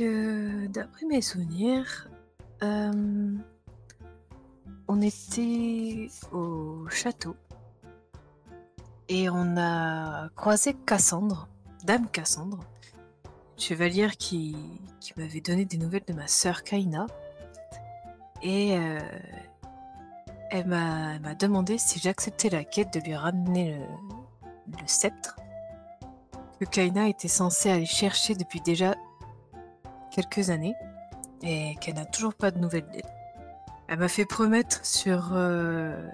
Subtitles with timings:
[0.00, 2.08] D'après mes souvenirs,
[2.62, 3.34] euh,
[4.88, 7.36] on était au château
[9.10, 11.48] et on a croisé Cassandre,
[11.84, 12.60] Dame Cassandre,
[13.58, 14.56] chevalière qui,
[15.18, 17.06] m'avait donné des nouvelles de ma sœur Kaina.
[18.42, 19.00] Et euh,
[20.50, 23.84] elle m'a elle m'a demandé si j'acceptais la quête de lui ramener le,
[24.80, 25.36] le sceptre
[26.58, 28.94] que Kaina était censée aller chercher depuis déjà
[30.20, 30.74] quelques années
[31.42, 33.02] et qu'elle n'a toujours pas de nouvelles d'elle.
[33.88, 36.08] Elle m'a fait promettre sur, euh,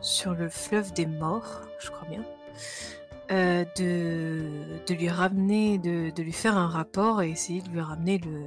[0.00, 2.22] sur le fleuve des morts, je crois bien,
[3.30, 7.80] euh, de, de lui ramener, de, de lui faire un rapport et essayer de lui
[7.80, 8.44] ramener le,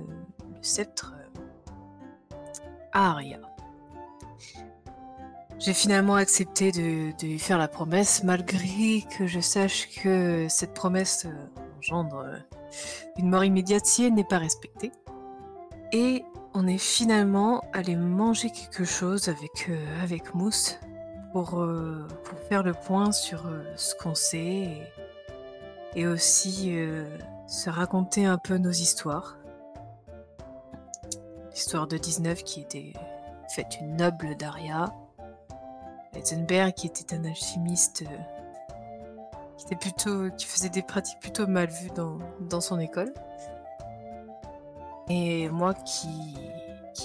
[0.62, 1.42] sceptre euh,
[2.94, 3.40] à Aria.
[5.60, 10.74] J'ai finalement accepté de, de lui faire la promesse, malgré que je sache que cette
[10.74, 11.28] promesse
[11.78, 12.26] engendre
[13.18, 14.92] une mort immédiate si elle n'est pas respectée.
[15.92, 20.80] Et on est finalement allé manger quelque chose avec, euh, Mousse
[21.32, 24.84] pour, euh, pour faire le point sur euh, ce qu'on sait et,
[25.96, 26.76] et aussi
[27.48, 29.38] se raconter un peu nos histoires.
[31.52, 32.94] L'histoire de 19 qui était
[33.56, 34.94] faite une noble d'Aria.
[36.14, 38.04] Heisenberg qui était un alchimiste
[40.38, 41.92] qui, faisait des pratiques plutôt mal vues
[42.40, 43.14] dans, son école.
[45.10, 46.08] Et moi qui,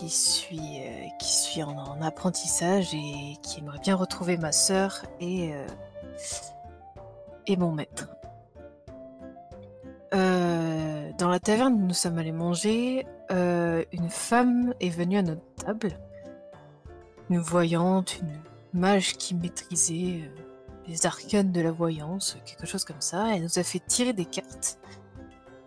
[0.09, 7.73] suis, euh, en, en apprentissage et qui aimerait bien retrouver ma sœur et, euh, mon
[7.73, 8.09] maître.
[10.15, 15.55] Euh, dans la taverne où nous sommes allés manger, une femme est venue à notre
[15.57, 15.99] table.
[17.31, 20.31] Une voyante, une mage qui maîtrisait
[20.87, 23.35] les arcanes de la voyance, quelque chose comme ça.
[23.35, 24.79] Elle nous a fait tirer des cartes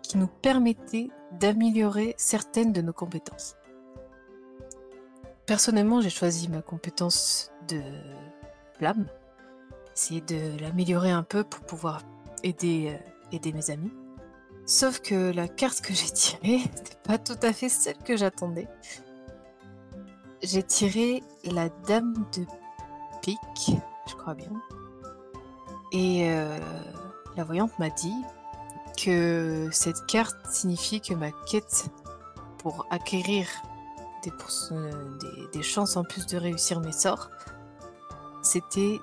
[0.02, 3.56] qui nous permettaient d'améliorer certaines de nos compétences.
[5.46, 7.80] Personnellement, j'ai choisi ma compétence de
[8.78, 9.06] flamme,
[9.94, 12.02] essayer de l'améliorer un peu pour pouvoir
[12.42, 13.92] aider, euh, aider mes amis.
[14.66, 18.68] Sauf que la carte que j'ai tirée n'était pas tout à fait celle que j'attendais.
[20.42, 22.44] J'ai tiré la dame de
[23.22, 24.52] pique, je crois bien.
[25.92, 26.58] Et euh,
[27.36, 28.14] la voyante m'a dit
[29.02, 31.86] que cette carte signifiait que ma quête
[32.58, 33.46] pour acquérir
[34.72, 35.18] euh,
[35.52, 37.30] des- chances en plus de réussir mes sorts,
[38.42, 39.00] c'était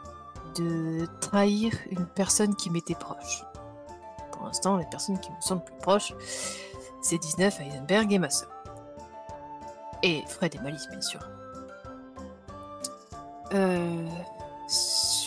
[0.56, 3.44] de trahir une personne qui m'était proche.
[4.31, 6.13] Pour l'instant, les personnes qui me sont plus proches,
[7.02, 8.50] c'est 19, Heisenberg et ma sœur.
[10.03, 11.22] Et Fred et Malice, bien sûr.
[13.53, 14.07] Euh,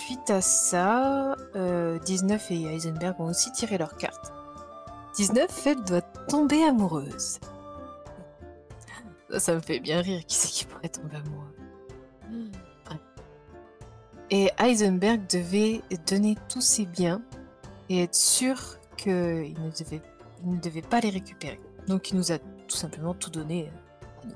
[0.08, 4.32] suite à ça, euh, 19 et Heisenberg ont aussi tiré leurs cartes.
[5.16, 7.38] 19, elle doit tomber amoureuse.
[9.28, 10.24] Ça, ça me fait bien rire.
[10.26, 11.54] Qui c'est qui pourrait tomber amoureux
[12.90, 12.96] Ouais.
[14.30, 17.20] Et Heisenberg devait donner tous ses biens
[17.90, 18.58] et être sûr
[18.96, 20.00] qu'il ne, devait,
[20.42, 21.60] il ne devait pas les récupérer.
[21.86, 24.34] Donc il nous a tout simplement tout donné euh, à nous.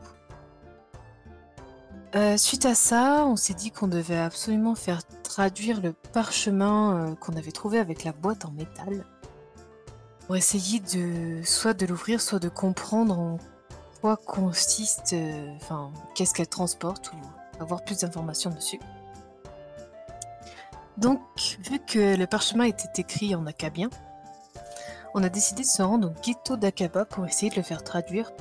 [2.14, 5.00] Euh, suite à ça, on s'est dit qu'on devait absolument faire
[5.32, 9.02] traduire le parchemin euh, qu'on avait trouvé avec la boîte en métal
[10.26, 13.38] pour essayer de soit de l'ouvrir, soit de comprendre en
[14.02, 18.78] quoi consiste, euh, enfin, qu'est-ce qu'elle transporte ou avoir plus d'informations dessus.
[20.98, 21.22] Donc,
[21.60, 23.88] vu que le parchemin était écrit en acabien,
[25.14, 28.32] on a décidé de se rendre au ghetto d'Akaba pour essayer de le faire traduire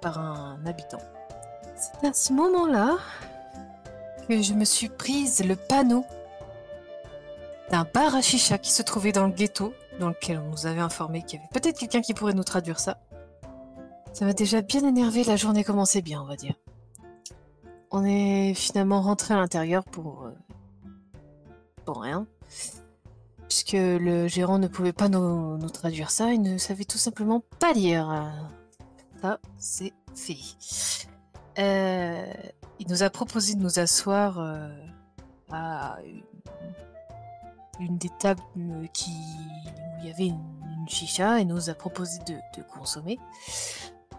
[0.00, 1.02] par un habitant.
[1.76, 2.96] C'est à ce moment-là
[4.26, 6.06] que je me suis prise le panneau
[7.70, 10.80] d'un bar à chicha qui se trouvait dans le ghetto, dans lequel on nous avait
[10.80, 12.98] informé qu'il y avait peut-être quelqu'un qui pourrait nous traduire ça.
[14.12, 16.54] Ça m'a déjà bien énervé, la journée commençait bien, on va dire.
[17.90, 20.24] On est finalement rentré à l'intérieur pour...
[20.24, 20.32] euh,
[21.84, 22.26] pour rien.
[23.48, 27.72] Puisque le gérant ne pouvait pas nous, traduire ça, il ne savait tout simplement pas
[27.72, 28.32] lire.
[29.20, 30.38] Ça, c'est fait.
[31.58, 32.32] Euh,
[32.78, 34.70] il nous a proposé de nous asseoir euh,
[35.50, 35.98] à
[37.82, 40.40] une des tables euh, qui, où il y avait une,
[40.88, 43.20] chicha et nous a proposé de, consommer.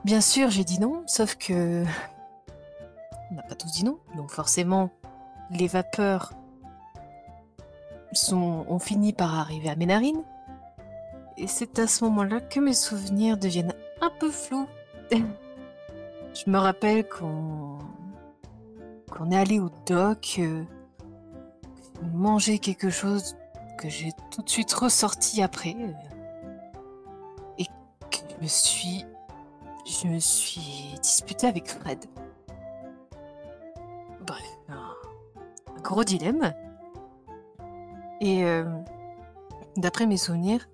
[0.06, 1.84] Bien sûr, j'ai dit non, sauf que
[3.32, 4.90] on n'a pas tous dit non, donc forcément
[5.52, 6.32] les vapeurs
[8.14, 10.24] sont, ont fini par arriver à mes narines.
[11.36, 14.68] Et c'est à ce moment-là que mes souvenirs deviennent un peu flous.
[15.12, 17.80] Je me rappelle qu'on
[19.12, 20.64] qu'on est allé au dock, euh,
[22.14, 23.36] manger quelque chose
[23.84, 25.76] que j'ai tout de suite ressorti après.
[27.58, 29.06] et que je me suis.
[29.86, 32.06] Je me suis disputée avec Fred.
[34.26, 34.96] Bref, un,
[35.76, 36.54] un gros dilemme.
[38.22, 38.64] Et euh,
[39.76, 40.66] d'après mes souvenirs,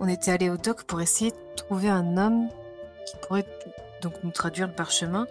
[0.00, 2.48] on était allé au doc pour essayer de trouver un homme
[3.06, 3.46] qui pourrait
[4.02, 5.26] donc nous traduire le parchemin.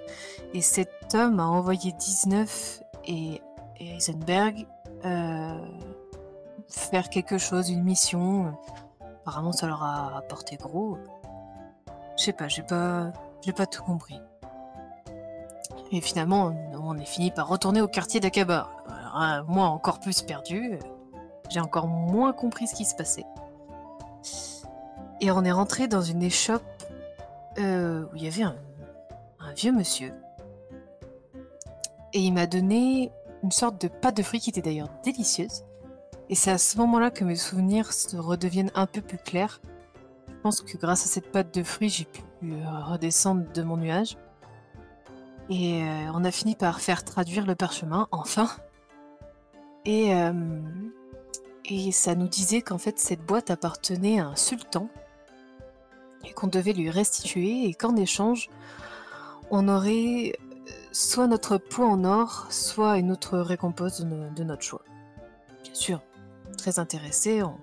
[0.56, 3.42] Et cet homme a envoyé 19 et,
[3.80, 4.66] et Heisenberg
[5.06, 5.56] euh,
[6.68, 8.58] faire quelque chose, une mission.
[9.22, 10.98] Apparemment, ça leur a apporté gros.
[12.18, 14.22] Je sais pas, j'ai pas, j'ai pas tout compris.
[15.92, 18.70] Et finalement, on est fini par retourner au quartier d'Akaba.
[19.48, 20.80] Moi, encore plus perdu.
[21.50, 23.26] J'ai encore moins compris ce qui se passait.
[25.22, 26.64] Et on est rentré dans une échoppe
[27.60, 28.56] euh, où il y avait un,
[29.40, 30.14] un vieux monsieur.
[32.14, 33.12] Et il m'a donné
[33.44, 35.65] une sorte de pâte de fruits qui était d'ailleurs délicieuse.
[36.30, 39.62] Et c'est à ce moment-là que mes souvenirs se redeviennent un peu plus clairs.
[40.28, 43.78] Je pense que grâce à cette pâte de fruits, j'ai pu euh, redescendre de mon
[43.78, 44.18] nuage.
[45.50, 48.50] Et euh, on a fini par faire traduire le parchemin, enfin.
[49.86, 50.34] Et, euh,
[51.66, 54.90] et ça nous disait qu'en fait cette boîte appartenait à un sultan
[56.24, 58.50] et qu'on devait lui restituer et qu'en échange,
[59.52, 60.34] on aurait
[60.92, 64.82] soit notre poids en or, soit une autre récompense de notre choix.
[65.64, 66.02] Bien sûr,
[66.56, 67.58] très intéressé, on,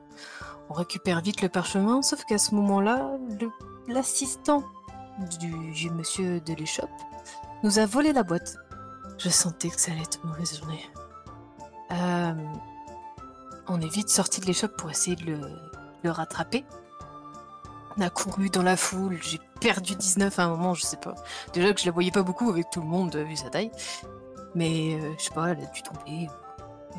[0.70, 3.18] récupère vite le parchemin, sauf qu'à ce moment-là,
[3.88, 4.64] l'assistant
[5.38, 6.88] du vieux monsieur de l'échoppe
[7.62, 8.56] nous a volé la boîte.
[9.18, 10.90] Je sentais que ça allait être une mauvaise journée.
[11.90, 12.32] Euh,
[13.68, 15.40] on est vite sorti de l'échoppe pour essayer de le,
[16.02, 16.64] le rattraper.
[17.98, 21.14] On a couru dans la foule, j'ai perdu 19 à un moment, je sais pas.
[21.52, 23.70] Déjà que je la voyais pas beaucoup avec tout le monde, euh, vu sa taille.
[24.54, 26.28] Mais euh, je sais pas, elle a dû tomber.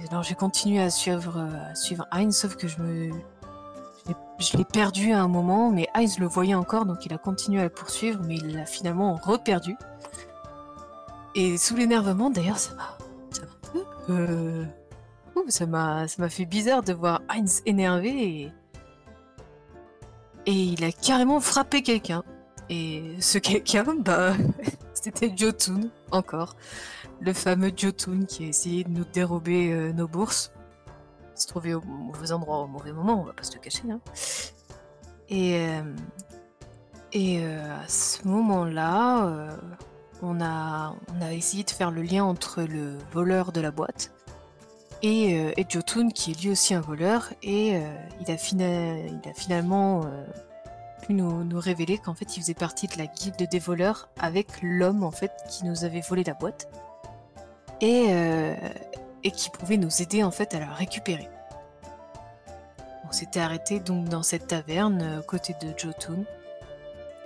[0.09, 3.11] Alors j'ai continué à suivre, euh, à suivre Heinz, sauf que je me.
[4.39, 7.61] je l'ai- perdu à un moment, mais Heinz le voyait encore, donc il a continué
[7.61, 9.75] à le poursuivre, mais il l'a finalement reperdu.
[11.35, 12.97] Et sous l'énervement, d'ailleurs, ça m'a.
[14.09, 14.65] Euh,
[15.35, 18.51] ouh, ça m'a ça m'a fait bizarre de voir Heinz énervé et.
[20.45, 22.23] Et il a carrément frappé quelqu'un.
[22.69, 24.33] Et ce quelqu'un, bah,
[24.93, 25.81] c'était Jotun,
[26.11, 26.55] encore.
[27.25, 30.51] Le fameux Jotun qui a essayé de nous dérober euh, nos bourses.
[31.35, 33.83] Se trouvait au mauvais endroit au mauvais moment, on va pas se le cacher.
[33.89, 34.01] Hein.
[35.29, 35.81] Et, euh,
[37.15, 39.57] euh, à ce moment-là,
[40.21, 44.11] on, a, on a essayé de faire le lien entre le voleur de la boîte
[45.01, 47.31] et, Jotun, qui est lui aussi un voleur.
[47.41, 47.79] Et
[48.19, 50.01] il, a finalement
[51.03, 54.61] pu nous, nous révéler qu'en fait, il faisait partie de la guilde des voleurs avec
[54.61, 56.67] l'homme en fait qui nous avait volé la boîte
[57.83, 58.55] et, euh,
[59.23, 61.27] et qui pouvait nous aider en fait à la récupérer.
[63.07, 66.23] On s'était arrêté donc dans cette taverne euh, aux côtés de Jotun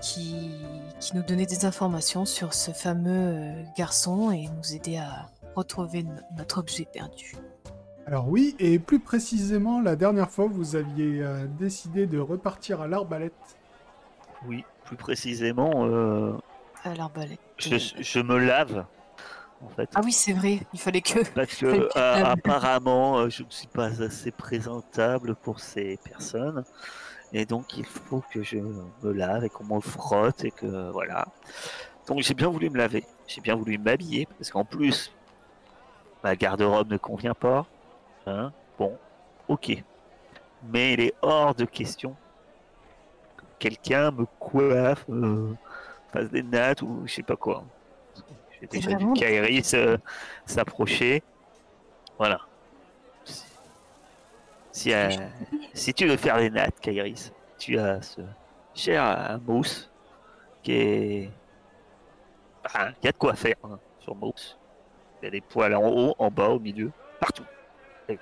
[0.02, 0.52] qui,
[1.00, 6.04] qui nous donnait des informations sur ce fameux euh, garçon et nous aidait à retrouver
[6.04, 7.36] no- notre objet perdu.
[8.06, 12.88] Alors oui, et plus précisément, la dernière fois, vous aviez euh, décidé de repartir à
[12.88, 13.34] l'arbalète.
[14.48, 16.34] Oui, plus précisément, euh,
[16.84, 17.40] À l'arbalète.
[17.58, 18.86] je, je me lave,
[19.64, 19.90] en fait.
[19.96, 21.24] Ah oui, c'est vrai, il fallait que.
[21.34, 21.66] Parce que
[21.98, 26.64] euh, apparemment, euh, je ne suis pas assez présentable pour ces personnes.
[27.34, 31.28] Et donc, il faut que je me lave et qu'on me frotte et que voilà.
[32.08, 33.04] Donc, j'ai bien voulu me laver.
[33.28, 35.12] J'ai bien voulu m'habiller parce qu'en plus,
[36.24, 37.66] ma garde-robe ne convient pas.
[38.26, 38.98] Hein bon,
[39.48, 39.84] ok.
[40.72, 42.16] Mais il est hors de question
[43.36, 45.54] que quelqu'un me coiffe, euh,
[46.14, 47.66] fasse des nattes ou je sais pas quoi.
[48.62, 49.14] J'ai déjà vu
[49.74, 49.98] euh,
[50.46, 51.24] s'approcher.
[52.18, 52.40] Voilà.
[54.72, 55.10] Si, euh,
[55.74, 58.22] si tu veux faire des nattes, Kairis, tu as ce
[58.76, 59.90] cher euh, mousse
[60.64, 61.32] qui est.
[62.76, 64.58] Il y a de quoi faire hein, sur mousse.
[65.22, 67.46] Il y a des poils en haut, en bas, au milieu, partout.
[68.10, 68.20] Et-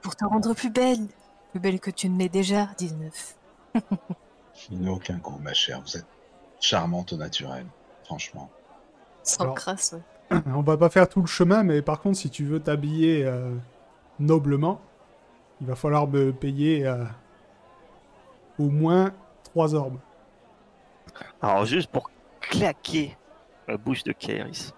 [0.00, 1.06] Pour te rendre plus belle,
[1.50, 3.36] plus belle que tu ne l'es déjà, 19.
[4.70, 5.80] Il n'a aucun goût, ma chère.
[5.82, 6.06] Vous êtes
[6.64, 7.66] charmante au naturel,
[8.04, 8.50] franchement.
[9.22, 9.94] Sans Alors- crasse,
[10.30, 10.38] ouais.
[10.46, 13.54] On va pas faire tout le chemin, mais par contre, si tu veux t'habiller euh,
[14.18, 14.80] noblement,
[15.60, 17.04] il va falloir me payer euh,
[18.58, 19.12] au moins
[19.44, 19.98] trois orbes.
[21.42, 23.16] Alors juste pour claquer
[23.68, 24.72] la bouche de Kairis,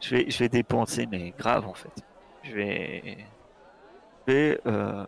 [0.00, 1.92] je vais, je vais dépenser, mais grave en fait.
[2.42, 3.18] Je vais...
[4.26, 4.60] Je vais...
[4.66, 5.04] Euh...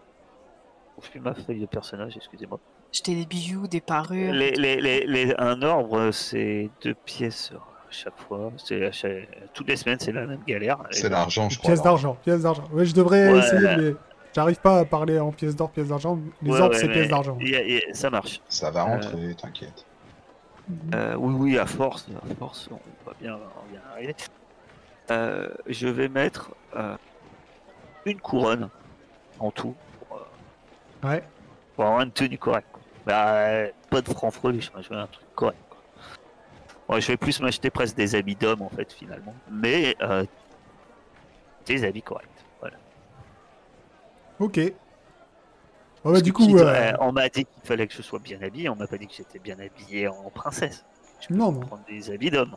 [1.01, 2.59] Je suis ma feuille de personnage, excusez-moi.
[2.93, 4.33] Jeter des bijoux, des parures.
[4.33, 8.51] Les, les, les, les- un ordre, c'est deux pièces à chaque fois.
[8.57, 10.79] C'est à chaque- Toutes les semaines, c'est la même galère.
[10.91, 11.69] C'est l'argent, je crois.
[11.71, 11.95] Pièce alors.
[11.95, 12.65] d'argent, pièce d'argent.
[12.73, 13.39] Ouais, je devrais Ouais.
[13.39, 13.97] essayer les,
[14.35, 16.19] J'arrive pas à parler en pièces d'or, pièces d'argent.
[16.43, 17.37] Les Ouais, orbes, ouais, c'est mais pièces d'argent.
[17.41, 18.41] y a- y a- Ça marche.
[18.49, 19.85] Ça va rentrer, t'inquiète.
[20.95, 24.15] Euh, oui, oui, à force, à force, on va bien, on va bien arriver.
[25.11, 26.97] Euh, je vais mettre euh,
[28.05, 28.69] une couronne
[29.41, 29.75] en tout
[30.09, 31.23] pour, euh, Ouais.
[31.75, 32.69] pour avoir une tenue correcte.
[33.09, 35.59] Bah, pas de francs freluches, moi, je veux un truc correct.
[35.71, 36.95] quoi.
[36.95, 40.25] Ouais, je vais plus m'acheter presque des habits d'homme en fait finalement, mais euh,
[41.67, 42.29] des habits corrects.
[42.61, 42.77] Voilà.
[44.39, 44.61] Ok.
[46.05, 48.69] Bah, du coup, euh, euh, on m'a dit qu'il fallait que je sois bien habillé,
[48.69, 50.85] on m'a pas dit que j'étais bien habillé en princesse.
[51.21, 51.61] Je peux Non, non.
[51.61, 52.55] prendre des habits d'homme.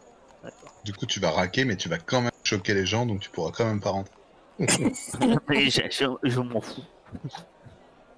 [0.84, 3.30] Du coup, tu vas raquer, mais tu vas quand même choquer les gens, donc tu
[3.30, 4.14] pourras quand même pas rentrer.
[5.48, 6.82] Mais je, je- je m'en fous.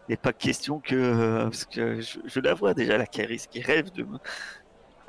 [0.08, 0.96] Il n'est pas question que.
[0.96, 4.18] euh, Parce que je, je la vois déjà, la Caris, qui rêve de me.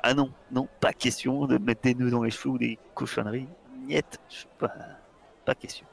[0.03, 2.79] Ah non, non, pas question de me mettre des nœuds dans les cheveux ou des
[2.93, 3.47] cochonneries.
[3.87, 4.71] Niette, je suis pas.
[5.45, 5.87] Pas question.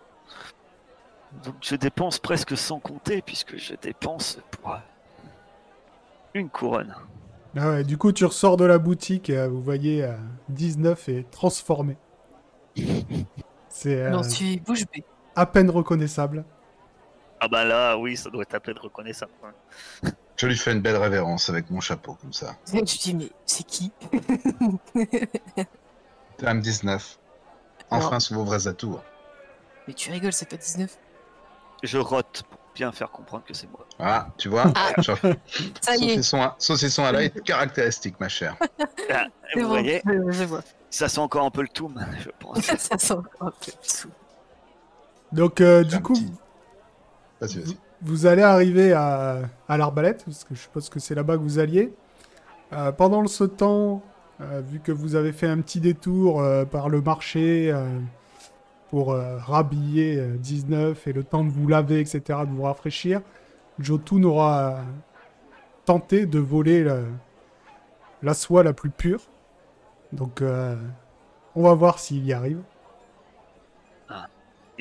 [1.45, 4.73] Donc je dépense presque sans compter, puisque je dépense pour.
[4.73, 4.79] euh,
[6.35, 6.95] Une couronne.
[7.57, 10.17] ah ouais, du coup, tu ressors de la boutique et euh, vous voyez euh,
[10.49, 11.97] 19 est transformé.
[13.69, 15.05] C'est euh, suis bouche bée.
[15.35, 16.45] à peine reconnaissable.
[17.45, 19.33] Ah bah là, oui, ça doit être à peine reconnaissable.
[19.43, 20.11] hein.
[20.37, 22.55] Je lui fais une belle révérence avec mon chapeau, comme ça.
[22.73, 23.91] Je dis, mais c'est qui?
[26.39, 27.19] Dame 19.
[27.91, 29.03] Enfin, sous vos vrais atours.
[29.89, 30.97] Mais tu rigoles, c'est pas 19.
[31.83, 33.85] Je rote pour bien faire comprendre que c'est moi.
[33.99, 34.73] Ah, tu vois?
[34.77, 34.93] Ah.
[35.03, 35.19] Genre,
[35.81, 38.57] Ça y est, saucisson, à, saucisson à l'ail caractéristique, ma chère.
[39.11, 40.63] Ah, vous bon, voyez, je, je vois.
[40.91, 42.61] ça sent encore un peu le toum, je pense.
[42.65, 44.11] ça sent un peu sous.
[45.33, 46.33] Donc, euh, du coup, petit-
[48.03, 51.93] Vous allez arriver à, l'arbalète, parce que je suppose que c'est là-bas que vous alliez.
[52.73, 54.03] Euh, pendant ce temps,
[54.41, 57.73] euh, vu que vous avez fait un petit détour euh, par le marché
[58.91, 63.21] pour rhabiller euh, 19 et le temps de vous laver, etc., de vous rafraîchir,
[63.79, 64.81] Jotun aura
[65.85, 67.07] tenté de voler le-
[68.23, 69.21] la soie la plus pure.
[70.13, 70.43] Donc,
[71.55, 72.61] on va voir s'il y arrive.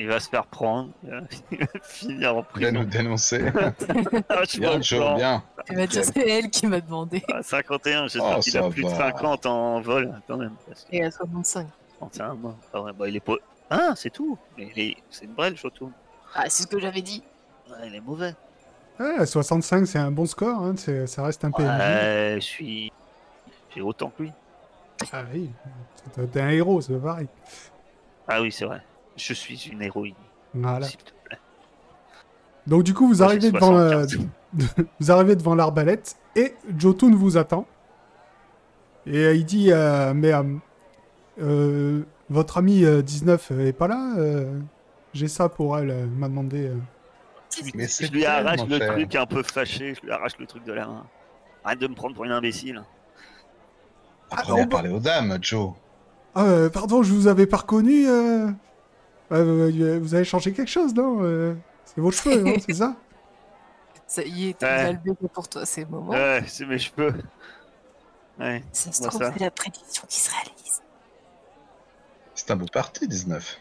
[0.02, 1.10] Il va se faire prendre, il
[1.58, 2.98] va finir en Viens nous prison.
[2.98, 3.40] dénoncer.
[4.28, 5.44] Ah, je suis Bien, Joe, bien.
[5.64, 7.22] Tu vas dire, c'est elle qui m'a demandé.
[7.32, 8.96] Ah, 51, j'espère Oh, qu'il a plus de va.
[8.96, 10.54] 50 en vol quand même.
[10.66, 11.68] Parce que Et à 65.
[12.00, 12.56] 31, moi.
[12.74, 13.34] Ah ouais, bah, il est pas.
[13.70, 14.36] Ah, c'est tout.
[14.58, 15.92] Mais il est- c'est une brêle, surtout.
[16.34, 17.22] Ah, c'est ce que j'avais dit.
[17.70, 18.34] Ouais, il est mauvais.
[18.98, 20.74] Ouais, 65, c'est un bon score, hein,
[21.06, 21.68] ça reste un PNJ.
[21.68, 22.92] Ouais, je suis.
[23.72, 24.32] J'ai autant que lui.
[25.12, 25.48] Ah oui,
[26.14, 27.28] t'es- t'es un héros, c'est pareil.
[28.26, 28.80] Ah oui, c'est vrai.
[29.16, 30.14] Je suis une héroïne,
[30.54, 30.86] Voilà.
[30.86, 31.38] s'il te plaît.
[32.66, 34.18] Donc du coup, vous Moi, arrivez devant, 75.
[35.00, 37.66] vous arrivez devant l'arbalète et Jotun vous attend.
[39.06, 40.42] Et euh, il dit, euh, mais euh,
[41.40, 44.60] euh, votre ami euh, 19 est pas là euh,
[45.12, 46.68] J'ai ça pour elle, euh, m'a demandé.
[46.68, 46.76] euh.
[47.74, 50.64] Mais Je lui elle, arrache le truc un peu fâché, je lui arrache le truc
[50.64, 51.04] de la main.
[51.64, 52.82] Arrête de me prendre pour une imbécile.
[54.30, 55.72] Apprenez oh, à parler aux dames, Joe.
[56.34, 58.06] Ah, euh, pardon, je vous avais pas reconnu.
[59.32, 59.98] Euh.
[60.00, 62.96] Vous avez changé quelque chose, non Euh, C'est vos cheveux, non C'est ça
[64.06, 64.92] Ça y est, t'as Ouais.
[64.92, 66.10] le bébé pour toi, c'est le moment.
[66.12, 67.14] Ouais, c'est mes cheveux.
[68.38, 68.62] Ouais.
[68.72, 70.82] ça se trouve, c'est la prédiction qui se réalise.
[72.34, 73.58] C'est un beau parti, 19.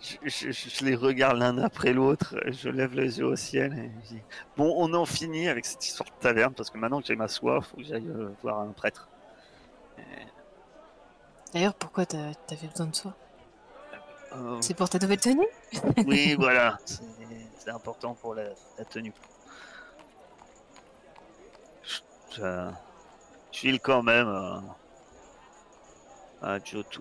[0.00, 3.72] Je, je- je- je les regarde l'un après l'autre, je lève les yeux au ciel
[3.78, 4.22] et je dis
[4.56, 7.28] Bon, on en finit avec cette histoire de taverne parce que maintenant que j'ai ma
[7.28, 9.08] soif, faut que j'aille euh, voir un prêtre.
[11.52, 13.14] D'ailleurs, pourquoi t'as- t'avais besoin de soi
[14.32, 15.46] Euh, C'est pour ta nouvelle tenue?
[16.04, 18.44] Oui, voilà, c'est important pour la,
[18.76, 19.12] la tenue.
[21.82, 22.00] Je,
[22.36, 22.70] je-
[23.52, 24.62] je file quand même à,
[26.42, 27.00] à Jotun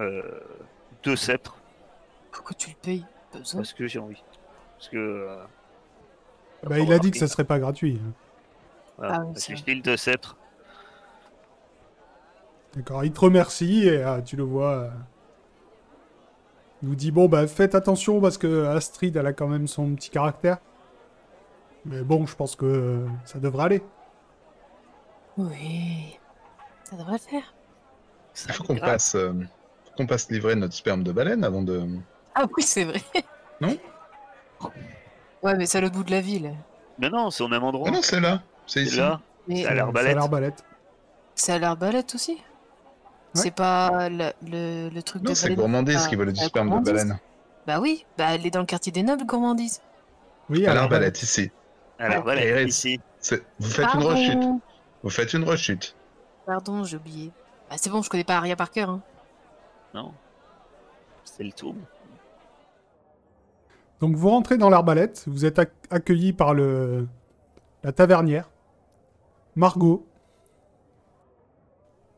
[0.00, 0.40] euh,
[1.02, 1.56] deux sceptres
[2.30, 3.04] Pourquoi tu le payes?
[3.30, 3.62] Pas besoin.
[3.62, 4.22] parce que j'ai envie.
[4.78, 4.96] Parce que.
[4.96, 5.44] euh,
[6.64, 7.98] Bah, il a dit que ça serait pas gratuit.
[8.04, 8.12] hein.
[8.98, 10.36] Voilà, Ah oui, parce c'est que je file deux sceptres.
[12.74, 14.70] D'accord, il te remercie et ah, tu le vois.
[14.72, 14.90] euh,
[16.82, 19.94] il nous dit bon bah faites attention parce que Astrid elle a quand même son
[19.94, 20.58] petit caractère.
[21.84, 23.82] Mais bon, je pense que euh, ça devrait aller.
[25.36, 26.18] Oui.
[26.84, 27.54] Ça devrait le faire.
[28.34, 29.32] Ça Il faut qu'on passe, euh,
[29.96, 31.86] qu'on passe livrer notre sperme de baleine avant de.
[32.34, 33.02] Ah oui, c'est vrai.
[33.60, 33.76] Non?
[35.42, 36.54] Ouais, mais c'est à l'autre bout de la ville.
[36.98, 37.88] Mais non, c'est au même endroit.
[37.88, 38.42] Ah non, c'est là.
[38.66, 38.96] C'est c'est ici.
[38.96, 39.20] là.
[39.48, 40.14] Mais C'est à C'est l'arbalète.
[40.16, 40.64] l'arbalète.
[41.34, 42.38] c'est à l'arbalète aussi?
[43.34, 46.40] C'est pas la- le, le truc Non, de c'est baleine gourmandise Ah, qui vole du
[46.40, 47.18] la sperme de baleine.
[47.66, 49.80] Bah oui, bah elle est dans le quartier des nobles, gourmandise.
[50.50, 51.50] Oui, À à l'arbalète, ici.
[51.98, 52.84] Alors voilà, Iris.
[52.84, 53.00] ici.
[53.58, 54.38] Vous faites une rechute.
[55.02, 55.96] Vous faites une rechute.
[56.46, 57.30] Pardon, j'ai oublié.
[57.70, 58.90] Bah c'est bon, je connais pas Aria par cœur.
[58.90, 59.00] Hein.
[59.94, 60.12] Non.
[61.24, 61.74] C'est le tout.
[64.00, 67.06] Donc vous rentrez dans l'arbalète, vous êtes ac- accueilli par le
[67.84, 68.50] la tavernière,
[69.56, 70.06] Margot,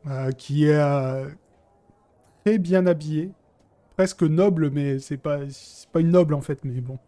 [0.06, 1.28] euh, qui est euh,
[2.44, 3.32] très bien habillée,
[3.96, 6.98] presque noble, mais c'est pas c'est pas une noble en fait, mais bon,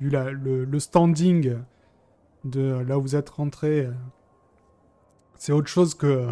[0.00, 1.56] vu la- le, le standing
[2.44, 3.92] de là où vous êtes rentré, euh,
[5.36, 6.28] c'est autre chose que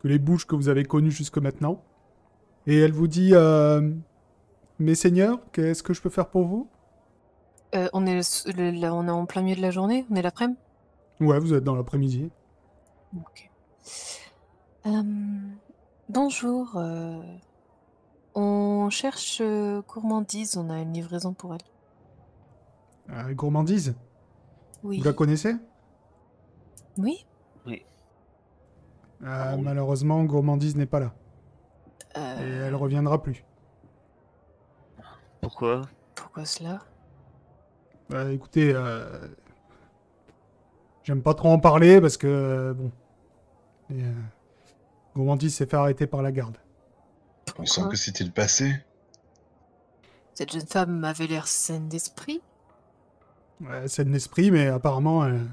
[0.00, 1.82] que les bouches que vous avez connues jusque maintenant.
[2.66, 3.92] Et elle vous dit, euh,
[4.78, 6.68] mes seigneurs, qu'est-ce que je peux faire pour vous?
[7.74, 10.16] Euh, on, est le- le- là, on est en plein milieu de la journée On
[10.16, 10.58] est l'après-midi
[11.20, 12.30] Ouais, vous êtes dans l'après-midi.
[13.16, 13.50] Ok.
[14.86, 15.02] Euh,
[16.08, 16.76] bonjour.
[16.76, 17.20] euh,
[18.34, 20.56] on cherche euh, gourmandise.
[20.56, 21.60] On a une livraison pour elle.
[23.10, 23.94] Euh, gourmandise,
[24.82, 24.98] Oui.
[24.98, 25.54] vous la connaissez?
[26.98, 27.24] Oui.
[27.68, 27.74] Euh,
[29.24, 29.62] Ah oui.
[29.62, 31.14] Malheureusement, gourmandise n'est pas là.
[32.14, 33.44] Et Euh, elle reviendra plus.
[35.40, 35.82] Pourquoi?
[36.14, 36.80] Pourquoi cela?
[38.10, 39.26] Bah, écoutez, euh,
[41.02, 42.92] j'aime pas trop en parler parce que, euh, bon,
[43.90, 44.12] et, euh,
[45.16, 46.58] gourmandise s'est fait arrêter par la garde.
[47.56, 48.72] Il me semble Pourquoi que c'était le passé.
[50.34, 52.42] Cette jeune femme avait l'air saine d'esprit.
[53.60, 55.48] Ouais, c'est un esprit, mais apparemment, elle,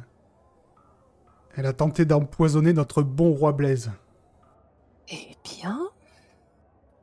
[1.55, 3.91] elle a tenté d'empoisonner notre bon roi Blaise.
[5.09, 5.79] Eh bien,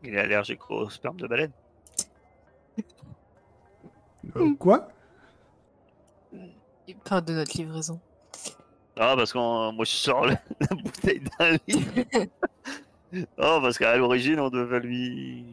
[0.02, 1.52] Il est allergique au sperme de baleine.
[4.36, 4.88] Euh, quoi?
[6.86, 8.00] Il parle de notre livraison.
[8.98, 12.30] Ah, parce que moi je sors la, la bouteille d'un litre.
[13.38, 15.44] oh, parce qu'à l'origine, on devait lui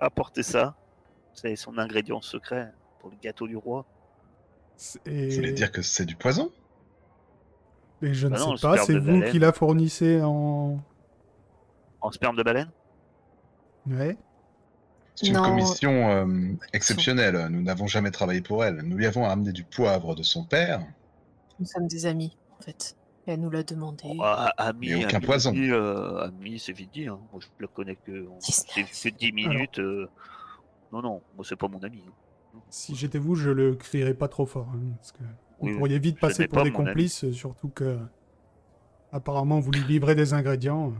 [0.00, 0.74] apporter ça.
[1.34, 3.84] C'est son ingrédient secret pour le gâteau du roi.
[5.06, 5.28] Et...
[5.28, 6.50] Vous voulez dire que c'est du poison?
[8.02, 9.30] Et je ne Bah non, sais pas, sperme c'est de vous baleine.
[9.32, 10.78] qui la fournissez en...
[12.00, 12.70] En sperme de baleine?
[13.86, 14.16] Ouais.
[15.14, 15.42] C'est une Non.
[15.44, 16.26] commission euh,
[16.72, 17.48] exceptionnelle.
[17.50, 18.76] Nous n'avons jamais travaillé pour elle.
[18.82, 20.84] Nous lui avons amené du poivre de son père.
[21.60, 22.96] Nous sommes des amis, en fait.
[23.26, 24.16] Et elle nous l'a demandé.
[24.20, 25.50] Ah, Ami, Mais aucun ami, poison.
[25.50, 27.06] Ami, euh, ami, c'est vite dit.
[27.06, 27.18] hein.
[27.32, 28.88] Moi, je le connais que, on- 19.
[28.92, 29.78] c'est que 10 minutes.
[29.78, 30.08] euh,
[30.92, 32.04] Non, non, moi, c'est pas mon ami.
[32.68, 34.68] Si j'étais vous, je le crierais pas trop fort.
[34.74, 36.76] hein, parce que vous Oui, pourriez vite passer pour pas des ami.
[36.76, 37.98] complices, surtout que...
[39.10, 40.92] Apparemment, vous lui livrez des ingrédients.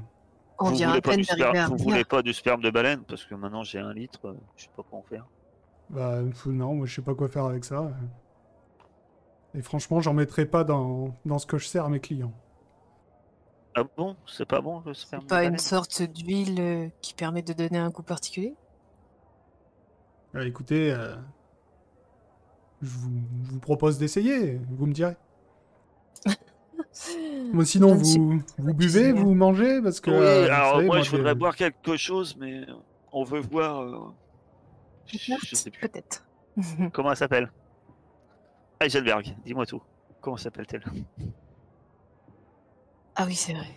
[0.59, 2.33] On vous vient à voulez, pas peine du d'arriver sperme, à vous voulez pas du
[2.33, 3.05] sperme de baleine?
[3.07, 4.21] Parce que maintenant, j'ai un litre.
[4.25, 5.27] euh, Je sais pas quoi en faire.
[5.91, 7.93] Bah, non, moi je sais pas quoi faire avec ça.
[9.57, 12.33] Et franchement, j'en mettrai pas dans, dans ce que je sers à mes clients.
[13.77, 14.17] Ah bon?
[14.27, 18.03] C'est pas bon de pas une sorte d'huile euh, qui permet de donner un goût
[18.03, 18.55] particulier?
[20.37, 21.15] Euh, écoutez, euh,
[22.83, 23.11] je vous,
[23.45, 25.17] je vous propose d'essayer, vous me direz.
[27.53, 28.19] Moi, sinon, Je
[28.59, 30.11] vous, buvez, vous mangez Parce que.
[30.11, 32.65] Oui, euh, alors savez, moi, moi, je voudrais boire quelque chose, mais
[33.13, 33.81] on veut voir.
[33.83, 33.99] euh,
[35.07, 35.89] Je, je sais plus.
[35.89, 36.25] Peut-être.
[36.93, 37.51] Comment elle s'appelle?
[38.85, 39.83] Heisenberg, dis-moi tout.
[40.21, 40.85] Comment s'appelle-t-elle?
[43.17, 43.69] Ah oui, c'est vrai.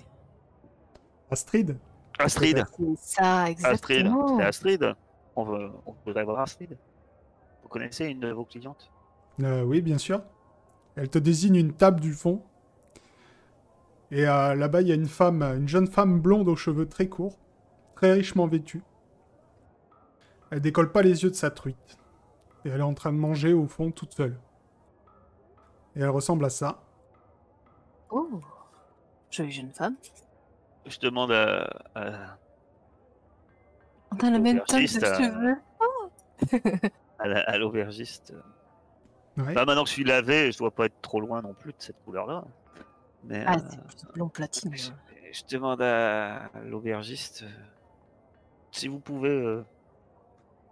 [1.31, 1.77] Astrid?
[2.19, 2.63] Astrid.
[2.99, 3.57] C'est ça, Astrid.
[3.59, 4.37] exactement.
[4.37, 4.93] C'est Astrid.
[5.35, 6.77] On, veut, on voudrait voir Astrid.
[7.63, 8.91] Vous connaissez une de vos clientes?
[9.41, 10.21] Euh, Oui, bien sûr.
[10.95, 12.41] Elle te désigne une table du fond.
[14.09, 17.07] Et euh, là-bas, il y a une femme, une jeune femme blonde aux cheveux très
[17.07, 17.37] courts,
[17.95, 18.81] très richement vêtue.
[20.49, 21.97] Elle décolle pas les yeux de sa truite.
[22.65, 24.39] Et elle est en train de manger au fond toute seule.
[25.97, 26.79] Et elle ressemble à ça.
[28.11, 28.39] Oh,
[29.31, 29.95] jolie jeune femme.
[30.85, 32.37] Je demande à, à,
[34.11, 36.89] On a la même teinte de L'aubergiste, euh, cheveux.
[37.19, 38.33] à à l'aubergiste.
[39.37, 39.53] Ouais.
[39.53, 41.77] Bah, maintenant que je suis lavé, je dois pas être trop loin non plus de
[41.79, 42.45] cette couleur-là.
[43.23, 43.59] Mais Ah, euh,
[43.95, 44.75] c'est blond platine.
[44.75, 44.91] je,
[45.31, 47.49] je demande à l'aubergiste euh,
[48.71, 49.65] si vous pouvez euh,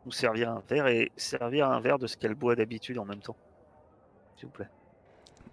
[0.06, 3.22] nous servir un verre et servir un verre de ce qu'elle boit d'habitude en même
[3.22, 3.36] temps.
[4.38, 4.70] S'il vous plaît.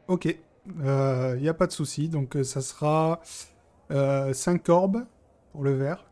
[0.09, 0.27] Ok.
[0.67, 2.09] Il n'y a pas de souci.
[2.09, 3.21] Donc, euh, ça sera
[3.91, 5.07] 5 orbes
[5.53, 6.05] pour le verre.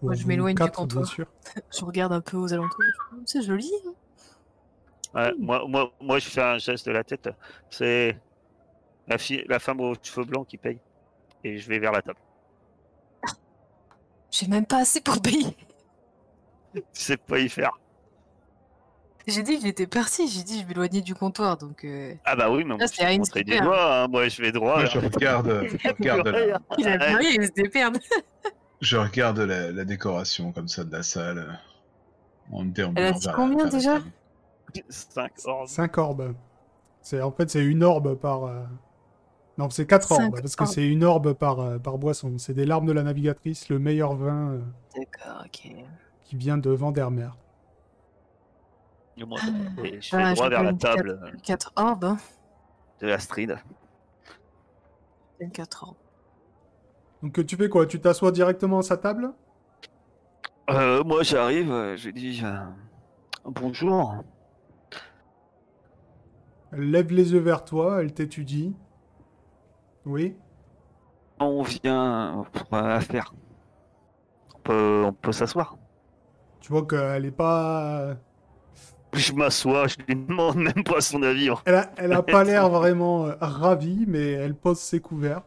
[0.00, 1.02] Pour Moi, je m'éloigne du comptoir.
[1.02, 1.26] bien sûr.
[1.78, 2.80] Je regarde un peu aux alentours.
[3.24, 3.70] C'est joli.
[3.86, 3.92] hein.
[5.14, 7.30] Ouais, moi, moi, moi, je fais un geste de la tête.
[7.70, 8.20] C'est
[9.08, 10.78] la, fille, la femme aux cheveux blancs qui paye.
[11.42, 12.18] Et je vais vers la table.
[14.30, 15.56] J'ai même pas assez pour payer.
[16.74, 17.78] Je sais pas y faire.
[19.26, 20.28] J'ai dit que j'étais partie.
[20.28, 21.56] J'ai dit que je m'éloignais du comptoir.
[21.56, 24.02] Donc, euh, Ah bah oui, mais moi, je vais montrer des doigts.
[24.02, 24.08] hein.
[24.08, 24.76] Moi, je vais droit.
[24.76, 28.00] Moi, je regarde, je regarde, la, il a il se
[28.80, 31.38] je regarde la, la décoration comme ça de la salle.
[31.38, 31.52] euh,
[32.52, 34.12] En me déambulant Elle a dit combien, la déjà table.
[34.90, 35.68] 5 orbes.
[35.68, 36.34] 5 orbes.
[37.00, 38.44] C'est, en fait, c'est une orbe par.
[38.44, 38.64] euh,
[39.58, 42.36] Non, c'est 4 Cinq orbes, parce que c'est une orbe par, euh, par boisson.
[42.38, 44.60] C'est des larmes de la navigatrice, le meilleur vin euh,
[44.94, 45.72] D'accord, ok.
[46.24, 47.36] qui vient de Vandermeer.
[49.18, 49.38] Et moi,
[49.82, 52.04] et je Ah, vais droit vers la table euh, 4 orbes.
[52.04, 52.16] hein.
[53.00, 53.56] de Astrid.
[55.40, 55.96] Une 4 orbes.
[57.22, 57.86] Donc euh, tu fais quoi?
[57.86, 59.32] Tu t'assois directement à sa table?
[60.70, 62.56] Euh, moi, j'arrive, euh, je lui dis euh,
[63.44, 64.16] bonjour.
[66.72, 68.74] Elle lève les yeux vers toi, elle t'étudie.
[70.04, 70.36] Oui
[71.40, 73.32] On vient pour euh, affaire.
[74.54, 75.76] On peut, on peut s'asseoir.
[76.60, 78.16] Tu vois qu'elle est pas...
[79.16, 81.48] Je m'assois, je lui demande même pas son avis.
[81.64, 85.42] Elle a, elle a pas l'air vraiment euh, ravie, mais elle pose ses couverts.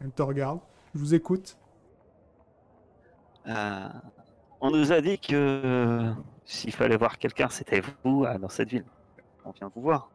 [0.00, 0.60] Elle te regarde.
[0.94, 1.56] Je vous écoute.
[3.48, 3.88] Euh,
[4.60, 6.12] on nous a dit que euh,
[6.44, 8.84] s'il fallait voir quelqu'un, c'était vous dans cette ville.
[9.44, 10.10] On vient vous voir.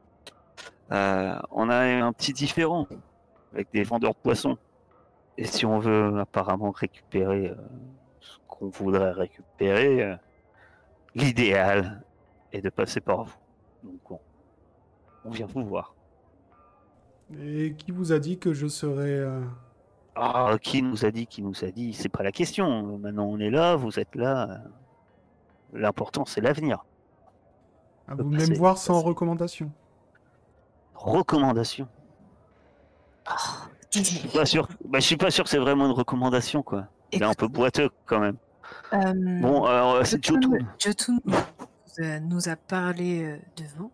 [0.89, 2.87] On a un petit différent
[3.53, 4.57] avec des vendeurs de poissons.
[5.37, 7.53] Et si on veut apparemment récupérer
[8.19, 10.15] ce qu'on voudrait récupérer,
[11.15, 12.03] l'idéal
[12.53, 13.33] est de passer par vous.
[13.83, 14.19] Donc on,
[15.25, 15.93] on vient vous voir.
[17.39, 19.17] Et qui vous a dit que je serais...
[19.17, 19.41] euh,
[20.15, 22.97] Ah, qui nous a dit, qui nous a dit, c'est pas la question.
[22.97, 24.61] Maintenant on est là, vous êtes là.
[25.73, 26.85] L'important c'est l'avenir.
[28.07, 29.07] vous passer, même voir sans passer.
[29.07, 29.71] recommandation
[30.95, 31.87] Recommandation.
[33.91, 34.67] Je suis pas sûr.
[34.85, 36.87] Bah, je suis pas sûr que c'est vraiment une recommandation quoi.
[37.11, 38.37] Il est un peu boiteux quand même.
[38.93, 41.17] Euh, Bon, alors c'est Jotun, Jotun.
[41.97, 43.91] Jotun nous a- nous a parlé euh, de vous.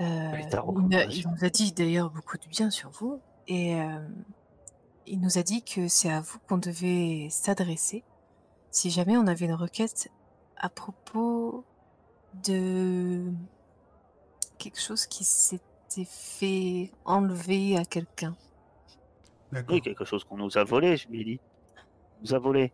[0.00, 1.30] Euh, ta il, a- il recommandation.
[1.32, 3.20] nous a dit d'ailleurs beaucoup de bien sur vous.
[3.48, 3.98] Et euh,
[5.06, 8.04] il nous a dit que c'est à vous qu'on devait s'adresser
[8.70, 10.08] si jamais on avait une requête
[10.56, 11.64] à propos
[12.44, 13.24] de
[14.58, 18.36] quelque chose qui s'était fait enlever à quelqu'un.
[19.68, 21.40] Oui, quelque chose qu'on nous a volé, je lui ai dit.
[22.18, 22.72] On nous a volé.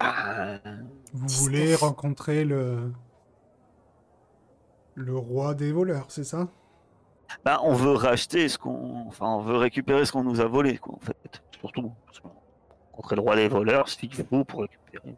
[0.00, 0.58] Ah,
[1.14, 2.92] Vous voulez rencontrer le...
[4.94, 6.48] Le roi des voleurs, c'est ça?
[7.44, 9.06] Bah, on veut racheter ce qu'on.
[9.06, 11.42] Enfin, on veut récupérer ce qu'on nous a volé, quoi, en fait.
[11.58, 11.92] Surtout.
[12.06, 12.30] Parce qu'on
[12.90, 15.16] rencontrer le roi des voleurs, c'est vous pour récupérer.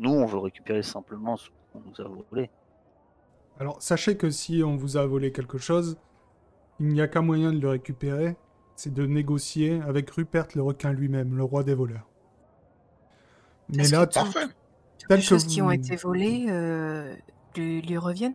[0.00, 2.50] Nous, on veut récupérer simplement ce qu'on nous a volé.
[3.60, 5.96] Alors, sachez que si on vous a volé quelque chose,
[6.80, 8.36] il n'y a qu'un moyen de le récupérer,
[8.74, 12.08] c'est de négocier avec Rupert le requin lui-même, le roi des voleurs.
[13.68, 14.48] Mais là, que t- tout- Parfait.
[14.98, 17.14] toutes les choses qui ont été volées euh,
[17.56, 18.34] lui, lui reviennent?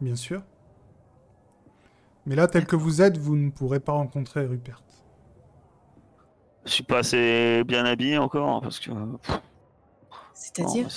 [0.00, 0.42] Bien sûr.
[2.26, 4.82] Mais là, tel que vous êtes, vous ne pourrez pas rencontrer Rupert.
[6.64, 8.90] Je suis pas assez bien habillé encore, hein, parce que.
[8.90, 9.18] non,
[10.34, 10.88] C'est-à-dire.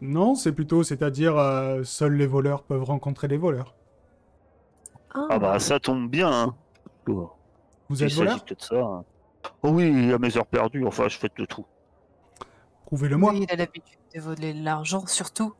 [0.00, 3.74] Non, c'est plutôt, c'est-à-dire, euh, seuls les voleurs peuvent rencontrer les voleurs.
[5.30, 6.54] Ah bah, ça tombe bien, hein.
[7.08, 7.30] Oh,
[7.88, 8.74] Vous Il êtes s'agit voleur de ça.
[8.76, 9.04] hein.
[9.62, 11.64] Oh oui, à mes heures perdues, enfin, je fais de tout.
[12.86, 13.32] Prouvez-le-moi.
[13.32, 15.54] Oui, il a l'habitude de voler l'argent, surtout.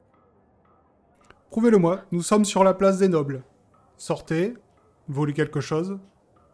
[1.56, 2.02] Prouvez-le-moi.
[2.12, 3.42] Nous sommes sur la place des nobles.
[3.96, 4.52] Sortez,
[5.08, 5.98] volez quelque chose,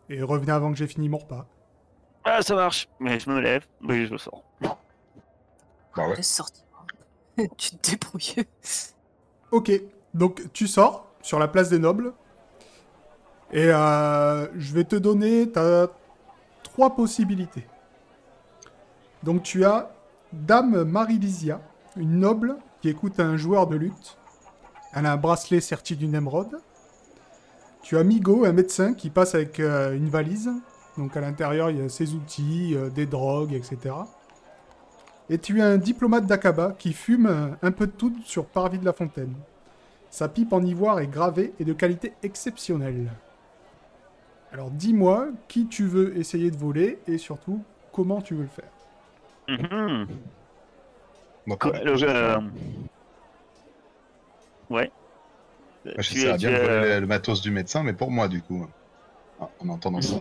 [0.09, 1.45] et revenez avant que j'ai fini mon repas.
[2.23, 2.89] Ah, ça marche.
[3.01, 4.45] Mais je me lève, mais je sors.
[4.61, 6.23] Bah ouais.
[6.23, 6.63] Sortir.
[7.57, 8.47] tu te débrouilles.
[9.51, 9.73] Ok,
[10.15, 12.13] donc tu sors sur la place des nobles,
[13.51, 15.89] et euh, je vais te donner ta
[16.63, 17.67] trois possibilités.
[19.25, 19.91] Donc tu as
[20.33, 21.61] Dame Marie-Lysia,
[21.97, 24.17] une noble qui écoute un joueur de lutte.
[24.93, 26.61] Elle a un bracelet serti d'une émeraude.
[27.83, 30.51] Tu as Migo, un médecin qui passe avec euh, une valise.
[30.99, 33.95] Donc à l'intérieur, il y a ses outils, euh, des drogues, etc.
[35.31, 38.79] Et tu as un diplomate d'Akaba qui fume euh, un peu de tout sur Parvis
[38.79, 39.35] de la Fontaine.
[40.11, 43.11] Sa pipe en ivoire est gravée et de qualité exceptionnelle.
[44.53, 48.69] Alors dis-moi qui tu veux essayer de voler et surtout comment tu veux le faire?
[49.49, 50.07] Mhm.
[51.49, 52.39] Euh,
[54.73, 54.91] Ouais.
[55.85, 58.43] moi, Tu j'essaierais es- bien voler euh, le, matos du médecin, mais pour moi, du
[58.43, 58.67] coup.
[59.41, 60.17] Ah, en entendant ça.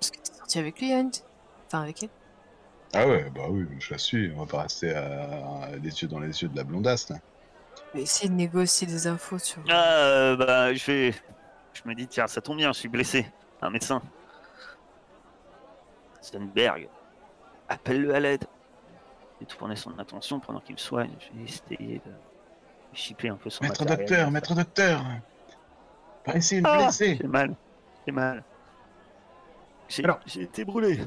[0.00, 1.10] Est-ce que t'es sorti avec lui, Hunt
[1.66, 2.08] Enfin, avec elle
[2.94, 4.32] Ah ouais, bah oui, je la suis.
[4.34, 7.16] On va pas rester à, les yeux dans les yeux de la blondasse, là.
[7.94, 9.62] Mais essayer de négocier des infos sur.
[9.68, 11.14] Ah, euh, bah, je vais.
[11.74, 13.26] Je me dis, tiens, ça tombe bien, je suis blessé.
[13.62, 14.02] Un médecin.
[16.20, 16.88] Stenberg.
[17.68, 18.44] Appelle-le à l'aide.
[19.40, 21.12] J'ai tourné son attention pendant qu'il me soigne.
[21.20, 22.12] Je vais essayer de
[22.92, 24.06] chipper un peu son Maître matériel.
[24.08, 25.04] docteur, maître docteur
[26.24, 27.54] Pas essayer de me Ah, blesser J'ai mal.
[28.06, 28.42] J'ai mal.
[29.88, 30.20] J'ai Alors.
[30.26, 30.98] j'ai été brûlé.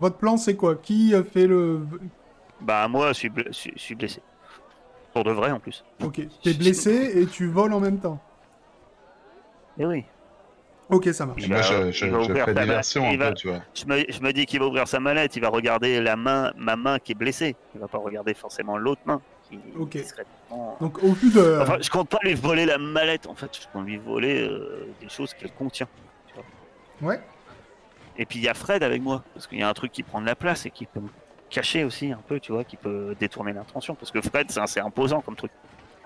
[0.00, 0.76] Votre plan c'est quoi?
[0.76, 1.80] Qui euh, fait le...
[2.60, 4.22] Bah, moi, je suis, ble- je suis- je suis blessé.
[5.12, 5.84] Pour de vrai, en plus.
[6.02, 8.18] Ok, t'es blessé et tu voles en même temps.
[9.78, 10.04] Eh oui.
[10.88, 11.46] Ok, ça marche.
[11.48, 13.34] Moi, je, je, Il va je ouvrir fais ta diversion main, un il va- peu,
[13.34, 13.60] tu vois.
[13.74, 16.52] Je me, je me dis qu'il va ouvrir sa mallette, il va regarder la main,
[16.56, 17.56] ma main qui est blessée.
[17.74, 19.20] Il va pas regarder forcément l'autre main.
[19.48, 19.90] Qui Ok.
[19.92, 21.58] discrètement- Donc au vu de...
[21.62, 24.86] Enfin, je compte pas lui voler la mallette en fait, je compte lui voler euh,
[25.00, 25.88] des choses qu'elle contient.
[27.02, 27.20] Ouais.
[28.18, 30.02] Et puis il y a Fred avec moi, parce qu'il y a un truc qui
[30.02, 31.08] prend de la place et qui peut me
[31.50, 33.94] cacher aussi un peu, tu vois, qui peut détourner l'intention.
[33.94, 35.52] Parce que Fred, c'est assez imposant comme truc.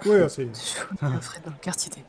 [0.04, 0.48] Ouais, c'est...
[1.20, 2.04] Fred dans le quartier des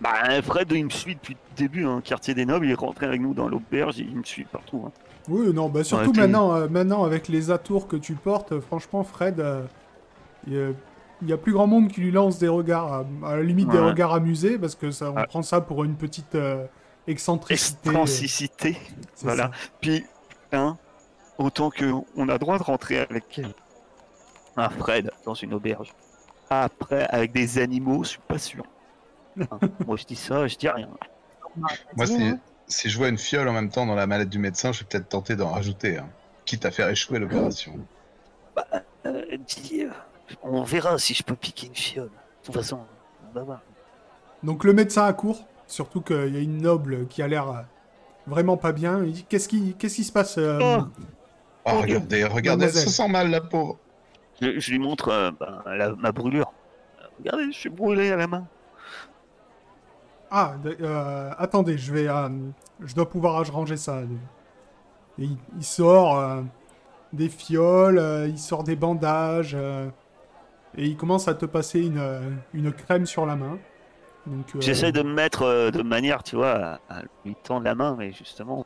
[0.00, 3.06] Bah, Fred, il me suit depuis le début, hein, quartier des nobles, il est rentré
[3.06, 4.84] avec nous dans l'auberge, il me suit partout.
[4.86, 4.92] hein.
[5.28, 9.02] Oui, non, bah surtout maintenant, euh, maintenant avec les atours que tu portes, euh, franchement,
[9.04, 9.64] Fred, euh,
[10.48, 13.68] il y a- plus grand monde qui lui lance des regards, à, à la limite
[13.70, 15.26] des regards amusés, parce que ça, on Ouais.
[15.26, 16.64] prend ça pour une petite euh,
[17.06, 17.88] excentricité.
[17.90, 18.76] Extransicité.
[19.14, 19.44] c'est voilà.
[19.44, 19.50] ça.
[19.80, 20.04] Puis,
[20.52, 20.76] hein,
[21.38, 23.40] autant que on a droit de rentrer avec
[24.56, 25.92] un Fred dans une auberge.
[26.50, 28.64] Après, avec des animaux, je suis pas sûr.
[29.40, 30.88] Hein, Moi, je dis ça, je dis rien.
[31.96, 32.34] Moi, si,
[32.68, 34.86] si je vois une fiole en même temps dans la mallette du médecin, je vais
[34.88, 36.08] peut-être tenter d'en rajouter, hein,
[36.44, 37.74] quitte à faire échouer l'opération.
[39.06, 39.90] Euh, dis, euh,
[40.42, 42.06] on verra si je peux piquer une fiole.
[42.06, 42.10] De
[42.46, 42.80] toute façon,
[43.30, 43.60] on va voir.
[44.42, 47.60] Donc le médecin accourt, surtout qu'il y a une noble qui a l'air euh,
[48.26, 49.02] vraiment pas bien.
[49.04, 50.80] Il dit Qu'est-ce qui, qu'est-ce qui se passe euh,
[51.70, 51.80] Oh.
[51.80, 52.88] Regardez, regardez, elle se mademoiselle.
[52.88, 53.76] sent mal, la pauvre.
[54.40, 55.30] Je, je lui montre euh,
[55.66, 56.50] la- ma brûlure.
[57.18, 58.46] Regardez, je suis brûlé à la main.
[60.30, 62.28] Ah, euh, attendez, je vais, euh,
[62.84, 64.00] je dois pouvoir ranger ça.
[64.02, 66.42] Et il, il sort euh,
[67.12, 69.88] des fioles, euh, il sort des bandages, euh,
[70.76, 72.20] et il commence à te passer une, euh,
[72.52, 73.58] une crème sur la main.
[74.26, 77.74] Donc, euh, J'essaie de me mettre euh, de manière, tu vois, à, lui tendre la
[77.74, 78.64] main, mais justement.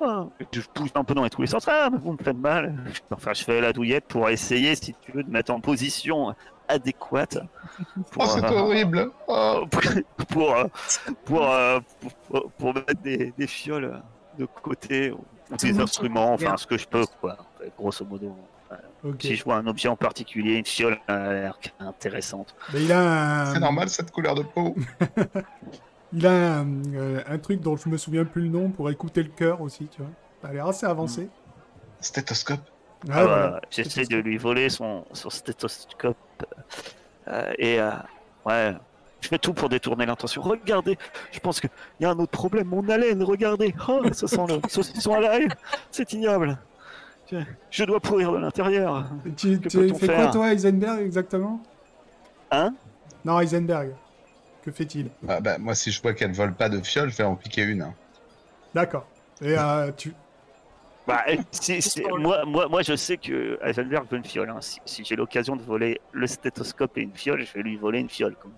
[0.00, 1.66] oh, je pousse un peu dans les tous les sens.
[1.66, 2.74] Ah, mais vous me faites mal.
[3.10, 6.34] Enfin, je fais la douillette pour essayer, si tu veux, de mettre en position
[6.68, 7.38] adéquate.
[8.10, 9.10] Pour, Oh, c'est euh, horrible.
[9.28, 9.82] Oh, pour,
[10.28, 10.54] pour,
[11.24, 11.46] pour,
[12.28, 14.02] pour- pour mettre des, des fioles
[14.38, 15.14] de côté
[15.60, 17.36] des instruments, enfin ce que je peux, quoi.
[17.78, 18.36] Grosso modo.
[19.20, 22.54] Si je vois un objet en particulier, une fiole a l'air intéressante.
[22.72, 24.74] Mais il a un, c'est normal cette couleur de peau.
[26.16, 29.22] Il a un, euh, un truc dont je me souviens plus le nom pour écouter
[29.24, 30.10] le cœur aussi, tu vois.
[30.42, 31.28] Ça a l'air assez avancé.
[32.00, 32.60] Stéthoscope.
[33.08, 33.48] Ah, Ah, voilà.
[33.50, 36.16] bah, J'essaie de lui voler son, son stéthoscope.
[37.28, 37.90] euh, et euh,
[38.46, 38.74] ouais,
[39.20, 40.40] je fais tout pour détourner l'intention.
[40.42, 40.96] Regardez,
[41.32, 42.68] je pense qu'il y a un autre problème.
[42.68, 43.74] Mon haleine, regardez.
[43.88, 45.48] Oh, ça sent le saucisson à l'ail.
[45.90, 46.56] C'est ignoble.
[47.70, 49.04] Je, dois pourrir de l'intérieur.
[49.36, 51.60] Tu, fais quoi toi, Heisenberg, exactement?
[52.50, 52.74] Hein?
[53.24, 53.92] Non, Heisenberg.
[54.62, 55.10] Que fait-il?
[55.28, 57.62] Ah, bah, moi, si je vois qu'elle vole pas de fiole, je vais en piquer
[57.62, 57.82] une.
[57.82, 57.94] hein.
[58.74, 59.06] D'accord.
[59.42, 60.14] Et euh, tu...
[61.06, 64.50] bah, si- si- moi, moi, moi, je sais que Heisenberg veut une fiole.
[64.50, 64.60] hein.
[64.60, 67.98] Si, si j'ai l'occasion de voler le stéthoscope et une fiole, je vais lui voler
[68.00, 68.36] une fiole.
[68.36, 68.52] comme-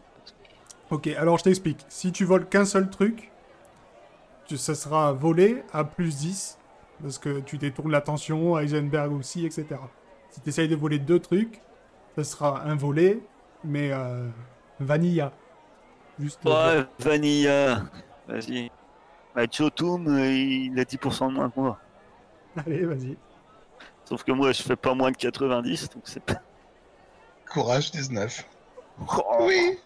[0.90, 1.84] Ok, alors je t'explique.
[1.88, 3.30] Si tu voles qu'un seul truc,
[4.46, 6.58] tu, ça sera volé à plus 10.
[7.02, 9.66] Parce que tu détournes l'attention, Heisenberg aussi, etc.
[10.30, 11.60] Si tu essayes de voler deux trucs,
[12.16, 13.22] ça sera un volé,
[13.64, 14.28] mais euh,
[14.80, 15.32] vanilla.
[16.18, 16.44] Juste.
[16.44, 17.82] Ouais, Vanilla.
[18.26, 18.70] Vas-y.
[19.34, 21.78] Bah, Chotum, euh, il a 10% de moins que moi.
[22.56, 23.16] Allez, vas-y.
[24.04, 26.40] Sauf que moi, je fais pas moins de 90, donc c'est pas.
[27.52, 28.44] Courage 19.
[29.00, 29.78] Oh, Oui.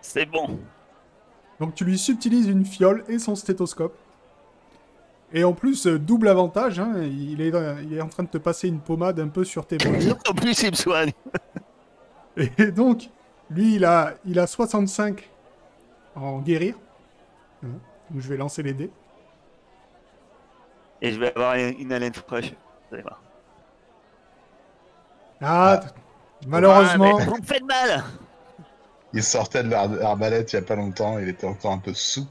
[0.00, 0.60] C'est bon.
[1.60, 3.96] Donc tu lui subtilises une fiole et son stéthoscope.
[5.36, 8.28] Et en plus, euh, double avantage, hein, il, est, euh, il est en train de
[8.28, 10.16] te passer une pommade un peu sur tes brûlures.
[10.30, 11.12] En plus, il me soigne.
[12.36, 13.10] Et donc,
[13.50, 15.28] lui, il a, il a 65
[16.14, 16.76] en guérir.
[17.64, 17.68] Hein,
[18.10, 18.90] donc je vais lancer les dés.
[21.02, 22.50] Et je vais avoir une haleine fraîche.
[22.88, 23.20] Vous allez voir.
[25.40, 25.88] Ah, t-
[26.46, 28.04] malheureusement, Ouais, mais vous me faites mal
[29.12, 31.92] Il sortait de l'ar- l'arbalète il y a pas longtemps, il était encore un peu
[31.92, 32.26] sous.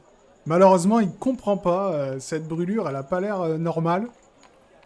[0.45, 1.93] Malheureusement, il comprend pas.
[1.93, 4.07] euh, cette brûlure, elle a pas l'air euh, normale.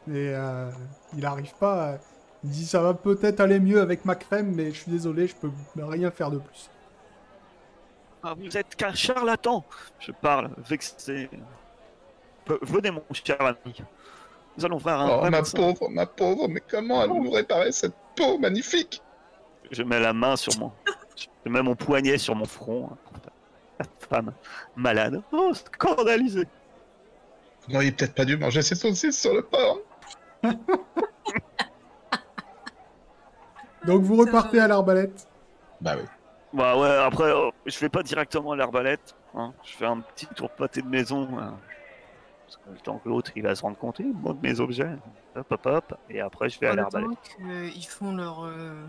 [0.09, 0.69] Et euh,
[1.17, 1.93] il arrive pas.
[1.93, 1.97] à-
[2.43, 5.35] Il dit ça va peut-être aller mieux avec ma crème, mais je suis désolé, je
[5.35, 6.69] peux rien faire de plus.
[8.23, 9.63] Ah, Vous êtes qu'un charlatan
[9.99, 11.29] Je parle, vexé.
[12.45, 13.81] Pe- Venez, mon cher ami.
[14.57, 15.57] Nous allons voir un Oh, vrai ma médecin.
[15.57, 19.01] pauvre, ma pauvre, mais comment allons-nous réparer cette peau magnifique?
[19.71, 20.71] Je mets la main sur mon.
[21.45, 22.89] Je mets mon poignet sur mon front.
[23.79, 24.33] La femme
[24.75, 25.21] malade.
[25.31, 26.47] Oh, scandalisé.
[27.67, 29.79] Vous n'auriez peut-être pas dû manger ces saucisses sur le porc.
[33.85, 35.27] Donc vous repartez à l'arbalète.
[35.81, 36.03] Bah oui.
[36.53, 39.15] Bah ouais, après, oh, je vais pas directement à l'arbalète.
[39.35, 39.53] hein.
[39.63, 41.27] Je fais un petit tour pâté de maison.
[41.39, 41.57] hein.
[42.45, 44.89] Parce que le temps que l'autre il va se rendre compte, il monte mes objets.
[45.35, 45.93] Hop, hop, hop.
[46.09, 47.71] Et après, je vais à Pendant l'arbalète.
[47.73, 48.85] qu'ils font leur, euh,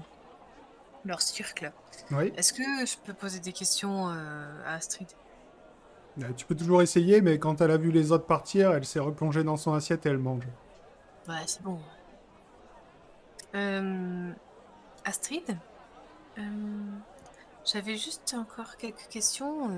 [1.04, 1.64] leur cirque.
[2.10, 2.32] Oui.
[2.36, 5.08] Est-ce que je peux poser des questions euh, à Astrid?
[6.22, 8.98] Euh, Tu peux toujours essayer, mais quand elle a vu les autres partir, elle s'est
[9.00, 10.46] replongée dans son assiette et elle mange.
[11.28, 11.78] Ouais, c'est bon.
[13.54, 14.32] Euh,
[15.04, 15.56] Astrid?
[16.38, 16.42] Euh,
[17.64, 19.70] J'avais juste encore quelques questions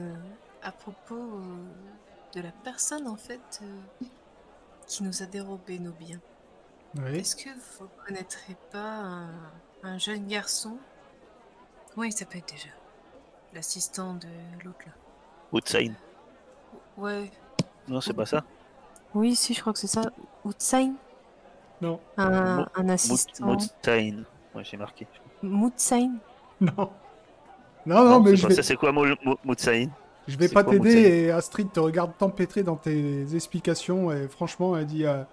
[0.63, 1.41] à propos
[2.35, 3.61] de la personne en fait
[4.87, 6.21] qui nous a dérobé nos biens.
[6.97, 7.19] Oui.
[7.19, 9.31] Est-ce que vous connaîtrez pas un,
[9.85, 10.79] un jeune garçon?
[11.95, 12.69] Comment il s'appelle déjà
[13.53, 14.29] L'assistant de
[14.65, 14.93] l'autre là.
[15.53, 15.95] Woodsign.
[16.97, 17.31] Ouais.
[17.89, 18.45] Non, c'est pas ça.
[19.15, 20.03] Oui, si, je crois que c'est ça.
[20.45, 20.93] Outsain
[21.81, 21.99] Non.
[22.17, 23.49] Un, Mo- un assistant.
[23.49, 24.25] Woodsign.
[24.55, 25.07] Ouais, j'ai marqué.
[25.43, 26.13] Moodsain
[26.61, 26.91] Non.
[27.87, 29.91] Non, non, mais je pas vais, ça, c'est quoi Mo- Mo- Moodsign
[30.29, 34.87] je vais pas t'aider et Astrid te regarde t'empêtrer dans tes explications et franchement, elle
[34.87, 35.25] dit euh,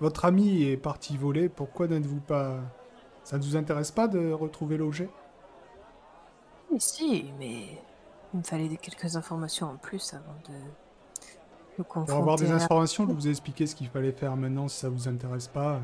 [0.00, 2.58] Votre ami est parti voler, pourquoi n'êtes-vous pas.
[3.24, 5.08] Ça ne vous intéresse pas de retrouver l'objet?
[6.72, 7.66] Mais si, mais
[8.32, 10.54] il me fallait des quelques informations en plus avant de
[11.78, 12.10] le confronter.
[12.12, 14.78] Pour avoir des à informations, je vais vous expliquer ce qu'il fallait faire maintenant si
[14.80, 15.80] ça vous intéresse pas.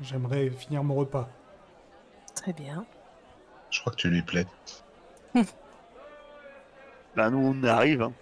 [0.00, 1.28] J'aimerais finir mon repas.
[2.34, 2.84] Très bien.
[3.70, 4.46] Je crois que tu lui plais.
[7.14, 8.00] Bah, nous, on arrive.
[8.02, 8.12] hein.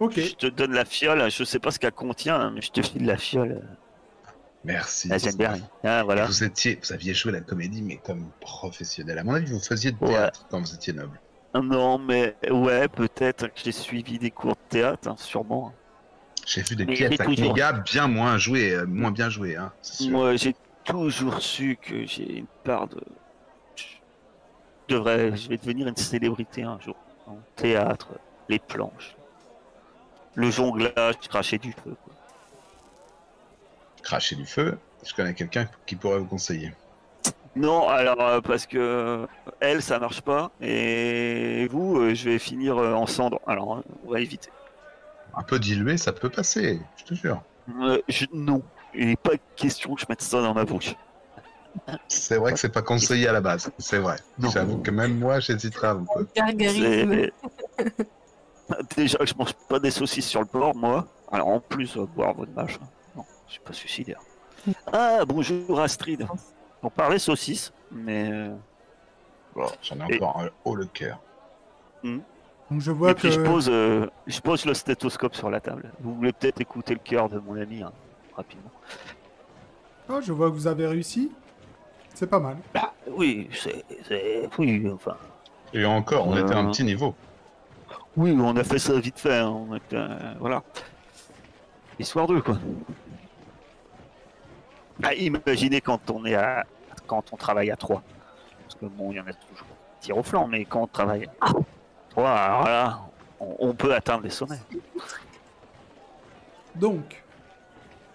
[0.00, 0.16] Ok.
[0.16, 1.30] Je te donne la fiole.
[1.30, 3.66] Je sais pas ce qu'elle contient, hein, mais je te file la fiole.
[4.64, 5.08] Merci.
[5.10, 5.54] Ah, j'aime bien.
[5.84, 6.26] Ah, voilà.
[6.26, 9.18] Vous étiez, vous aviez joué la comédie, mais comme professionnel.
[9.18, 11.20] À mon avis, vous faisiez de théâtre quand vous étiez noble.
[11.54, 15.72] Non, mais ouais, peut-être que j'ai suivi des cours de théâtre, hein, sûrement.
[16.46, 19.56] J'ai vu des Mais pièces à toujours- Kniga bien moins jouées, euh, moins bien jouées,
[19.56, 19.72] hein.
[20.08, 23.00] Moi, j'ai toujours su que j'ai une part de.
[23.76, 23.84] Je
[24.94, 26.96] devrais, je vais devenir une célébrité un jour.
[27.26, 28.08] En théâtre,
[28.48, 29.14] les planches,
[30.34, 31.94] le jonglage, cracher du feu.
[34.08, 36.72] Cracher du feu, je connais quelqu'un qui pourrait vous conseiller?
[37.54, 39.26] Non, alors euh, parce que euh,
[39.60, 43.38] elle, ça marche pas, et vous, euh, je vais finir euh, en cendres.
[43.46, 44.48] Alors, euh, on va éviter.
[45.36, 47.42] Un peu dilué, ça peut passer, je te jure.
[47.82, 48.62] Euh, je- non,
[48.94, 50.94] il n'est pas question que je mette ça dans ma bouche.
[52.08, 54.16] C'est vrai que c'est pas conseillé à la base, c'est vrai.
[54.38, 56.26] J'avoue que même moi, j'hésiterais un peu.
[56.58, 57.30] C'est-
[58.96, 61.06] Déjà que je mange pas des saucisses sur le porc, moi.
[61.30, 62.80] Alors en plus, boire votre machin.
[63.48, 64.20] Je suis pas suicidaire.
[64.92, 66.26] Ah, bonjour Astrid.
[66.82, 68.30] On parlait saucisses, mais...
[68.32, 68.54] euh,
[69.54, 71.18] Bon, J'en ai Et- encore un haut le cœur.
[72.04, 72.22] Donc
[72.80, 73.34] je vois Et puis que.
[73.34, 75.90] je pose, euh, je pose le stéthoscope sur la table.
[76.00, 77.92] Vous voulez peut-être écouter le cœur de mon ami, hein,
[78.36, 78.70] rapidement.
[80.10, 81.32] Oh, je vois que vous avez réussi.
[82.14, 82.56] C'est pas mal.
[82.74, 83.84] Bah, oui, c'est...
[84.06, 85.16] c'est- Oui, enfin...
[85.72, 86.42] Et encore, on Euh.
[86.44, 87.14] était à un petit niveau.
[88.16, 90.62] Oui, on a fait ça vite fait, hein, on était, euh, voilà.
[91.98, 92.58] Histoire d'eux, quoi.
[95.02, 96.66] Ah, imaginez quand on est à...
[97.06, 98.02] quand on travaille à trois.
[98.62, 99.66] Parce que bon, il y en a toujours
[100.00, 101.52] qui tirent au flanc, mais quand on travaille à
[102.10, 103.00] trois, alors là,
[103.40, 104.60] on, on peut atteindre les sommets.
[106.74, 107.24] Donc,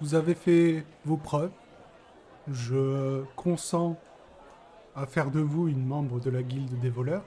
[0.01, 1.51] vous avez fait vos preuves.
[2.51, 3.95] Je consens
[4.95, 7.23] à faire de vous une membre de la guilde des voleurs.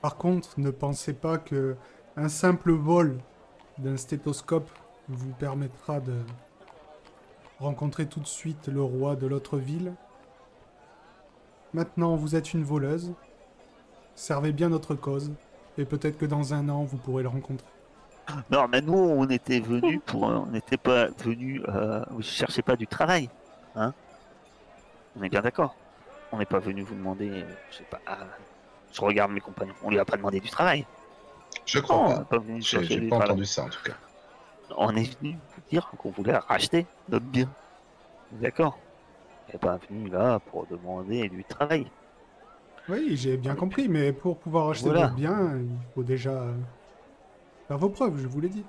[0.00, 1.76] Par contre, ne pensez pas que
[2.16, 3.18] un simple vol
[3.78, 4.70] d'un stéthoscope
[5.08, 6.14] vous permettra de
[7.60, 9.92] rencontrer tout de suite le roi de l'autre ville.
[11.74, 13.12] Maintenant, vous êtes une voleuse.
[14.16, 15.30] Servez bien notre cause,
[15.78, 17.68] et peut-être que dans un an, vous pourrez le rencontrer.
[18.50, 22.76] Non, mais nous, on était venus pour, on n'était pas venus, euh, vous cherchez pas
[22.76, 23.28] du travail,
[23.76, 23.92] hein
[25.16, 25.74] On est bien d'accord.
[26.32, 27.98] On n'est pas venu vous demander, euh, je sais pas.
[28.06, 28.18] ah,
[28.92, 29.74] je regarde mes compagnons.
[29.82, 30.86] On lui a pas demandé du travail.
[31.66, 32.38] Je crois pas.
[32.60, 33.30] j'ai du pas travail.
[33.30, 33.94] entendu ça en tout cas.
[34.76, 37.48] On est venu vous dire qu'on voulait racheter notre bien.
[38.32, 38.78] D'accord
[39.48, 41.86] On n'est pas venu là pour demander du travail.
[42.88, 45.06] Oui, j'ai bien compris, mais pour pouvoir acheter Voilà.
[45.06, 46.44] votre bien, il faut déjà
[47.68, 48.64] faire vos preuves, je vous l'ai dit.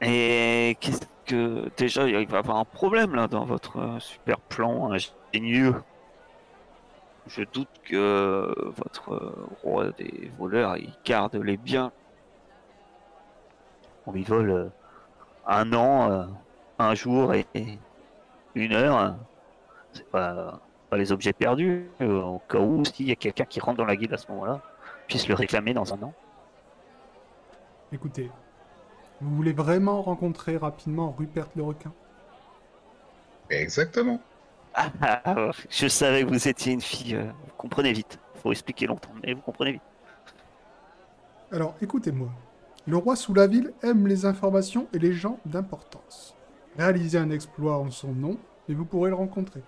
[0.00, 4.92] Et qu'est-ce que déjà il va y avoir un problème là dans votre super plan
[4.92, 5.74] ingénieux.
[7.26, 11.90] Je doute que votre roi des voleurs il garde les biens.
[14.06, 14.68] On lui vole euh,
[15.46, 16.26] un an, euh,
[16.78, 17.78] un jour et, et
[18.54, 18.96] une heure.
[18.98, 19.18] hein.
[19.92, 21.90] C'est pas, pas les objets perdus.
[22.00, 24.30] euh, au cas où s'il y a quelqu'un qui rentre dans la guilde à ce
[24.32, 24.60] moment-là,
[25.06, 26.14] puisse le réclamer dans un an.
[27.92, 28.30] Écoutez,
[29.20, 31.92] vous voulez vraiment rencontrer rapidement Rupert le requin?
[33.50, 34.20] Exactement.
[34.74, 37.14] Ah, ah, ah, je savais que vous étiez une fille.
[37.16, 38.18] vous comprenez vite.
[38.34, 39.82] Faut expliquer longtemps, mais vous comprenez vite.
[41.50, 42.28] Alors, écoutez-moi.
[42.86, 46.34] Le roi sous la ville aime les informations et les gens d'importance.
[46.76, 48.36] Réalisez un exploit en son nom
[48.68, 49.62] et vous pourrez le rencontrer.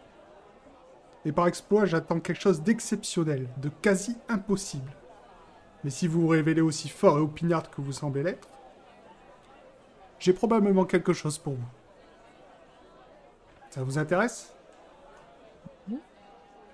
[1.24, 4.92] Et par exploit, j'attends quelque chose d'exceptionnel, de quasi impossible.
[5.82, 8.48] Mais si vous vous révélez aussi fort et opiniâtre que vous semblez l'être,
[10.18, 11.68] j'ai probablement quelque chose pour vous.
[13.70, 14.52] Ça vous intéresse?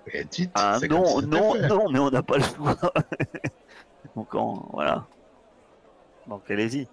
[0.07, 2.75] Et dites, Ah non, non, non, mais on n'a pas le choix.
[4.15, 5.05] Donc on- voilà.
[6.27, 6.87] Donc allez-y.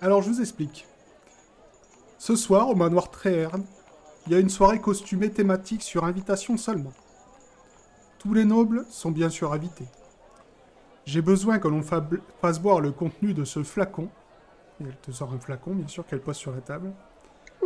[0.00, 0.86] Alors je vous explique.
[2.18, 3.64] Ce soir, au manoir Tréherne,
[4.26, 6.92] il y a une soirée costumée thématique sur invitation seulement.
[8.18, 9.86] Tous les nobles sont bien sûr invités.
[11.04, 12.06] J'ai besoin que l'on fa-
[12.40, 14.08] fasse boire le contenu de ce flacon,
[14.80, 16.92] et elle te sort un flacon bien sûr qu'elle pose sur la table,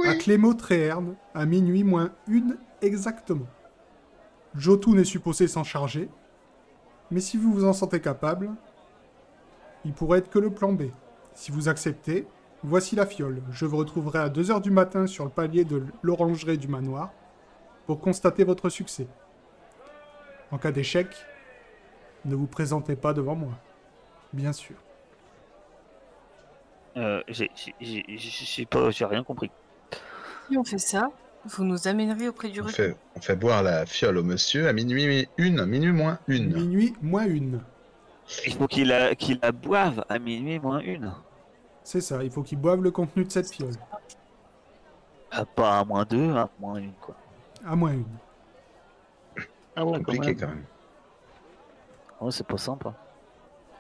[0.07, 3.47] à Clément Tréherne, à minuit moins une exactement.
[4.55, 6.09] Jotun est supposé s'en charger,
[7.11, 8.51] mais si vous vous en sentez capable,
[9.87, 10.83] il pourrait être que le plan B.
[11.35, 12.27] Si vous acceptez,
[12.65, 13.41] voici la fiole.
[13.53, 17.13] Je vous retrouverai à 2h du matin sur le palier de l'orangerie du manoir
[17.87, 19.07] pour constater votre succès.
[20.51, 21.07] En cas d'échec,
[22.25, 23.53] ne vous présentez pas devant moi.
[24.33, 24.75] Bien sûr.
[26.97, 29.51] Euh, j'ai- j'ai- pas, rien compris.
[30.51, 31.11] Si on fait ça,
[31.45, 34.73] vous nous amènerez auprès du On fait, on fait boire la fiole au monsieur à
[34.73, 36.53] minuit une, minuit moins une.
[36.55, 37.61] Minuit moins une.
[38.47, 41.13] Il faut qu'il la, qu'il la boive à minuit moins une.
[41.83, 43.75] C'est ça, il faut qu'ils boivent le contenu de cette fiole.
[45.31, 47.15] Ah, pas à moins deux, à moins une quoi.
[47.65, 48.05] À moins une.
[49.77, 50.65] Ah ouais, Compliqué quand même.
[52.31, 52.95] C'est pas sympa.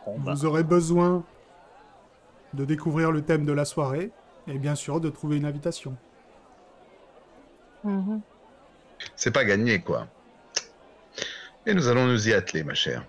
[0.04, 1.24] Bon, bah, Vous aurez besoin
[2.52, 4.12] de découvrir le thème de la soirée
[4.46, 5.96] et bien sûr de trouver une invitation.
[7.82, 8.20] Mhm.
[9.14, 10.06] C'est pas gagné quoi.
[11.64, 13.04] Et nous allons nous y atteler, ma chère.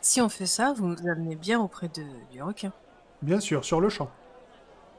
[0.00, 2.72] Si on fait ça, vous nous amenez bien auprès de, du requin.
[3.22, 4.10] Bien sûr, sur le champ.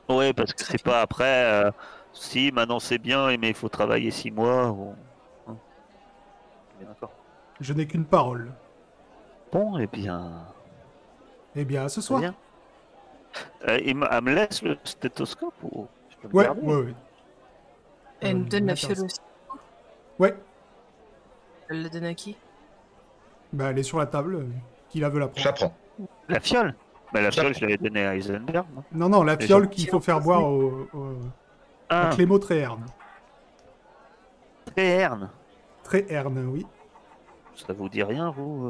[0.09, 1.45] Ouais, parce que c'est pas après.
[1.45, 1.71] euh,
[2.13, 4.69] si maintenant c'est bien, mais il faut travailler six mois.
[4.71, 4.95] Ou...
[5.47, 5.55] hein.
[6.82, 7.11] D'accord.
[7.59, 8.51] Je n'ai qu'une parole.
[9.51, 10.32] Bon, et bien.
[11.55, 12.19] Eh bien, à ce soir.
[12.19, 12.36] bien.
[13.67, 16.93] Euh, il me, elle me laisse le stéthoscope ou je peux Ouais, ouais, ouais.
[18.21, 19.19] Elle Euh, nous donne la fiole aussi.
[20.19, 20.36] Ouais,
[21.69, 22.38] Elle la donne à qui?
[23.56, 24.45] Bah elle est sur la table.
[24.89, 25.74] Qui la veut la Je prendre la prends.
[26.30, 26.76] La fiole?
[27.14, 28.66] Bah, La fiole, je l'avais donnée à Heisenberg.
[28.91, 31.16] non Non, la fiole qu'il faut faire boire au, au,
[31.89, 32.86] à Ah, Clément Tréherne.
[34.76, 35.30] Tréherne.
[35.84, 36.66] Tréherne, oui.
[37.56, 38.68] Ça vous dit rien, vous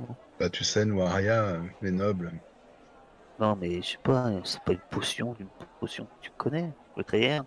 [0.00, 0.04] euh?
[0.40, 2.32] Bah tu sais, nous, Aria, euh, les nobles.
[3.38, 5.46] Non, mais je sais pas, c'est pas une potion, une
[5.80, 7.44] potion que tu connais, le Tréherne.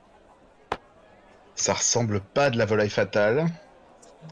[1.55, 3.45] Ça ressemble pas à de la volaille fatale.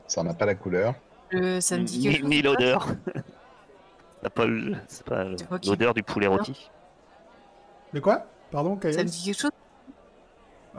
[0.07, 0.93] Ça n'a pas la couleur.
[1.33, 2.87] Euh, Ça me dit Ni, l'odeur.
[4.23, 5.25] C'est pas le- c'est pas
[5.67, 6.69] l'odeur du poulet rôti.
[7.93, 8.25] De quoi?
[8.51, 9.51] Pardon, Ça me dit quelque chose?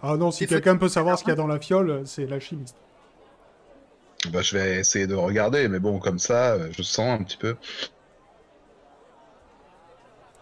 [0.02, 2.40] Ah non, si quelqu'un peut savoir ce qu'il y a dans la fiole, c'est la
[2.40, 2.76] chimiste.
[4.30, 7.36] Bah je vais essayer de regarder, mais bon, comme ça, euh, je sens un petit
[7.36, 7.56] peu.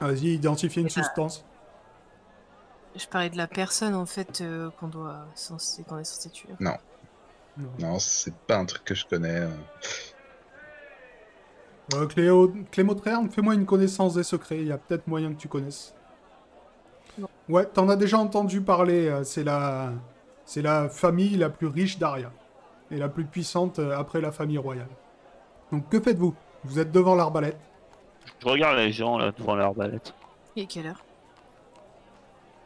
[0.00, 1.44] Vas-y, identifier une substance.
[2.94, 6.50] Je parlais de la personne en fait euh, qu'on doit censé qu'on est censé tuer.
[6.60, 6.76] Non.
[7.78, 9.40] Non, c'est pas un truc que je connais.
[9.40, 9.50] euh.
[11.94, 12.52] Euh, Cléo...
[12.70, 14.60] Clément Tréherne, fais-moi une connaissance des secrets.
[14.60, 15.94] Il y a peut-être moyen que tu connaisses.
[17.18, 17.28] Non.
[17.48, 19.08] Ouais, t'en as déjà entendu parler.
[19.08, 19.92] euh, C'est la...
[20.44, 22.32] C'est la famille la plus riche d'Aria.
[22.90, 24.88] Et la plus puissante après la famille royale.
[25.70, 26.34] Donc que faites-vous?
[26.64, 27.58] Vous êtes devant l'arbalète.
[28.40, 30.12] Je regarde les gens là devant l'arbalète.
[30.56, 31.02] Et quelle heure?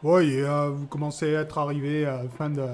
[0.03, 2.66] Oui, et euh, vous commencez à être arrivé à fin de...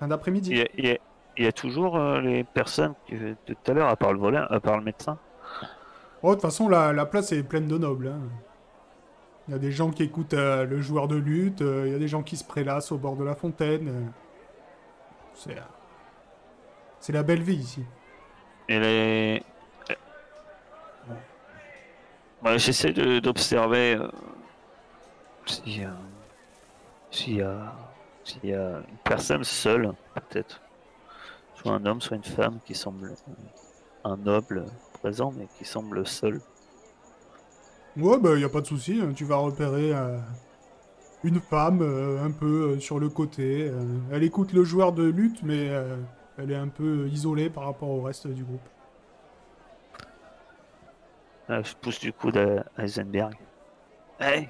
[0.00, 0.50] Fin d'après-midi.
[0.50, 0.98] Il y, a, il y a-
[1.36, 4.36] il y a toujours euh, les personnes que, de tout à l'heure, à part le
[4.36, 5.16] à part le médecin.
[6.22, 8.08] Oh, de toute façon, la, la place est pleine de nobles.
[8.08, 8.20] hein.
[9.48, 11.94] Il y a des gens qui écoutent euh, le joueur de lutte, euh, il y
[11.94, 13.88] a des gens qui se prélassent au bord de la fontaine.
[13.88, 14.02] euh.
[15.34, 15.56] C'est...
[15.56, 15.62] euh,
[17.00, 17.84] C'est la belle vie ici.
[18.68, 19.42] Et les.
[19.90, 19.94] euh,
[22.42, 24.08] Ouais, J'essaie de- d'observer euh,
[25.46, 25.88] si, euh,
[27.10, 27.72] s'il y a,
[28.30, 30.60] s'il y a une personne seule, peut-être.
[31.56, 33.14] Soit un homme, soit une femme qui semble
[34.04, 34.64] un noble
[34.94, 36.40] présent, mais qui semble seul.
[37.96, 39.00] Ouais, bah, y a pas de souci.
[39.02, 40.18] hein, Tu vas repérer euh,
[41.24, 43.70] une femme euh, un peu euh, sur le côté.
[44.12, 45.70] elle écoute le joueur de lutte, mais
[46.38, 48.68] elle est un peu isolée par rapport au reste du groupe.
[51.48, 53.34] Je pousse du coude à Heisenberg.
[54.20, 54.48] Hey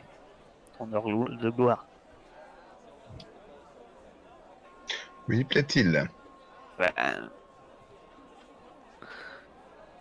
[0.79, 1.87] On heure de gloire.
[5.31, 6.11] Oui, plaît-il?
[6.77, 7.31] Bah,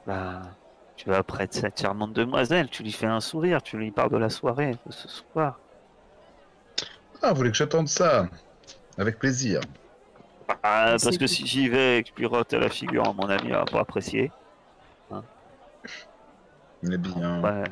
[0.06, 0.58] bah,
[0.96, 4.12] tu vas près de cette charmante demoiselle, tu lui fais un sourire, tu lui parles
[4.12, 5.62] de la soirée de ce soir.
[7.22, 8.30] Ah, vous voulez que j'attende ça?
[8.98, 9.62] Avec plaisir.
[10.64, 13.14] Ah, parce que si j'y vais et que je lui rote à la figure, à
[13.14, 14.32] mon ami, va pas apprécier.
[16.84, 17.64] Eh bien, Ouais,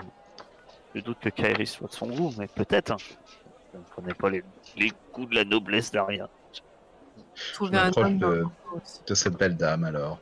[0.93, 2.91] je doute que Kairi soit de son goût, mais peut-être.
[2.91, 2.97] hein.
[3.73, 4.43] Je ne connais pas les,
[4.75, 6.29] les goûts de la noblesse d'Aria.
[7.53, 8.45] Trouver Je un homme de-
[9.07, 10.19] de cette belle dame alors,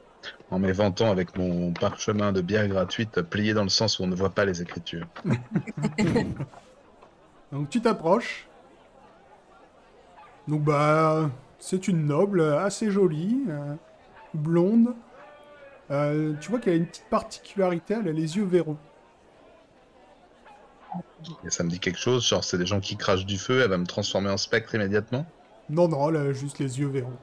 [0.52, 4.16] en m'éventant avec mon parchemin de bière gratuite plié dans le sens où on ne
[4.16, 5.08] voit pas les écritures.
[7.52, 8.48] Donc tu t'approches.
[10.48, 11.30] Donc bah
[11.60, 13.76] c'est une noble assez jolie, euh,
[14.34, 14.93] blonde.
[15.91, 18.78] Euh, tu vois qu'elle a une petite particularité, elle a les yeux verrons.
[21.46, 23.70] Et ça me dit quelque chose, genre c'est des gens qui crachent du feu, elle
[23.70, 25.26] va me transformer en spectre immédiatement?
[25.70, 27.18] Non non, elle a juste les yeux verrons.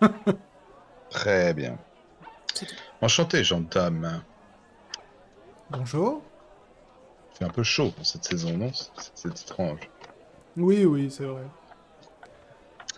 [1.10, 1.78] Très bien.
[2.54, 2.66] C'est.
[3.00, 4.22] Enchanté, gendarme.
[5.70, 6.22] Bonjour.
[7.34, 8.72] Fait un peu chaud pour cette saison, non?
[8.72, 9.80] C'est- C'est étrange.
[10.56, 11.42] Oui oui c'est vrai.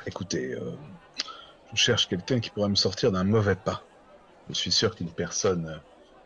[0.07, 0.72] Écoutez, euh,
[1.72, 3.82] je cherche quelqu'un qui pourrait me sortir d'un mauvais pas.
[4.49, 5.78] Je suis sûr qu'une personne euh,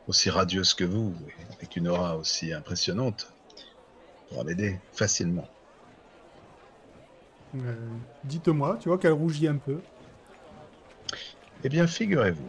[0.09, 3.33] aussi radieuse que vous, et avec une aura aussi impressionnante,
[4.29, 5.49] pourra m'aider facilement.
[7.55, 7.75] Euh,
[8.25, 9.77] Dites-moi, tu vois qu'elle rougit un peu.
[11.65, 12.49] Eh bien, figurez-vous,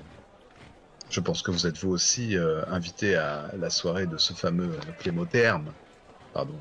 [1.09, 4.71] je pense que vous êtes vous aussi euh, invité à la soirée de ce fameux
[4.99, 5.71] Clémotherme.
[6.33, 6.55] Pardon.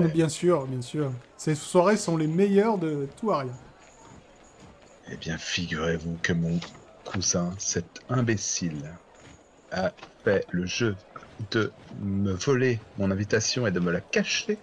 [0.00, 1.12] mais- bien sûr, bien sûr.
[1.36, 3.52] Ces soirées sont les meilleures de tout Aria.
[5.10, 6.58] Eh bien, figurez-vous que mon
[7.04, 8.90] cousin, cet imbécile,
[9.72, 9.92] a
[10.24, 10.96] fait le jeu
[11.52, 14.58] de me voler mon invitation et de me la cacher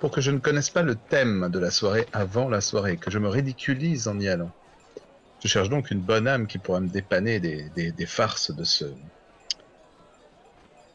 [0.00, 3.10] pour que je ne connaisse pas le thème de la soirée avant la soirée, que
[3.10, 4.50] je me ridiculise en y allant.
[5.42, 8.64] Je cherche donc une bonne âme qui pourra me dépanner des, des- des farces de
[8.64, 8.84] ce...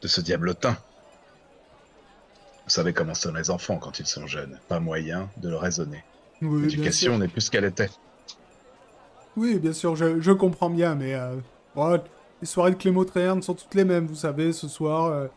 [0.01, 0.77] de ce diablotin.
[2.65, 4.59] Vous savez comment sont les enfants quand ils sont jeunes.
[4.67, 6.03] Pas moyen de le raisonner.
[6.41, 7.89] Oui, L'éducation n'est plus ce qu'elle était.
[9.35, 11.35] Oui, bien sûr, je, je comprends bien, mais euh,
[11.75, 12.01] ouais,
[12.41, 15.05] les soirées de Clémotrerne sont toutes les mêmes, vous savez, ce soir.
[15.05, 15.27] euh,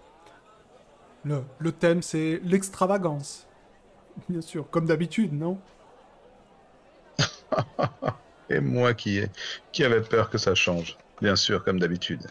[1.25, 3.47] le, le thème, c'est l'extravagance.
[4.29, 5.65] Bien sûr, comme d'habitude, non
[8.49, 9.21] Et moi qui,
[9.73, 10.99] qui avait peur que ça change.
[11.21, 12.27] Bien sûr, comme d'habitude.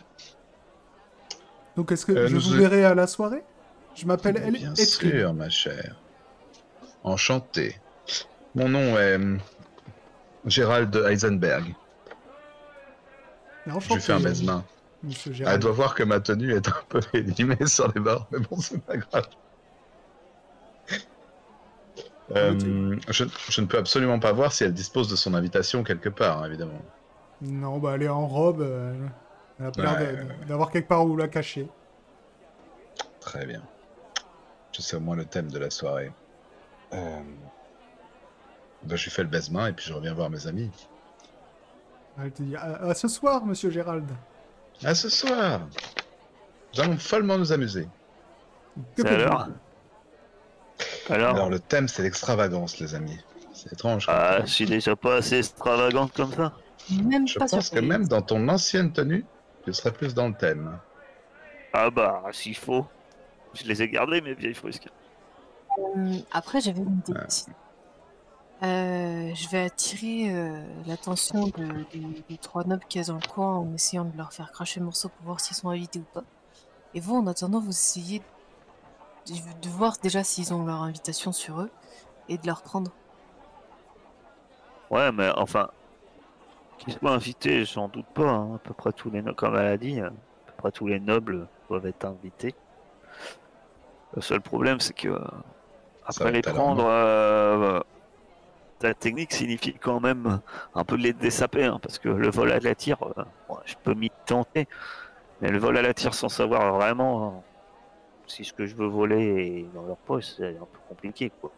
[1.75, 3.45] Donc, est-ce que Euh, je vous est- verrai à la soirée?
[3.93, 6.03] Je m'appelle El Bien sûr, ma chère.
[7.03, 7.81] Enchanté.
[8.55, 9.41] Mon nom est hum,
[10.45, 11.75] Gérald Heisenberg.
[13.77, 14.67] Je Enchanté, lui fais un baise-main.
[15.45, 18.59] Elle doit voir que ma tenue est un peu élimée sur les bords, mais bon,
[18.61, 19.27] c'est pas grave.
[22.31, 26.09] Euh, je, je ne peux absolument pas voir si elle dispose de son invitation quelque
[26.09, 26.81] part, hein, évidemment.
[27.41, 28.61] Non, bah, elle est en robe.
[28.61, 28.93] euh,
[29.59, 31.67] elle a l'air Ouais, d'avoir quelque part où la cacher.
[33.19, 33.61] Très bien.
[34.71, 36.11] Je sais au moins le thème de la soirée.
[36.93, 37.21] Euh...
[38.83, 40.69] ben, je lui fais le baise-main et puis je reviens voir mes amis.
[42.21, 44.09] Elle te dit à, à ce soir, monsieur Gérald.
[44.83, 45.61] À ce soir
[46.73, 47.87] Nous allons follement nous amuser.
[48.95, 49.25] Que C'est
[51.09, 53.17] alors le thème c'est l'extravagance les amis.
[53.53, 54.05] C'est étrange.
[54.09, 56.53] ah, je suis déjà pas assez extravagante comme ça.
[56.91, 59.25] Même je pas pense que même dans ton ancienne tenue,
[59.63, 60.77] tu serais plus dans le thème.
[61.71, 62.85] Ah bah, s'il faut.
[63.53, 64.89] Je les ai gardés, mes vieilles frisques.
[65.79, 67.19] Euh, après, j'avais une idée.
[68.63, 73.57] Euh, je vais attirer euh, l'attention de- des, des trois nobles a dans le coin
[73.57, 76.23] en essayant de leur faire cracher le morceau pour voir s'ils sont invités ou pas.
[76.93, 78.21] Et vous, en attendant, vous essayez
[79.27, 81.71] de, voir déjà s'ils ont leur invitation sur eux
[82.29, 82.91] et de leur prendre.
[84.89, 85.69] Ouais, mais enfin,
[86.77, 88.29] qu'ils soient invités, j'en doute pas.
[88.29, 88.55] hein.
[88.55, 90.99] À peu près tous les nobles, comme elle a dit, à peu près tous les
[90.99, 92.53] nobles doivent être invités.
[94.15, 95.19] Le seul problème, c'est que euh,
[96.05, 97.79] après les prendre, euh,
[98.81, 100.41] la technique signifie quand même
[100.75, 103.57] un peu de les dessaper, hein, parce que le vol à la tire, euh, bon,
[103.65, 104.67] je peux m'y tenter,
[105.41, 107.52] mais le vol à la tire sans savoir vraiment euh,
[108.33, 111.51] si ce que je veux voler est dans leur poche, c'est un peu compliqué, quoi.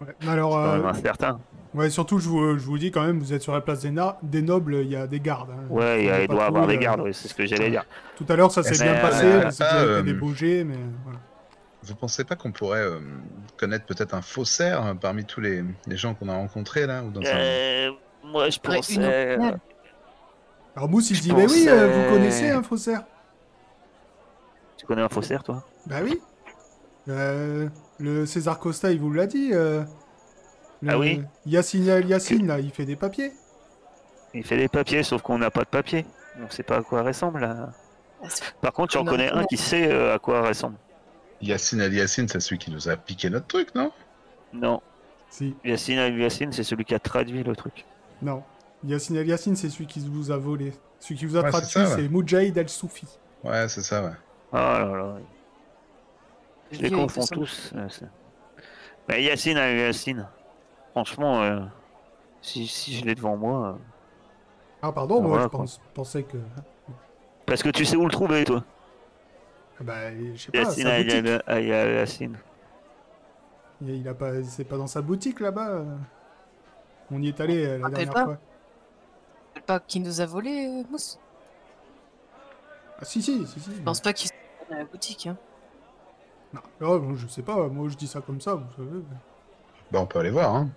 [0.00, 1.40] Ouais, mais Alors, C'est quand euh, même incertain.
[1.74, 4.42] ouais, surtout, je vous, je vous dis quand même, vous êtes sur la place des,
[4.42, 5.50] nobles, il y a des gardes.
[5.50, 5.64] hein.
[5.70, 7.84] Ouais, il, y a- doit trop, avoir des euh, gardes, c'est ce que j'allais dire.
[8.16, 10.76] Tout à l'heure, ça s'est Est-ce bien que- passé, euh, euh, des beaux jets, mais
[11.04, 11.18] voilà.
[11.82, 12.98] Vous pensez pas qu'on pourrait euh,
[13.56, 17.10] connaître peut-être un faussaire euh, parmi tous les, les gens qu'on a rencontrés là ou
[17.10, 17.24] dans un...
[17.24, 17.90] Euh,
[18.24, 19.38] moi, je Ouais, pensais.
[20.74, 23.04] Alors Mousse, il je dit, mais oui, euh, vous connaissez un faussaire?
[24.86, 25.64] Tu connais un faussaire, toi?
[25.86, 26.20] Bah oui.
[27.08, 27.68] Euh,
[27.98, 29.50] le César Costa, il vous l'a dit.
[29.52, 29.82] euh,
[30.80, 33.32] le Ah oui Yacine Yacine, là, il fait des papiers.
[34.32, 36.06] Il fait des papiers, sauf qu'on n'a pas de papier.
[36.40, 37.40] On sait pas à quoi elle ressemble.
[37.40, 37.70] là.
[38.22, 38.28] Ah,
[38.60, 40.76] Par contre, j'en connais un qui sait euh, à quoi elle ressemble.
[41.40, 43.90] Yacine El Yacine, c'est celui qui nous a piqué notre truc, non?
[44.52, 44.80] Non,
[45.30, 47.84] Si, Yacine Al Yacine, c'est celui qui a traduit le truc.
[48.22, 48.44] non.
[48.84, 50.72] Yacine El Yacine, c'est celui qui vous a volé.
[51.00, 53.06] Celui qui vous a Ouais, traduit, c'est Moudjahid El Soufi.
[53.42, 54.10] Ouais, c'est ça, ouais.
[54.52, 55.16] Oh là là.
[56.72, 57.72] Je les confonds tous.
[59.08, 60.28] Mais Yacine Al Yacine,
[60.92, 61.60] franchement, euh,
[62.42, 63.68] Si, si je l'ai devant moi.
[63.68, 63.72] euh,
[64.82, 66.38] Ah, pardon, Ah, moi voilà, je pense- pensais que.
[67.46, 68.64] Parce que tu sais où le trouver, toi.
[69.80, 69.94] Ah Bah,
[70.34, 72.36] je sais pas, Yacine, il y a ah, il y a Yacine.
[73.82, 75.68] Il, il a pas, c'est pas dans sa boutique là-bas.
[75.68, 75.96] euh.
[77.12, 78.24] On y est allé la rappelle dernière pas.
[78.24, 78.38] fois.
[79.66, 81.18] Pas qui nous a volé, Mousse?
[82.98, 83.74] Ah, si, si, si, si.
[83.76, 84.36] Je pense pas qu'il soit
[84.70, 85.26] dans la boutique.
[85.26, 85.36] Hein.
[86.52, 89.02] Non, oh, bon, je sais pas, moi je dis ça comme ça, vous savez.
[89.90, 90.70] Bah, on peut aller voir, hein.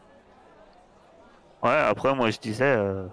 [1.64, 3.06] Ouais, après, moi, je disais, euh,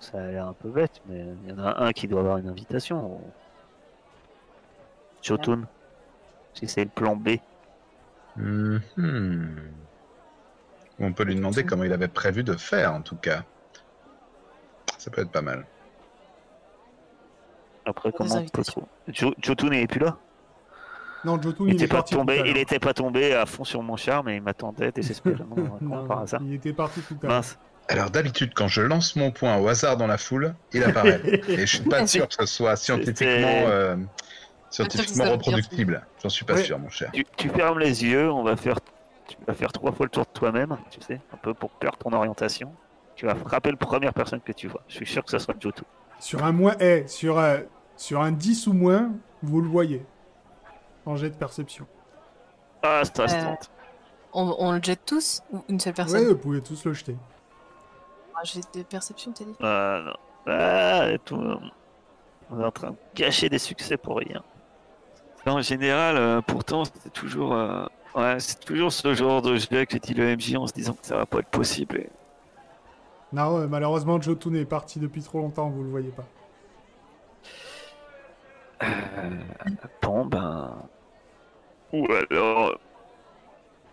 [0.00, 2.38] ça a l'air un peu bête, mais il y en a un qui doit avoir
[2.38, 3.20] une invitation.
[5.22, 5.66] Jotun.
[6.54, 7.36] Si c'est le plan B.
[8.36, 9.72] Mhm.
[10.98, 13.44] On peut lui demander comment il avait prévu de faire, en tout cas.
[14.98, 15.66] Ça peut être pas mal.
[17.86, 20.16] Après, comment on peut trouver Jo- Jotun n'est plus là?
[21.24, 23.82] Non, Jotun, Il il, était pas parti tombé, il était pas tombé à fond sur
[23.82, 26.40] mon charme et il m'attendait désespérément euh, Non, par hasard.
[26.44, 27.36] il était parti tout à l'heure.
[27.36, 27.58] Mince.
[27.88, 31.20] Alors d'habitude, quand je lance mon point au hasard dans la foule, il apparaît.
[31.48, 33.96] Et je suis pas sûr que ce soit scientifiquement, euh,
[34.70, 36.04] scientifiquement reproductible.
[36.22, 36.64] J'en suis pas Ouais.
[36.64, 37.10] sûr, mon cher.
[37.12, 38.78] Tu, tu fermes les yeux, on va faire,
[39.28, 41.98] tu vas faire trois fois le tour de toi-même, tu sais, un peu pour perdre
[41.98, 42.72] ton orientation.
[43.14, 44.82] Tu vas frapper la première personne que tu vois.
[44.88, 45.84] Je suis sûr que ça sera Jotun.
[46.18, 47.60] Sur un moins, eh, sur, un-
[47.96, 50.04] sur un 10 ou moins, vous le voyez.
[51.04, 51.86] En jet de perception.
[52.82, 53.54] Ah, se Euh.
[54.32, 57.16] On, on le jette tous Ou une seule Ouais, personne vous pouvez tous le jeter.
[58.38, 59.54] Un jet de perception, t'as dit?
[59.62, 60.12] Ah, non.
[60.52, 61.36] Ah, et tout,
[62.50, 64.42] on est en train de gâcher des succès pour rien.
[65.46, 67.86] En général, euh, pourtant, c'est toujours, euh,
[68.16, 71.06] ouais, c'est toujours ce genre de jeu que dit le MJ en se disant que
[71.06, 71.98] ça va pas être possible.
[72.00, 72.10] et-
[73.32, 76.24] Non, euh, malheureusement, Jotun est parti depuis trop longtemps, vous le voyez pas.
[78.82, 78.86] Euh,
[80.02, 80.76] bon, ben.
[81.92, 82.78] Ou alors.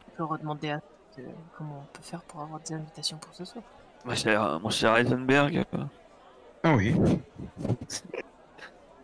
[0.08, 0.82] On peut redemander à
[1.20, 1.22] euh,
[1.58, 3.64] comment on peut faire pour avoir des invitations pour ce soir.
[4.06, 5.84] Mon cher, mon cher Heisenberg, euh,
[6.64, 6.96] Ah oui.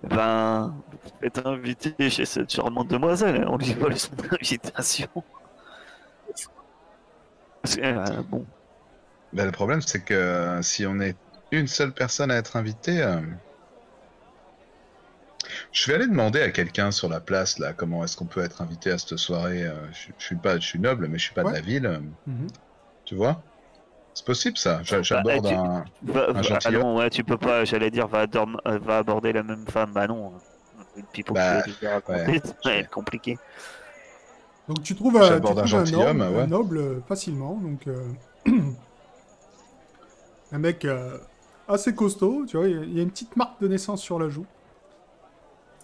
[0.04, 0.74] ben.
[1.02, 4.12] Vous êtes invité chez cette charmante demoiselle, on lui vole son
[4.42, 5.08] invitation.
[7.62, 8.46] Parce que, euh, bon.
[9.34, 11.16] Bah, le problème, c'est que si on est
[11.52, 13.20] une seule personne à être invitée, euh,
[15.72, 18.62] je vais aller demander à quelqu'un sur la place là comment est-ce qu'on peut être
[18.62, 19.64] invité à cette soirée.
[19.64, 21.52] euh, je, je suis pas, je suis noble, mais je suis pas Ouais.
[21.52, 21.86] de la ville.
[21.86, 22.48] euh, Mhm.
[23.06, 23.42] Tu vois?
[24.14, 24.82] C'est possible ça.
[24.84, 25.86] J'a- J'aborde un.
[26.64, 29.92] Ah non, ouais, tu peux pas, j'allais dire, va, euh, va aborder la même femme,
[29.94, 30.34] bah non.
[30.98, 32.02] Une pipe au Bah, ça
[32.66, 33.38] va être compliqué.
[34.68, 36.42] Donc tu trouves, un- tu un trouves un, gentilhomme, noble, ouais.
[36.44, 37.56] un noble, facilement.
[37.56, 38.04] Donc euh,
[40.52, 41.18] un mec euh,
[41.68, 44.46] assez costaud, tu vois, il y a une petite marque de naissance sur la joue.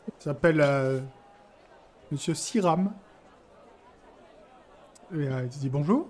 [0.07, 0.99] Il s'appelle euh,
[2.11, 2.91] Monsieur Siram.
[5.13, 6.07] Et euh, il te dit bonjour.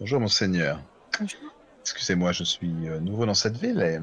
[0.00, 0.80] Bonjour monseigneur.
[1.18, 1.40] Bonjour.
[1.82, 3.98] Excusez-moi, je suis euh, nouveau dans cette ville et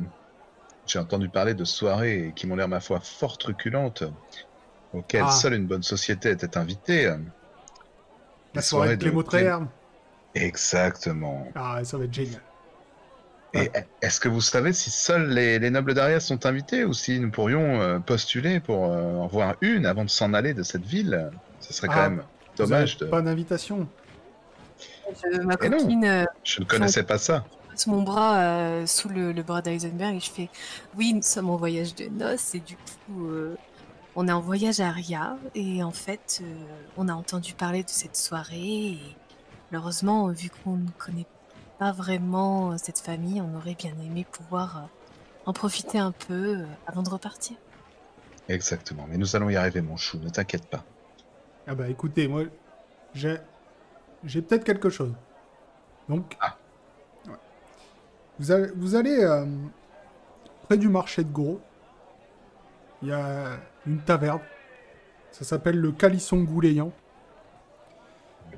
[0.86, 4.04] j'ai entendu parler de soirées qui m'ont l'air ma foi fort truculentes,
[4.94, 5.32] auxquelles Ah.
[5.32, 7.06] seule une bonne société était invitée.
[7.06, 7.18] La
[8.56, 9.68] Les soirée de Clément.
[10.34, 11.48] Exactement.
[11.56, 12.42] Ah, ça va être génial.
[13.54, 13.72] Et
[14.02, 17.32] est-ce que vous savez si seuls les, les nobles d'Aria sont invités ou si nous
[17.32, 21.32] pourrions euh, postuler pour euh, en voir une avant de s'en aller de cette ville?
[21.62, 23.12] Ce serait quand Ah, même Vous dommage avez de...
[23.12, 23.88] Pas d'invitation.
[25.24, 25.78] Je- ma non.
[25.80, 27.46] copine euh, Je ne connaissais pas ça.
[27.70, 30.50] passe mon bras euh, sous le, le bras d'Eisenberg et je fais
[30.98, 33.56] Oui, nous sommes en voyage de noces et du coup, euh,
[34.16, 36.46] on est en voyage à Aria et en fait, euh,
[36.98, 38.58] on a entendu parler de cette soirée
[38.92, 39.00] et
[39.72, 41.26] malheureusement, vu qu'on ne connaît
[41.80, 44.82] pas vraiment euh, cette famille, on aurait bien aimé pouvoir euh,
[45.46, 47.58] en profiter un peu euh, avant de repartir.
[48.50, 49.06] Exactement.
[49.10, 50.84] Mais nous allons y arriver, mon chou, ne t'inquiète pas.
[51.68, 52.44] Ah bah écoutez, moi,
[53.14, 53.38] j'ai,
[54.24, 55.14] j'ai peut-être quelque chose.
[56.08, 56.56] Donc, Ah.
[57.28, 57.34] Ouais.
[58.40, 59.46] vous allez, vous allez euh,
[60.64, 61.60] près du marché de gros.
[63.02, 64.40] Il y a une taverne.
[65.32, 66.92] Ça s'appelle le Calisson Gouléant.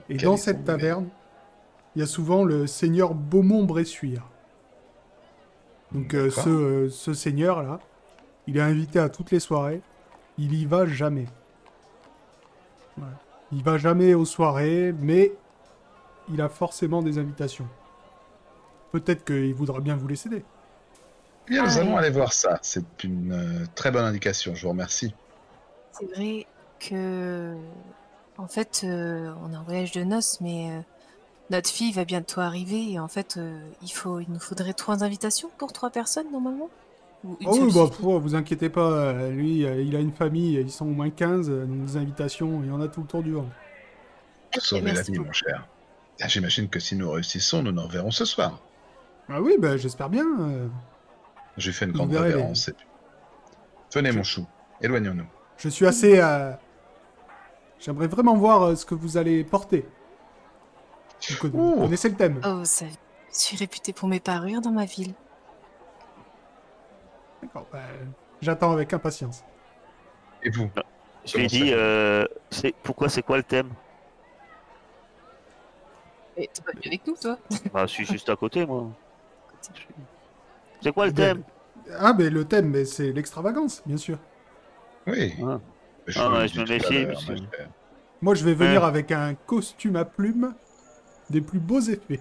[0.08, 1.10] Et dans cette taverne,
[2.00, 4.24] il y a souvent le seigneur Beaumont Bressuire.
[5.92, 7.82] Donc euh, ce, euh, ce seigneur-là,
[8.48, 9.82] il est invité à toutes les soirées.
[10.38, 11.28] Il y va jamais.
[13.52, 15.34] Il va jamais aux soirées, mais
[16.30, 17.68] il a forcément des invitations.
[18.94, 20.46] Peut-être qu'il voudra bien vous les céder.
[21.48, 21.98] Bien, nous Ah, allons oui.
[21.98, 22.60] aller voir ça.
[22.62, 25.14] C'est une euh, très bonne indication, je vous remercie.
[25.92, 26.48] C'est vrai
[26.80, 27.56] que,
[28.38, 30.82] en fait, euh, on est en voyage de noces, mais euh,
[31.50, 35.04] notre fille va bientôt arriver et en fait, euh, il faut, il nous faudrait trois
[35.04, 36.70] invitations pour trois personnes normalement?
[37.24, 40.00] Ou une Oh seule oui, bah, pff, vous inquiétez pas, euh, lui, euh, il a
[40.00, 42.88] une famille, ils sont au moins 15, euh, donc des invitations, il y en a
[42.88, 43.50] tout le tour du monde.
[44.58, 45.68] Sauver la vie, mon cher.
[46.22, 48.60] Ah, J'imagine que si nous réussissons, nous nous reverrons ce soir.
[49.30, 50.26] Ah oui, bah, j'espère bien.
[51.58, 52.68] J'ai fait une grande les- révérence.
[52.70, 52.86] et puis-
[53.94, 54.46] Venez, mon chou,
[54.82, 55.26] éloignons-nous.
[55.58, 56.20] Je suis assez.
[56.20, 56.52] euh,
[57.80, 59.86] J'aimerais vraiment voir euh, ce que vous allez porter.
[61.28, 61.82] Vous Oh.
[61.84, 62.92] connaissez le thème Oh, vous savez,
[63.34, 65.14] je suis réputée pour mes parures dans ma ville.
[67.42, 67.80] D'accord, bah,
[68.42, 69.44] J'attends avec impatience.
[70.44, 70.70] Et vous?
[71.26, 73.70] Je lui ai dit, euh, c'est pourquoi c'est quoi le thème?
[76.38, 77.38] Et t'es pas venu avec nous, toi?
[77.74, 78.88] Bah, je suis juste à côté, moi.
[80.82, 81.44] C'est quoi le Ben, thème?
[82.00, 84.18] Ah, mais le thème, mais c'est l'extravagance, bien sûr.
[85.08, 85.34] Oui.
[85.46, 85.60] Ah.
[86.08, 87.36] Je, Ah ouais, je me méfie, mais
[88.22, 88.88] Moi, je vais venir Ouais.
[88.88, 90.56] avec un costume à plumes
[91.30, 92.20] des plus beaux effets.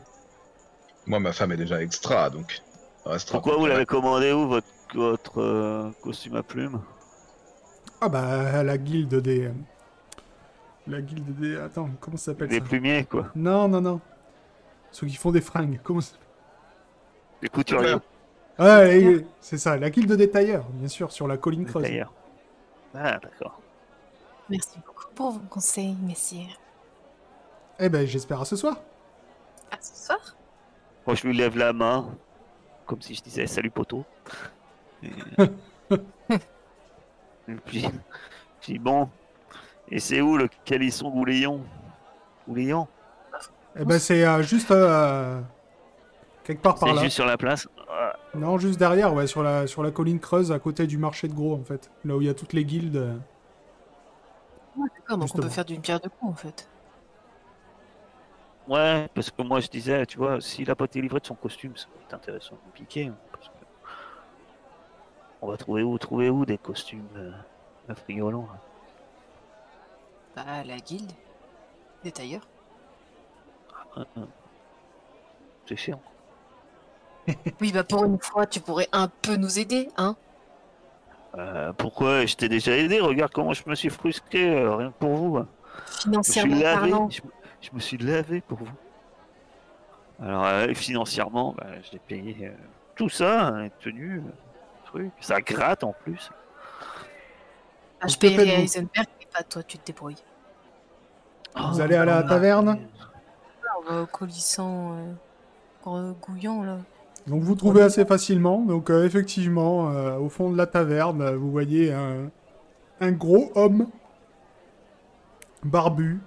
[1.06, 2.60] Moi, ma femme est déjà extra, donc.
[3.04, 6.80] restera Pourquoi vous l'avez commandé où, votre, votre euh, costume à plumes
[8.00, 9.46] Ah bah, à la guilde des...
[9.46, 9.52] euh,
[10.86, 11.56] La guilde des...
[11.56, 13.28] Attends, comment ça s'appelle Les ça plumiers, quoi.
[13.34, 14.00] Non, non, non.
[14.90, 15.80] Ceux qui font des fringues.
[15.82, 16.16] Comment ça
[17.42, 17.96] Les couturiers.
[18.58, 21.84] Ah, et- c'est ça, la guilde des tailleurs, bien sûr, sur la colline creuse.
[21.84, 22.12] D'ailleurs.
[22.94, 23.60] Ah, d'accord.
[24.50, 26.48] Merci beaucoup pour vos conseils, messieurs.
[27.78, 28.78] Eh ben, j'espère à ce soir.
[29.80, 30.36] Soir
[31.06, 32.08] Moi, je lui lève la main,
[32.86, 34.04] comme si je disais salut poteau.
[35.02, 35.10] Et,
[37.48, 37.88] Et puis,
[38.60, 39.08] je dis bon,
[39.90, 41.62] et c'est où le calisson gouléon
[42.46, 42.86] Gouléon
[43.78, 44.70] Eh ben, c'est euh, juste...
[44.70, 45.40] euh,
[46.44, 47.02] quelque part par C'est là.
[47.04, 47.66] juste sur la place.
[48.34, 51.32] Non, juste derrière, ouais, sur la, sur la colline creuse, à côté du marché de
[51.32, 51.90] gros, en fait.
[52.04, 52.96] Là où il y a toutes les guildes.
[52.96, 53.16] euh.
[54.76, 56.68] D'accord, donc on peut faire d'une pierre deux coups, en fait.
[58.68, 61.34] Ouais, parce que moi je disais, tu vois, s'il a pas été livré de son
[61.34, 63.06] costume, ça va être intéressant de piquer.
[63.06, 63.52] hein, parce que
[65.40, 68.48] On va trouver où, trouver où des costumes euh, frigolants.
[68.52, 68.58] hein.
[70.36, 71.12] Bah, la guilde.
[72.04, 72.46] Des tailleurs.
[73.96, 74.20] Ah, ah.
[75.66, 76.00] C'est chiant.
[77.60, 80.16] Oui, bah pour une fois, tu pourrais un peu nous aider, hein
[81.36, 84.96] Euh, pourquoi Je t'ai déjà aidé, regarde comment je me suis frustré, euh, rien que
[84.98, 85.36] pour vous.
[85.36, 85.48] hein.
[86.22, 87.08] Je me suis Financièrement lavé, parlant.
[87.10, 87.20] je,
[87.60, 88.68] je me suis lavé pour vous.
[90.20, 92.50] Alors euh, financièrement, bah, je l'ai payé euh,
[92.96, 94.30] tout ça, hein, les tenues, euh,
[94.86, 95.12] truc.
[95.20, 96.30] Ça gratte en plus.
[98.00, 100.16] Ah, je paierai faites-vous Heisenberg, et pas toi, tu te débrouilles.
[101.56, 102.78] Vous allez à la Oh, taverne
[103.78, 106.78] On va au euh, gouillant, là.
[107.26, 108.60] Donc vous trouvez assez facilement.
[108.62, 112.30] Donc euh, effectivement, euh, au fond de la taverne, vous voyez un,
[113.00, 113.88] un gros homme
[115.64, 116.20] barbu,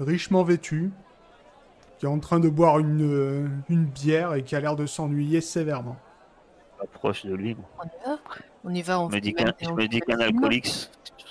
[0.00, 0.90] richement vêtu,
[1.98, 4.86] qui est en train de boire une, euh, une bière et qui a l'air de
[4.86, 5.96] s'ennuyer sévèrement.
[6.82, 7.56] Approche de lui.
[7.78, 8.18] On y va
[8.64, 9.20] On y va, on Je me
[9.80, 10.66] fait dis qu'un alcoolique,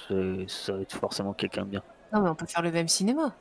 [0.08, 1.84] c'est- ça va être forcément quelqu'un de bien.
[2.12, 3.34] Non, mais on peut faire le même cinéma.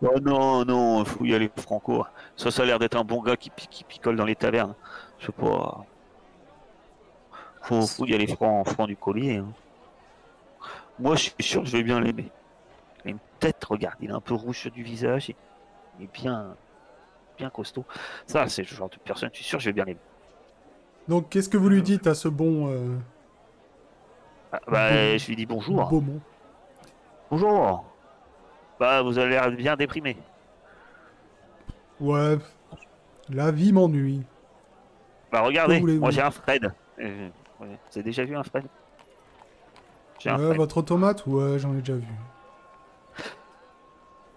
[0.00, 2.04] Oh non, non, faut y aller franco.
[2.36, 4.74] Ça, ça a l'air d'être un bon gars qui, pi- qui picole dans les tavernes.
[5.18, 5.84] Je sais pas.
[7.62, 9.36] Faut, faut y aller franc, franc du collier.
[9.38, 9.48] hein.
[11.00, 12.30] Moi, je suis sûr que je vais bien l'aimer.
[13.40, 15.30] Tête, regarde, il est un peu rouge du visage.
[15.98, 16.56] Il est bien,
[17.36, 17.84] bien costaud.
[18.26, 20.00] Ça, c'est le genre de personne, je suis sûr je vais bien l'aimer.
[21.08, 22.96] Donc qu'est-ce que vous lui dites à ce bon euh,
[24.52, 25.18] Ah, bah, Bon.
[25.18, 25.88] je lui dis bonjour.
[25.88, 26.20] Beaumont
[27.30, 27.84] Bonjour.
[28.80, 30.16] Bah, vous avez l'air bien déprimé.
[32.00, 32.38] Ouais,
[33.28, 34.22] la vie m'ennuie.
[35.32, 36.72] Bah, regardez, moi j'ai un Fred.
[37.00, 37.28] Euh,
[37.60, 38.64] ouais, Vous avez déjà vu un Fred?
[40.26, 41.24] Un votre automate?
[41.26, 42.06] Ouais, j'en ai déjà vu.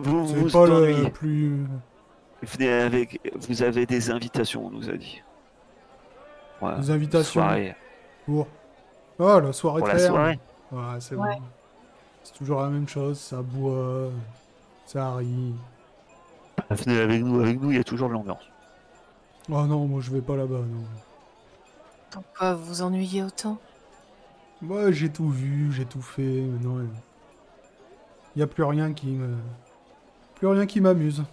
[0.04, 1.10] Vous vous pas le ennuyez.
[1.10, 1.66] plus...
[2.44, 3.20] Venez avec.
[3.36, 5.22] Vous avez des invitations, on nous a dit.
[6.62, 7.76] Ouais, Des invitations soirée.
[8.26, 8.48] pour...
[9.20, 10.40] Oh, la soirée Pour de la soirée.
[10.72, 11.36] Ouais, c'est Ouais.
[11.38, 11.42] bon.
[12.24, 14.10] C'est toujours la même chose, ça boit,
[14.86, 15.54] ça rit.
[16.70, 18.44] Venez avec nous, avec nous, il y a toujours de l'ambiance.
[19.50, 20.84] Oh non, moi je vais pas là-bas, non.
[22.12, 23.58] Pourquoi vous vous ennuyez autant?
[24.62, 26.78] Moi j'ai tout vu, j'ai tout fait, maintenant
[28.36, 29.36] il y a plus rien qui me...
[30.42, 31.24] Plus rien qui m'amuse.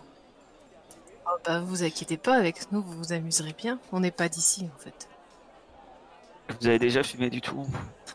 [1.26, 3.78] oh, Bah, vous inquiétez pas, avec nous, vous vous amuserez bien.
[3.90, 5.08] On n'est pas d'ici, en fait.
[6.60, 7.66] Vous avez déjà fumé du toum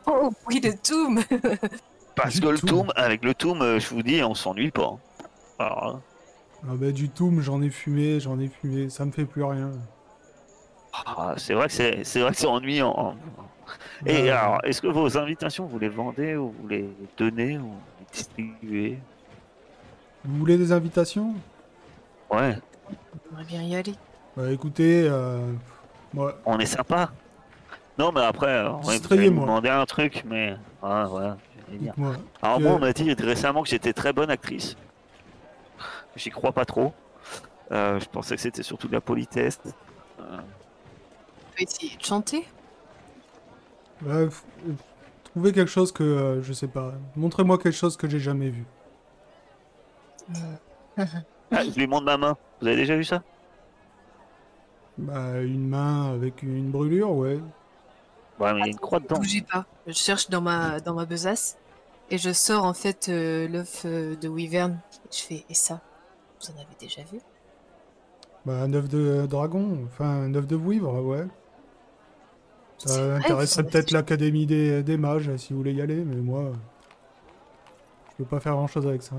[0.05, 0.73] Oh, oui, le
[2.15, 2.69] Parce Du que le toum.
[2.69, 4.85] toum, avec le toum, euh, je vous dis, on s'ennuie pas.
[4.85, 4.99] hein.
[5.57, 6.01] Alors, hein.
[6.69, 9.71] Ah bah du tout, j'en ai fumé, j'en ai fumé, ça me fait plus rien.
[10.93, 13.15] Ah, c'est vrai que c'est c'est vrai que c'est ennuyant.
[14.05, 16.85] Et Bah, alors, est-ce que vos invitations, vous les vendez ou vous les
[17.17, 18.99] donnez ou les distribuez?
[20.25, 21.33] Vous voulez des invitations?
[22.31, 22.57] Ouais,
[23.29, 23.93] J'aimerais bien y aller.
[24.35, 25.53] Bah écoutez, euh...
[26.13, 27.11] ouais, on est sympa.
[27.99, 29.45] Non, mais après, euh, ouais, me Distrayez-moi.
[29.45, 30.51] demander un truc, mais
[30.81, 31.93] ouais, voilà, je vais dire.
[32.41, 34.75] Alors Que- moi, on m'a dit récemment que j'étais très bonne actrice.
[36.15, 36.93] J'y crois pas trop.
[37.71, 39.59] Euh, je pensais que c'était surtout de la politesse.
[40.19, 40.37] Euh,
[41.55, 42.45] peut essayer de chanter?
[44.01, 44.73] Bah, f- euh,
[45.23, 46.93] trouvez quelque chose que euh, je sais pas.
[47.15, 48.65] Montrez-moi quelque chose que j'ai jamais vu.
[51.51, 52.37] Ah, je lui montre ma main.
[52.61, 53.23] Vous avez déjà vu ça?
[54.97, 57.39] Bah, une main avec une brûlure, ouais.
[58.39, 59.17] Ouais, mais il y a une croix dedans.
[59.17, 59.65] Bougez pas.
[59.87, 61.57] Je cherche dans ma, dans ma besace
[62.09, 64.77] et je sors en fait euh, l'œuf euh, de Wyvern.
[65.11, 65.81] Je fais, et ça
[66.41, 67.19] Vous en avez déjà vu?
[68.45, 71.25] Bah, un œuf de dragon, enfin un œuf de vouivre, ouais.
[72.79, 76.51] Ça vrai, intéresserait peut-être l'Académie des, des mages si vous voulez y aller, mais moi,
[78.11, 79.15] je peux pas faire grand chose avec ça.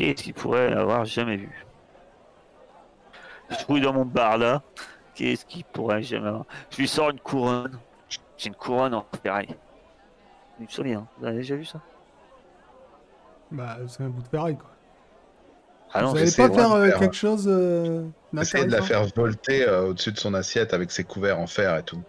[0.00, 1.66] Qu'est-ce qu'il pourrait avoir jamais vu
[3.50, 4.62] Je fouille dans mon bar là.
[5.14, 7.78] Qu'est-ce qu'il pourrait jamais avoir Je lui sors une couronne.
[8.38, 9.54] J'ai une couronne en ferraille.
[10.56, 11.80] Vous me souvenez, hein Vous avez déjà vu ça?
[13.50, 14.70] Bah, c'est un bout de ferraille, quoi.
[15.92, 18.06] Ah non, vous je allez sais, pas faire euh, faire, quelque chose euh,
[18.40, 21.76] Essayez de la faire volter euh, au-dessus de son assiette avec ses couverts en fer
[21.76, 22.00] et tout.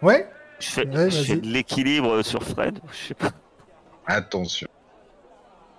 [0.00, 0.26] Ouais
[0.58, 1.40] Je fais, Ouais, je fais vas-y.
[1.42, 2.78] de l'équilibre sur Fred.
[2.92, 3.32] Je sais pas.
[4.06, 4.68] Attention.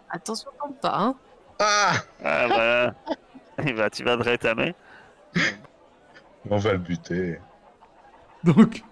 [0.10, 1.16] Attention, tombe pas, hein.
[1.60, 1.94] Ah
[2.24, 2.96] Ah voilà.
[3.66, 4.76] Et bah, tu vas te rétamer.
[6.50, 7.40] On va le buter.
[8.44, 8.84] Donc,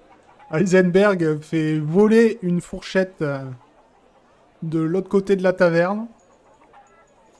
[0.52, 3.50] Heisenberg fait voler une fourchette euh,
[4.62, 6.08] de l'autre côté de la taverne.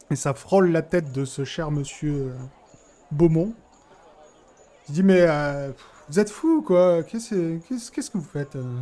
[0.10, 2.36] Et ça frôle la tête de ce cher monsieur euh,
[3.12, 3.54] Beaumont.
[4.88, 5.72] Il dit, mais euh,
[6.10, 8.80] vous êtes fou, quoi Qu'est-ce que vous faites euh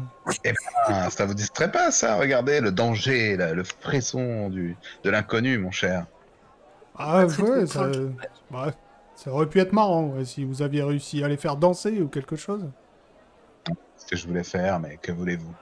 [0.85, 5.57] Ah, ça vous distrait pas, ça Regardez le danger, là, le frisson du, de l'inconnu,
[5.57, 6.05] mon cher.
[6.97, 8.71] Ah, ouais, ça, ouais,
[9.15, 12.07] ça aurait pu être marrant ouais, si vous aviez réussi à les faire danser ou
[12.07, 12.69] quelque chose.
[13.97, 15.53] Ce que je voulais faire, mais que voulez-vous?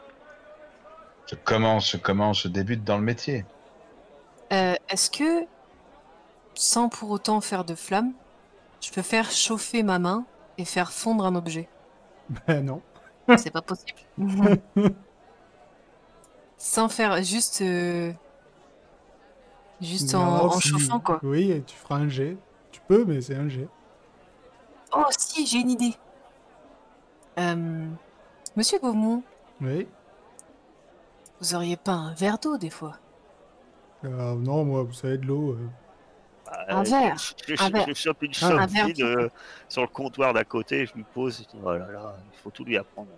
[1.30, 3.45] Je commence, je commence, je débute dans le métier.
[4.51, 5.45] Euh, Est-ce que,
[6.55, 8.11] sans pour autant faire de flamme,
[8.82, 10.26] je peux faire chauffer ma main
[10.58, 11.68] et faire fondre un objet
[12.47, 12.82] Ben non.
[13.38, 13.99] C'est pas possible.
[16.58, 17.62] sans faire juste.
[17.62, 18.12] euh,
[19.82, 21.20] Juste en, Non, en si- chauffant, quoi.
[21.24, 22.38] Oui, et tu feras un jet.
[22.72, 23.68] Tu peux, mais c'est un jet.
[24.95, 25.93] Oh, si, j'ai une idée.
[27.39, 27.88] Euh,
[28.56, 29.24] Monsieur Beaumont,
[29.60, 29.88] Oui.
[31.41, 32.93] vous auriez pas un verre d'eau des fois?
[34.06, 35.58] Euh, non, moi, vous savez, de l'eau.
[36.70, 37.16] Euh, Un Euh, verre,
[37.47, 37.86] Je, je- un verre.
[37.88, 39.30] je chope une chope un verre vide euh,
[39.70, 40.86] sur le comptoir d'à côté.
[40.86, 41.38] Je lui pose.
[41.38, 43.10] je dis, Oh là là, il faut tout lui apprendre.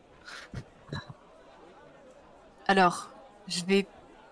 [2.67, 3.09] Alors,
[3.47, 3.85] je vais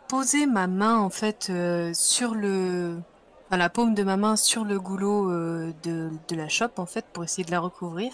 [0.08, 3.00] poser ma main en fait euh, sur le,
[3.48, 6.86] enfin, la paume de ma main sur le goulot euh, de, de la chope en
[6.86, 8.14] fait pour essayer de la recouvrir.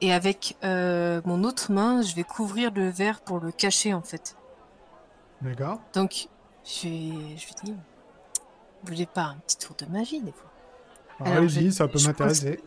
[0.00, 4.02] Et avec euh, mon autre main, je vais couvrir le verre pour le cacher en
[4.02, 4.36] fait.
[5.40, 5.78] D'accord.
[5.94, 6.28] Donc,
[6.64, 7.74] je vais, je vais dire,
[8.86, 10.50] voulez pas un petit tour de magie des fois
[11.24, 12.60] Allez-y, ça peut m'intéresser.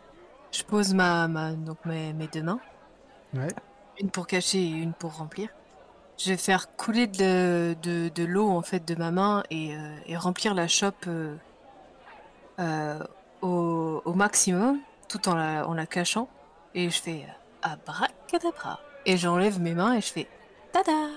[0.51, 2.59] Je pose ma, ma donc mes, mes deux mains,
[3.33, 3.49] Ouais.
[3.99, 5.49] une pour cacher et une pour remplir.
[6.17, 9.97] Je vais faire couler de, de, de l'eau en fait de ma main et, euh,
[10.07, 11.35] et remplir la chope euh,
[12.59, 12.99] euh,
[13.41, 16.29] au, au maximum, tout en la, en la cachant.
[16.73, 17.25] Et je fais
[17.61, 18.79] abracadabra.
[19.05, 20.27] Et j'enlève mes mains et je fais
[20.71, 21.09] tada.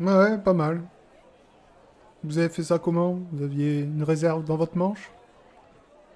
[0.00, 0.82] Ouais, pas mal.
[2.24, 3.18] Vous avez fait ça comment?
[3.32, 5.10] Vous aviez une réserve dans votre manche?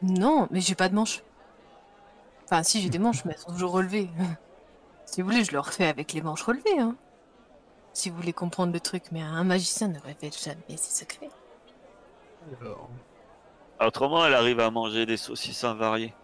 [0.02, 1.22] Non, mais j'ai pas de manches.
[2.44, 4.10] Enfin, si j'ai des manches, mais elles sont toujours relevées.
[5.04, 6.78] si vous voulez, je le refais avec les manches relevées.
[6.78, 6.96] Hein.
[7.92, 11.30] Si vous voulez comprendre le truc, mais un magicien ne révèle jamais ses secrets.
[12.60, 12.88] Alors,
[13.80, 16.14] Autrement, elle arrive à manger des saucisses invariées.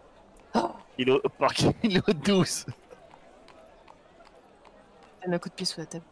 [0.55, 0.70] Oh.
[0.97, 2.66] Kilo, par kilo 12.
[5.24, 6.05] Donne un coup de pied sous la table.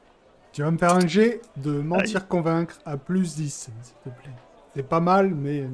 [0.57, 4.33] Tu vas me faire un jet de mentir convaincre à plus 10, s'il te plaît.
[4.75, 5.61] C'est pas mal, mais...
[5.61, 5.69] euh,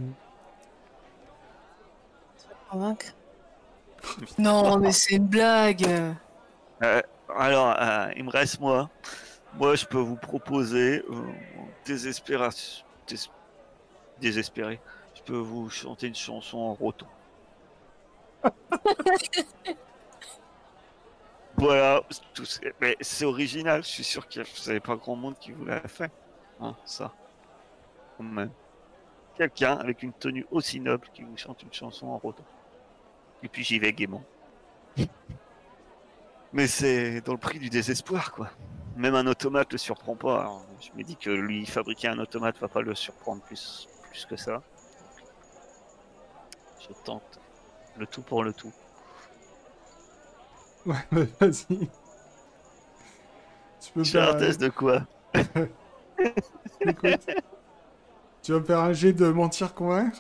[2.69, 3.07] Convaincre
[4.41, 5.87] Non, mais c'est une blague.
[6.83, 7.01] Euh,
[7.33, 8.91] alors, euh, il me reste moi.
[9.55, 11.15] Moi, je peux vous proposer, euh,
[11.87, 12.11] dés-
[14.21, 14.81] désespéré,
[15.15, 17.07] je peux vous chanter une chanson en roton.
[21.63, 22.03] voilà,
[22.81, 23.85] mais c'est original.
[23.85, 26.11] Je suis sûr qu'il n'y avait pas grand monde qui vous l'a fait.
[26.61, 27.13] Hein, ça.
[29.37, 32.43] Quelqu'un avec une tenue aussi noble qui vous chante une chanson en roton.
[33.45, 34.25] Et puis j'y vais gaiement.
[36.53, 38.51] Mais c'est dans le prix du désespoir, quoi.
[38.97, 40.41] Même un automate le surprend pas.
[40.41, 43.89] Alors, je me dis que lui fabriquer un automate va pas le surprendre plus
[44.29, 44.63] que ça.
[46.81, 47.41] Je tente.
[47.97, 48.73] Le tout pour le tout.
[50.87, 51.89] Ouais, mais vas-y.
[53.81, 54.31] Tu peux J'ai faire...
[54.35, 55.03] un test de quoi
[56.81, 57.27] Écoute.
[58.43, 60.19] tu vas me faire un jet de mentir convaincre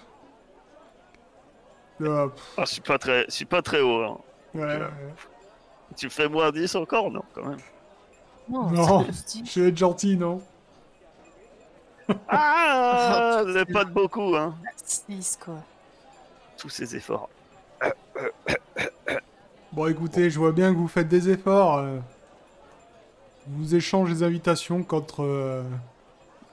[2.04, 4.02] Ah, Ah, Je suis pas très, je suis pas très haut.
[4.02, 4.18] hein.
[4.54, 5.14] Ouais, Euh, ouais.
[5.96, 7.58] Tu fais moins 10 encore Non, quand même.
[8.48, 9.06] Non, Non.
[9.44, 10.42] Je vais être gentil, non
[12.28, 14.54] Ah Oh, C'est pas de beaucoup, hein.
[14.84, 15.58] 6 quoi.
[16.56, 17.28] Tous ces efforts.
[19.72, 21.78] Bon, écoutez, je vois bien que vous faites des efforts.
[21.78, 21.98] euh.
[23.46, 25.62] Vous échangez les invitations contre, euh,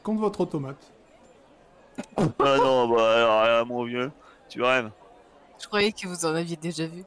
[0.04, 0.92] contre votre automate.
[2.18, 4.12] Ah non, bah alors là, mon vieux,
[4.48, 4.90] tu rêves.
[5.60, 7.04] Je croyais que vous en aviez déjà vu.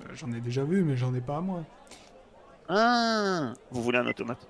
[0.00, 1.62] Euh, J'en ai déjà vu, mais j'en ai pas à moi.
[2.68, 4.46] Ah Vous voulez un automate?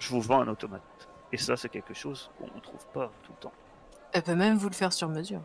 [0.00, 0.82] Je vous vends un automate.
[1.32, 3.52] Et ça, c'est quelque chose qu'on ne trouve pas tout le temps.
[4.12, 5.40] Elle peut même vous le faire sur mesure.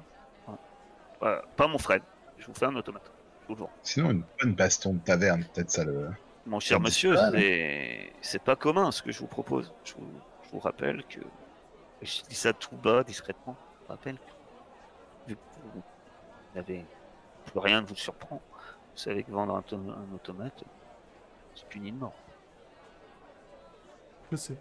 [1.21, 2.01] Euh, pas mon Fred.
[2.39, 3.09] Je vous fais un automate.
[3.81, 6.09] Sinon, une bonne baston de taverne, peut-être ça le.
[6.45, 9.73] Mon cher Ça monsieur, c'est c'est pas commun ce que je vous propose.
[9.85, 10.07] Je vous,
[10.45, 11.19] je vous rappelle que.
[12.01, 13.55] Je dis ça tout bas, discrètement.
[13.55, 15.29] Je vous rappelle que.
[15.29, 15.41] Vu que
[15.73, 15.81] vous
[16.55, 16.85] n'avez.
[17.45, 18.41] Plus rien ne vous surprend.
[18.93, 20.63] Vous savez que vendre un automate,
[21.55, 22.13] c'est puni de mort.
[24.31, 24.55] Je sais.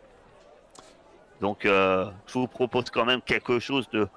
[1.41, 4.09] Donc, euh, je vous propose quand même quelque chose de,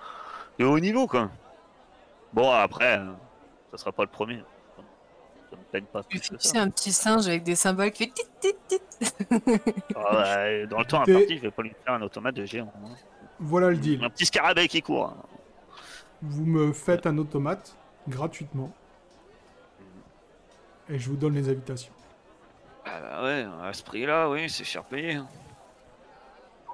[0.60, 1.32] de haut niveau, quand même.
[2.34, 3.12] Bon, après, euh,
[3.72, 4.44] ça sera pas le premier.
[5.52, 6.62] Ça me peine pas Lui plus que fixer ça.
[6.62, 8.82] un petit singe avec des symboles qui fait tit tit tit.
[9.96, 10.18] Ah
[10.48, 12.72] ouais, dans le temps imparti, je vais pas lui faire un automate de géant.
[12.84, 12.90] hein.
[13.40, 14.04] Voilà le deal.
[14.04, 15.08] Un petit scarabée qui court.
[15.08, 15.24] hein.
[16.22, 17.76] Vous me faites un automate
[18.08, 18.72] gratuitement.
[20.90, 21.92] Et je vous donne les invitations.
[22.86, 25.16] Ah bah ouais, à ce prix-là, oui, c'est cher payé.
[25.16, 25.28] hein.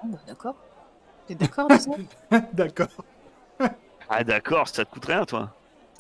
[0.04, 0.56] Bon, bah, d'accord.
[1.28, 1.68] T'es d'accord,
[2.54, 2.88] D'accord.
[4.10, 5.54] Ah d'accord, ça te coûte rien, toi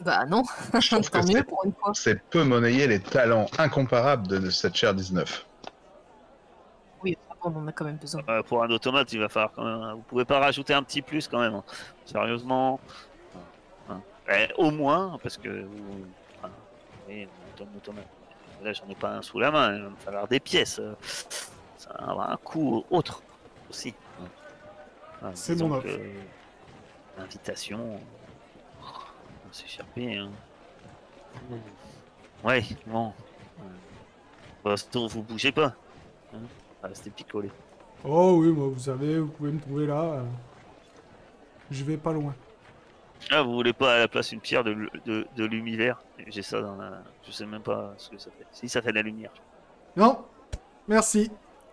[0.03, 0.43] Bah non,
[0.79, 1.91] Je trouve que tant mieux c'est- pour une fois.
[1.93, 5.45] c'est peu monnayer les talents incomparables de, cette chère 19.
[7.03, 8.21] Oui, on en a quand même besoin.
[8.29, 9.93] Euh, Pour un automate, il va falloir quand même...
[9.95, 11.55] Vous pouvez pas rajouter un petit plus, quand même.
[11.55, 11.63] hein.
[12.05, 12.79] Sérieusement.
[14.33, 15.49] Eh, au moins, parce que...
[15.63, 16.05] vous-
[16.39, 16.53] enfin,
[17.07, 18.05] oui, on donne l'automate.
[18.63, 19.75] Là, j'en ai pas un sous la main.
[19.75, 20.79] Il va me falloir des pièces.
[21.77, 23.21] Ça va avoir un coût autre,
[23.69, 23.93] aussi.
[25.23, 25.87] Ah, C'est mon offre.
[27.17, 27.99] L'invitation...
[29.51, 30.31] C'est payé, hein.
[32.43, 33.13] Ouais, bon.
[34.63, 35.73] Bah, sinon, vous bougez pas.
[36.33, 36.39] Hein
[36.83, 37.51] Restez picolé.
[38.03, 40.01] Oh oui, moi, vous savez, vous pouvez me trouver là.
[40.01, 40.23] euh.
[41.69, 42.33] Je vais pas loin.
[43.29, 46.01] Ah, vous voulez pas à la place une pierre de, de, de l'univers?
[46.27, 47.03] J'ai ça dans la...
[47.23, 48.47] Je sais même pas ce que ça fait.
[48.51, 49.31] Si, ça fait de la lumière.
[49.95, 50.25] Non
[50.87, 51.29] Merci.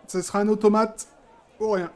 [0.07, 1.07] Ce sera un automate.
[1.59, 1.91] Ou rien.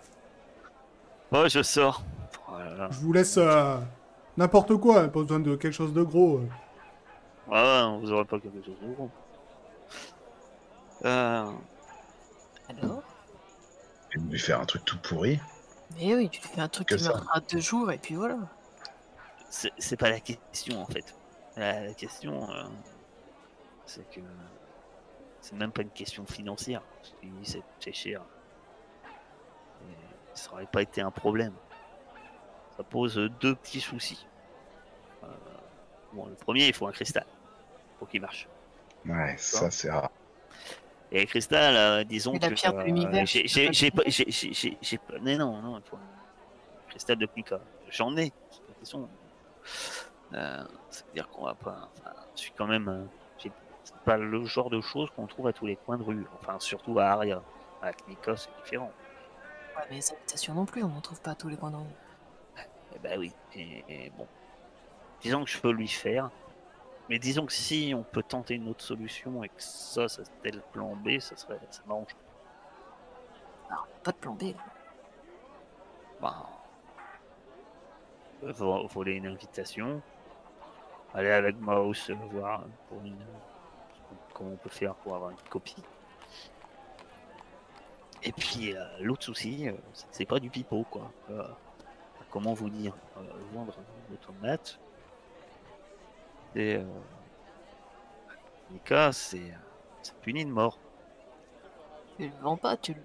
[1.32, 2.04] Oh, je sors.
[2.50, 2.90] Voilà.
[2.92, 3.78] Je vous laisse euh,
[4.38, 5.08] n'importe quoi.
[5.08, 6.38] Pas besoin de quelque chose de gros.
[6.40, 6.48] euh.
[7.52, 9.10] Ah, ouais, vous aurez pas quelque chose de gros.
[11.06, 11.52] Euh,
[12.70, 13.04] Alors?
[14.16, 15.40] De lui faire un truc tout pourri?
[15.98, 17.10] Mais oui, tu lui fais un truc Que qui ça.
[17.10, 18.38] meurtra deux jours et puis voilà.
[19.50, 21.16] c'est c'est pas la question, en fait.
[21.58, 22.64] La, la question, euh,
[23.86, 24.22] c'est que...
[25.42, 26.82] C'est même pas une question financière.
[27.80, 28.22] C'est cher.
[29.84, 29.94] Et
[30.34, 31.54] ça aurait pas été un problème.
[32.78, 34.26] Ça pose deux petits soucis.
[35.24, 35.28] Euh,
[36.14, 37.26] bon, le premier, il faut un cristal
[38.00, 38.48] pour qu'il marche.
[39.06, 40.10] Ouais, ça c'est rare.
[41.12, 43.44] Et cristal, euh, disons la que pierre de l'univers, j'ai-
[43.92, 47.60] pas j'ai pas, mais non, non, il faut un cristal de Pnika.
[47.90, 48.32] J'en ai.
[48.50, 49.10] c'est pas question.
[50.34, 51.90] Euh, C'est-à-dire qu'on va pas.
[52.00, 52.88] enfin, je suis quand même.
[52.88, 53.04] euh,
[53.38, 53.52] j'ai-
[53.84, 56.26] C'est pas le genre de choses qu'on trouve à tous les coins de rue.
[56.42, 57.44] Enfin, surtout à Aria.
[57.84, 58.92] À Knika, c'est différent.
[59.78, 61.76] Ouais, mais les invitations non plus, on n'en trouve pas à tous les coins de
[61.76, 61.84] rue.
[62.96, 63.32] Eh ben oui.
[63.56, 64.28] Et, et bon.
[65.22, 66.30] Disons que je peux lui faire.
[67.10, 70.52] Mais disons que si on peut tenter une autre solution et que ça, ça c'était
[70.56, 72.16] le plan B, ça serait, ça m'arrange.
[73.70, 74.44] Alors, pas de plan B.
[76.22, 76.48] Bah,
[78.44, 80.02] euh, vo- voler une invitation,
[81.14, 83.18] aller avec Mouse euh, voir pour une,
[84.34, 85.84] comment on peut faire pour avoir une copie.
[88.24, 91.12] Et puis euh, l'autre souci, euh, c'est- c'est pas du pipeau quoi.
[91.32, 91.44] Euh,
[92.34, 93.22] comment vous dire, euh,
[93.54, 94.80] vendre un automate,
[96.56, 96.84] et euh,
[98.72, 99.54] Nika, c'est
[100.02, 100.80] c'est puni de mort.
[102.18, 103.02] Tu le vends pas, tu le.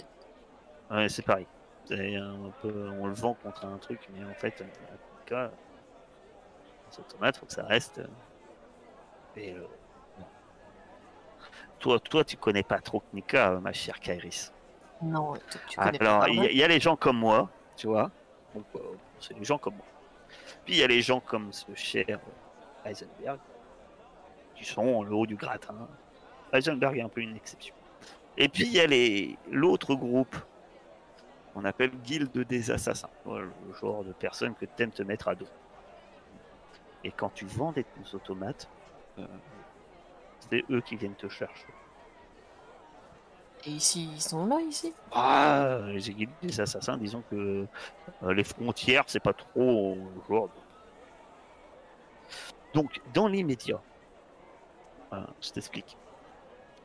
[0.90, 1.46] Ouais, c'est pareil.
[1.84, 4.64] C'est un peu, on le vend contre un truc, mais en fait, en
[5.26, 5.50] cas,
[6.90, 8.00] les faut que ça reste.
[9.36, 9.66] Et, euh.
[11.78, 14.50] Toi, toi, tu connais pas trop Knika, euh, ma chère Kairis.
[15.00, 15.34] Non,
[15.68, 16.28] tu connais Alors, pas.
[16.28, 18.10] il y, a- il y a les gens comme moi, tu vois.
[18.54, 18.66] Donc,
[19.20, 19.86] c'est les gens comme moi.
[20.64, 22.20] Puis il y a les gens comme ce cher
[22.84, 23.38] Heisenberg,
[24.54, 25.88] qui sont en haut du gratin.
[26.52, 27.74] Heisenberg est un peu une exception.
[28.36, 30.36] Et puis il y a les l'autre groupe
[31.52, 33.10] qu'on appelle Guilde des Assassins.
[33.26, 33.50] Le
[33.80, 35.48] genre de personnes que tu aimes te mettre à dos.
[37.04, 38.68] Et quand tu vends des automates,
[39.18, 39.26] euh,
[40.50, 41.66] C'est eux qui viennent te chercher.
[43.68, 44.94] Et ici, ils sont là, ici?
[45.12, 47.66] Ah, les guides des assassins, disons que
[48.22, 49.98] euh, les frontières, c'est pas trop
[50.28, 50.48] genre.
[52.72, 53.82] Donc, dans l'immédiat,
[55.12, 55.98] euh, je t'explique.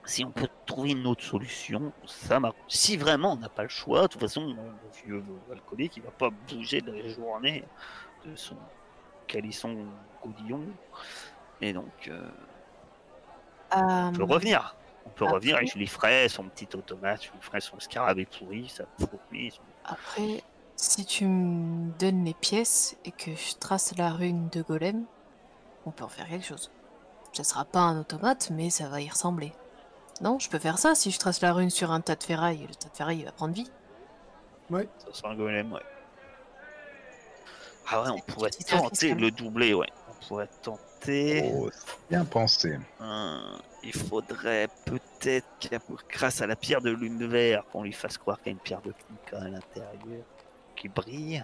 [0.05, 2.57] Si on peut trouver une autre solution, ça marche.
[2.67, 4.73] Si vraiment on n'a pas le choix, de toute façon, mon
[5.05, 7.63] vieux alcoolique, il va pas bouger de la journée
[8.25, 8.57] de son
[9.27, 9.87] calisson
[10.21, 10.65] godillon.
[11.61, 12.29] Et donc, euh,
[13.71, 14.75] on peut Euh, revenir.
[15.05, 17.79] On peut après- revenir et je lui ferai son petit automate, je lui ferai son
[17.79, 20.43] scarabée pourri, ça fourmi, son- Après,
[20.75, 25.05] si tu me donnes les pièces et que je trace la rune de golem,
[25.85, 26.71] on peut en faire quelque chose.
[27.33, 29.53] Ça sera pas un automate, mais ça va y ressembler.
[30.21, 32.65] Non, je peux faire ça si je trace la rune sur un tas de ferraille.
[32.67, 33.69] Le tas de ferraille il va prendre vie.
[34.71, 34.79] Ça
[35.11, 35.81] sera un golem, ouais.
[37.89, 39.89] Ah ouais, on pourrait tenter le doubler, ouais.
[40.09, 41.51] On pourrait tenter.
[41.53, 42.79] Oh, c'est bien pensé.
[43.83, 45.47] Il faudrait peut-être,
[46.09, 46.91] grâce à la pierre de
[47.25, 50.23] verre, qu'on lui fasse croire qu'il y a une pierre de clic à l'intérieur
[50.75, 51.43] qui brille.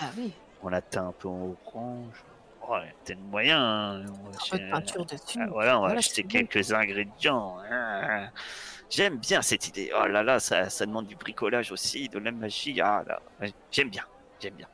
[0.00, 2.24] Ah oui, On la teint un peu en orange.
[2.66, 3.60] Oh, il y a peut-être moyen.
[3.60, 4.04] hein.
[4.08, 5.38] On va acheter- peinture dessus.
[5.40, 7.58] Ah, voilà, on va Voilà, acheter quelques ingrédients.
[7.70, 8.30] hein.
[8.88, 9.90] J'aime bien cette idée.
[9.94, 12.80] Oh là là, ça, ça demande du bricolage aussi, de la magie.
[12.80, 13.20] Ah là,
[13.70, 14.04] j'aime bien,
[14.40, 14.68] j'aime bien.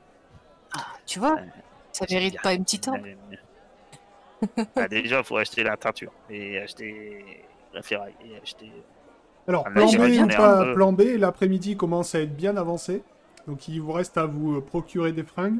[0.76, 1.44] Ah, tu vois, Euh,
[1.92, 2.42] ça mérite bien.
[2.42, 3.02] pas une petite arme.
[4.58, 7.24] Euh, ah, déjà, il faut acheter la teinture et acheter
[7.74, 8.70] la ferraille et acheter.
[9.48, 12.56] Alors, Ah, plan là, B ou pas peu- plan B, l'après-midi commence à être bien
[12.56, 13.02] avancé.
[13.46, 15.58] Donc il vous reste à vous euh, procurer des fringues.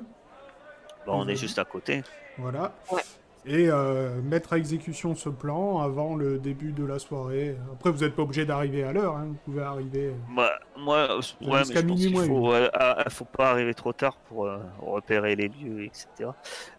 [1.07, 2.03] Bon, on est juste à côté.
[2.39, 2.73] Voilà.
[2.93, 3.01] Ouais.
[3.47, 7.57] Et euh, mettre à exécution ce plan avant le début de la soirée.
[7.73, 9.17] Après, vous n'êtes pas obligé d'arriver à l'heure.
[9.17, 9.29] hein.
[9.29, 10.15] Vous pouvez arriver.
[10.29, 14.17] Moi, moi, euh, ouais, mais je pense moins faut, ah, faut pas arriver trop tard
[14.29, 16.07] pour euh, repérer les lieux, etc.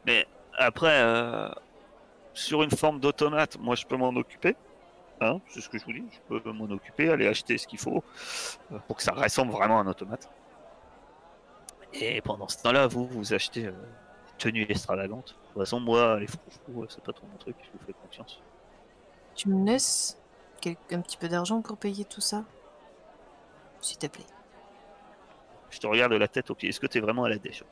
[0.05, 1.49] Mais après, euh,
[2.33, 4.55] sur une forme d'automate, moi, je peux m'en occuper.
[5.19, 6.03] Hein, c'est ce que je vous dis.
[6.11, 8.03] Je peux m'en occuper, aller acheter ce qu'il faut
[8.71, 10.29] euh, pour que ça ressemble vraiment à un automate.
[11.93, 15.27] Et pendant ce temps-là, vous, vous achetez euh, des tenues extravagantes.
[15.27, 17.55] De toute façon, moi, les froufrous, euh, c'est pas trop mon truc.
[17.61, 18.41] Je vous fais confiance.
[19.35, 20.17] Tu me laisses
[20.91, 22.43] un petit peu d'argent pour payer tout ça?
[23.79, 24.25] S'il te plaît.
[25.69, 26.69] Je te regarde de la tête aux pieds.
[26.69, 27.63] Est-ce que tu es vraiment à la dèche?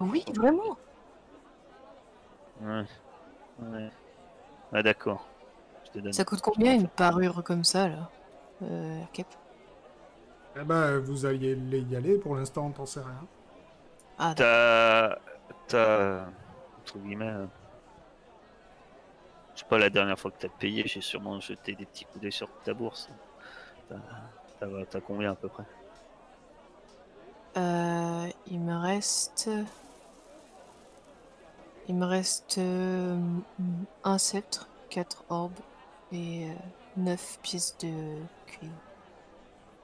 [0.00, 0.76] Oui, vraiment
[2.60, 2.84] Ouais.
[3.60, 3.90] Ouais.
[4.72, 5.26] Ah, d'accord.
[6.10, 8.10] Ça coûte combien une parure comme ça, là
[8.62, 9.26] euh, Cap
[10.56, 12.18] Eh ben, vous alliez y aller.
[12.18, 13.26] Pour l'instant, on t'en sait rien.
[14.18, 14.36] Ah, d'accord.
[14.36, 15.18] T'as.
[15.68, 16.26] T'as.
[16.80, 17.28] Entre guillemets.
[17.28, 17.46] euh,
[19.54, 22.20] Je sais pas, la dernière fois que t'as payé, j'ai sûrement jeté des petits coups
[22.22, 23.08] d'œil sur ta bourse.
[23.88, 23.96] T'as-
[24.60, 25.64] T'as t'as combien à peu près?
[27.56, 29.48] Euh, il me reste.
[31.88, 33.18] Il me reste euh,
[34.04, 35.52] un sceptre, quatre orbes
[36.12, 36.54] et euh,
[36.96, 38.16] neuf pièces de
[38.46, 38.72] cuivre.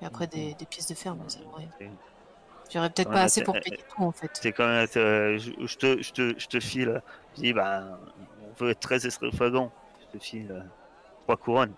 [0.00, 1.68] Et après des, des pièces de fer, mais ça rien.
[2.72, 4.30] J'aurais peut-être Ouais, pas mais assez pour payer tout en fait.
[4.32, 4.88] C'est quand même.
[4.96, 7.02] euh, je, je te, je, te, je te file.
[7.36, 7.98] Je dis, bah.
[8.42, 9.70] On veut être très extravagant.
[10.12, 10.62] Je te file euh,
[11.24, 11.74] trois couronnes.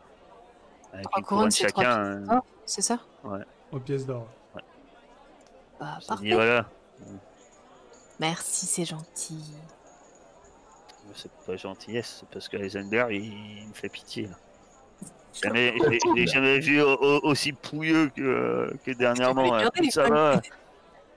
[0.93, 2.01] Avec Trois une couronnes, couronne chacun.
[2.31, 2.99] euh, c'est ça?
[3.73, 4.27] Aux pièces d'or.
[5.81, 6.35] Bah, te dis, parfait.
[6.35, 6.69] voilà.
[8.21, 9.43] Merci, c'est gentil.
[11.15, 13.25] C'est pas gentillesse, c'est parce que Heisenberg, il,
[13.63, 14.27] il me fait pitié.
[14.29, 14.37] là.
[15.43, 19.55] Jamais, je l'ai- jamais vu au- au- aussi pouilleux que, que dernièrement.
[19.55, 19.69] hein.
[19.91, 20.41] Ça va.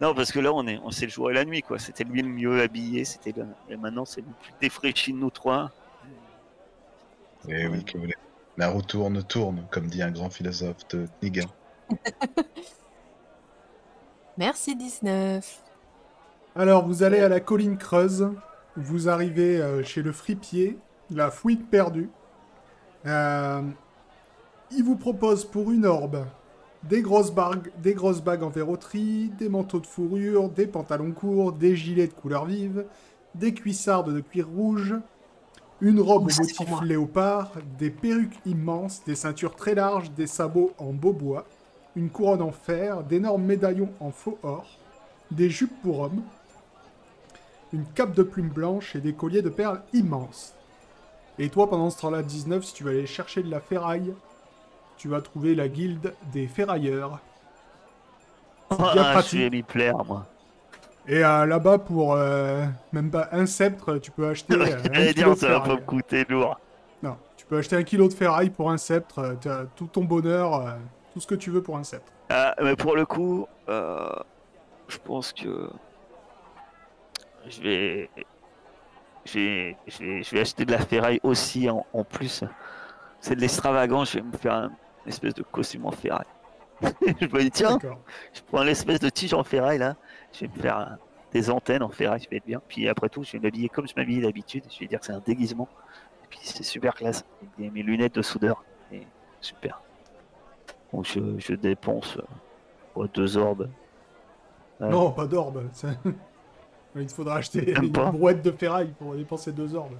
[0.01, 1.79] Non, parce que là, on est, on sait le jour et la nuit, quoi.
[1.79, 3.45] C'était lui le mieux habillé, c'était le...
[3.69, 5.71] et maintenant c'est le plus défraîchi de nous trois.
[7.47, 8.15] Eh oui, que vous voulez.
[8.57, 11.47] La roue tourne, tourne, comme dit un grand philosophe de Knigan.
[14.37, 15.61] Merci 19.
[16.55, 18.29] Alors, vous allez à la colline creuse.
[18.77, 20.77] Vous arrivez euh, chez le fripier,
[21.09, 22.09] la fouille perdue.
[23.05, 23.61] Euh,
[24.71, 26.25] il vous propose pour une orbe
[26.83, 31.53] des grosses, bagues, des grosses bagues en verroterie, des manteaux de fourrure, des pantalons courts,
[31.53, 32.85] des gilets de couleur vive,
[33.33, 34.95] des cuissardes de cuir rouge,
[35.81, 40.93] une robe au motif léopard, des perruques immenses, des ceintures très larges, des sabots en
[40.93, 41.45] beau bois,
[41.95, 44.65] une couronne en fer, d'énormes médaillons en faux or,
[45.31, 46.21] des jupes pour hommes,
[47.75, 50.53] une cape de plumes blanches et des colliers de perles immenses.
[51.37, 54.13] Et toi, pendant ce temps-là, 19, si tu vas aller chercher de la ferraille,
[54.97, 57.19] tu vas trouver la guilde des ferrailleurs.
[58.69, 60.25] Ah, je vais m'y plaire, moi.
[61.07, 65.13] Et euh, là-bas, pour euh, même pas un sceptre, tu peux acheter euh, un kilo
[65.13, 66.57] dire, ça va pas me coûter lourd.
[67.03, 70.77] Non, tu peux acheter un kilo de ferraille pour un sceptre, t'as tout ton bonheur,
[71.13, 72.11] tout ce que tu veux pour un sceptre.
[72.29, 75.69] Ah, mais pour le coup, je pense que
[77.49, 78.09] je vais,
[79.25, 82.43] je vais, je vais, je vais acheter de la ferraille aussi en, en plus
[83.19, 84.71] c'est de l'extravagance, je vais me faire un
[85.07, 86.25] espèce de costume en ferraille.
[86.81, 87.79] je me dis, tiens,
[88.33, 89.95] je prends l'espèce de tige en ferraille là,
[90.33, 90.97] je vais me faire un-
[91.31, 92.61] des antennes en ferraille, je vais être bien.
[92.67, 95.11] Puis après tout, je vais m'habiller comme je m'habille d'habitude, je vais dire que c'est
[95.11, 95.67] un déguisement.
[96.23, 97.25] Et puis c'est super classe.
[97.59, 99.01] Et mes lunettes de soudeur, et
[99.41, 99.81] super.
[100.93, 102.17] Donc je, je dépense
[102.97, 103.69] euh, deux orbes.
[104.79, 104.89] Ouais.
[104.89, 105.63] Non, pas d'orbe.
[106.95, 108.11] Il te faudra acheter une pas.
[108.11, 109.97] brouette de ferraille pour dépenser deux orbes.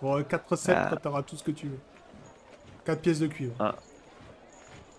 [0.00, 0.96] Pour 4 sceptres, Ah.
[0.96, 1.78] t'auras tout ce que tu veux.
[2.84, 3.54] 4 pièces de cuivre.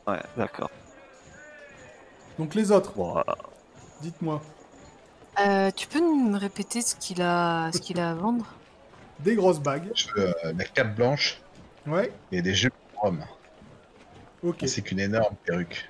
[0.08, 0.70] Ouais, d'accord.
[2.38, 3.22] Donc les autres, euh,
[4.02, 4.42] dites-moi.
[5.40, 8.46] Euh, tu peux me répéter ce qu'il a, ce qu'il a à vendre?
[9.20, 9.92] Des grosses bagues.
[9.96, 11.42] Je veux euh, la cape blanche
[11.88, 13.24] Ouais, et des jupes de Rome.
[14.44, 14.58] ok.
[14.68, 15.90] C'est qu'une énorme perruque.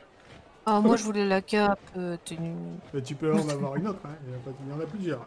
[0.65, 2.53] Ah, moi je voulais la cape euh, tenue.
[2.93, 4.15] Mais tu peux en avoir une autre, hein.
[4.27, 5.26] il, y a pas- il y en a plusieurs.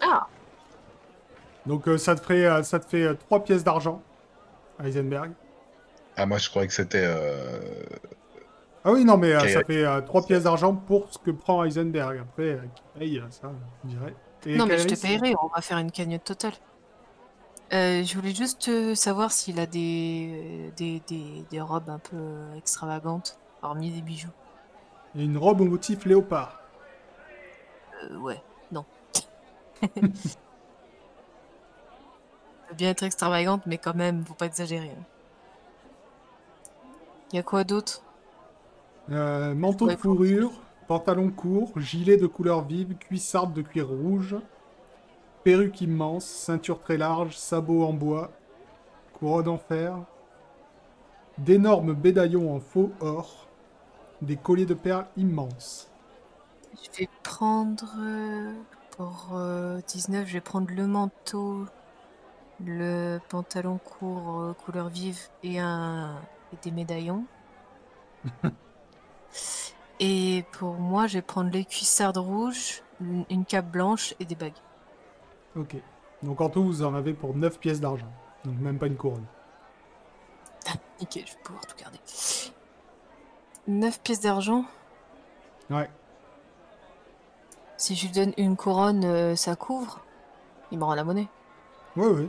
[0.00, 0.26] Ah
[1.66, 4.02] Donc euh, ça te ferait, euh, ça te fait 3 pièces d'argent,
[4.82, 5.32] Heisenberg.
[6.16, 7.04] Ah, moi je croyais que c'était.
[7.04, 7.60] euh,
[8.84, 12.18] Ah oui, non, mais euh, ça fait 3 pièces d'argent pour ce que prend Heisenberg.
[12.18, 13.50] Après, euh, qui paye, euh, ça,
[13.84, 14.14] je dirais.
[14.46, 16.52] Et Non, mais je te paierai, on va faire une cagnotte totale.
[17.72, 22.16] Euh, je voulais juste euh, savoir s'il a des, des, des, des robes un peu
[22.16, 24.30] euh, extravagantes, hormis des bijoux.
[25.14, 26.60] Et une robe au motif léopard.
[28.10, 28.40] Euh, ouais,
[32.76, 34.90] bien être extravagante, mais quand même, faut pas exagérer.
[34.90, 35.04] hein.
[37.32, 38.02] Y a quoi d'autre?
[39.10, 40.52] Euh, manteau de fourrure,
[40.86, 44.36] pantalon court, gilet de couleur vive, cuissarde de cuir rouge,
[45.42, 48.30] perruque immense, ceinture très large, sabots en bois,
[49.12, 50.06] couronne en fer,
[51.38, 53.48] d'énormes médaillons en faux or,
[54.22, 55.92] des colliers de perles immenses.
[56.82, 58.54] Je vais prendre euh,
[58.98, 61.64] pour euh, 19, je vais prendre le manteau,
[62.62, 66.20] le pantalon court euh, couleur vive et un
[66.52, 67.24] et des médaillons.
[70.00, 74.34] et pour moi, je vais prendre les cuissardes rouges, une une cape blanche et des
[74.34, 74.58] bagues.
[75.54, 75.76] Ok.
[76.24, 78.12] Donc en tout, vous en avez pour 9 pièces d'argent.
[78.44, 79.26] Donc même pas une couronne.
[81.00, 82.00] Nickel, je vais pouvoir tout garder.
[83.68, 84.64] 9 pièces d'argent.
[85.70, 85.88] Ouais.
[87.78, 90.00] Si je lui donne une couronne, euh, ça couvre.
[90.70, 91.28] Il me rend la monnaie.
[91.96, 92.28] Ouais, ouais.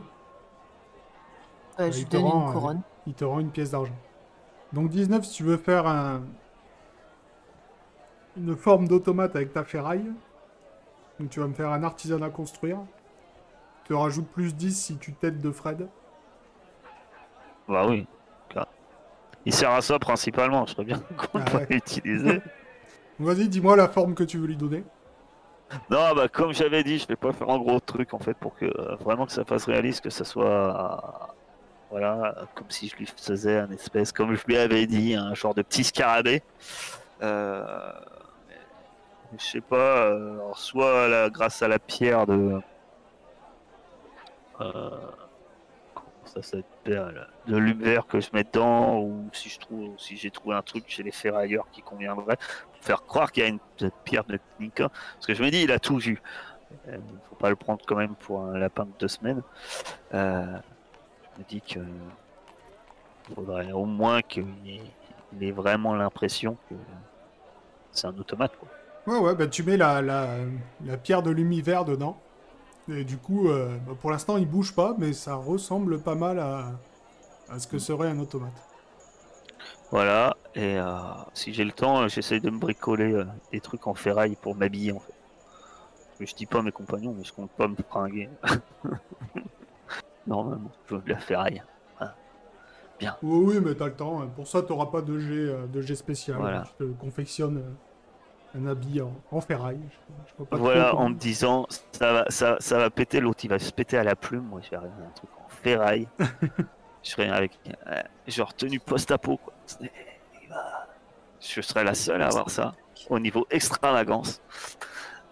[1.78, 2.82] Ouais, il je lui te donne rend, une euh, couronne.
[3.08, 3.96] Il te rend une pièce d'argent.
[4.74, 6.22] Donc 19, si tu veux faire un...
[8.38, 10.06] une forme d'automate avec ta ferraille,
[11.20, 12.78] donc tu vas me faire un artisanat à construire.
[13.86, 15.90] Tu rajoutes plus 10 si tu t'aides de Fred.
[17.68, 18.08] bah oui.
[19.46, 21.68] Il sert à ça principalement, je serais bien qu'on Ah ouais.
[21.70, 22.42] l'utiliser.
[23.20, 24.84] Vas-y, dis-moi la forme que tu veux lui donner.
[25.90, 28.56] Non, bah comme j'avais dit, je vais pas faire un gros truc en fait pour
[28.56, 31.36] que euh, vraiment que ça fasse réaliste, que ça soit
[31.92, 35.56] voilà, comme si je lui faisais un espèce, comme je lui avais dit, un genre
[35.56, 36.44] de petit scarabée.
[37.22, 37.92] Euh,
[39.38, 42.62] je sais pas, euh, soit grâce à la pierre de
[44.62, 44.90] euh,
[45.96, 46.42] comment ça
[46.90, 50.86] de l'univers que je mets dedans, ou si je trouve, si j'ai trouvé un truc
[50.88, 53.60] chez les ferrailleurs qui conviendrait, pour faire croire qu'il y a une
[54.04, 54.90] pierre de Nika.
[55.16, 56.22] Parce que je me dis, il a tout vu.
[56.88, 59.42] Euh, Il faut pas le prendre quand même pour un lapin de deux semaines.
[60.14, 60.58] Euh,
[61.34, 61.80] je me dis que
[63.36, 64.82] faudrait au moins qu'il ait,
[65.34, 66.76] il ait vraiment l'impression que
[67.92, 68.56] c'est un automate.
[68.58, 68.68] Quoi.
[69.08, 70.38] Ouais, ouais, bah tu mets la, la,
[70.86, 72.20] la pierre de l'univers dedans.
[72.92, 76.40] Et du coup, euh, bah, pour l'instant, il bouge pas, mais ça ressemble pas mal
[76.40, 76.72] à,
[77.50, 78.54] à ce que serait un automate.
[79.92, 80.86] Voilà, et euh,
[81.34, 84.56] si j'ai le temps, euh, j'essaie de me bricoler euh, des trucs en ferraille pour
[84.56, 85.14] m'habiller en fait.
[86.20, 88.30] Que je dis pas à mes compagnons, mais je compte pas me fringuer.
[90.28, 91.64] Normalement, je veux de la ferraille.
[93.02, 94.22] Oui, oui, mais t'as le temps.
[94.22, 94.30] hein.
[94.36, 96.38] Pour ça, t'auras pas de jet, de jet spécial.
[96.38, 96.64] Voilà.
[96.78, 97.72] Tu te confectionnes euh,
[98.56, 99.80] un habit en, en ferraille.
[99.90, 103.20] Je, je vois pas trop Voilà, en me disant, ça va, ça, ça va péter,
[103.20, 105.30] l'autre il va se péter à la plume, moi je vais arriver à un truc
[105.46, 106.08] en ferraille.
[107.04, 109.54] je serai avec, euh, genre tenue post-apo quoi.
[111.42, 112.74] Je serai la seule à avoir ça,
[113.10, 114.42] au niveau extravagance.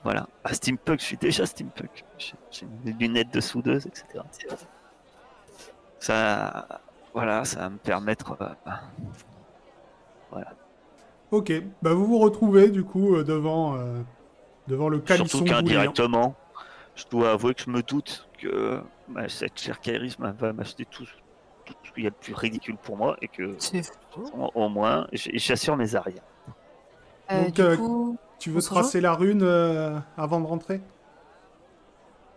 [0.03, 2.05] Voilà, à steampunk, je suis déjà steampunk.
[2.17, 4.23] J'ai des lunettes de soudeuse, etc.
[5.99, 6.67] Ça,
[7.13, 8.37] voilà, ça va me permettre.
[10.33, 10.39] euh,
[11.31, 11.51] Ok,
[11.81, 14.01] bah vous vous retrouvez du coup euh, devant, euh,
[14.67, 16.35] devant le calisson Surtout qu'indirectement,
[16.95, 21.05] je dois avouer que je me doute que bah, cette chère Kairis va m'acheter tout,
[21.65, 23.57] tout ce qu'il y a de plus ridicule pour moi et que
[24.33, 26.23] au, au moins j'assure mes arrières.
[27.31, 30.81] Euh, Donc, du euh, coup, Tu veux tracer la rune euh, avant de rentrer?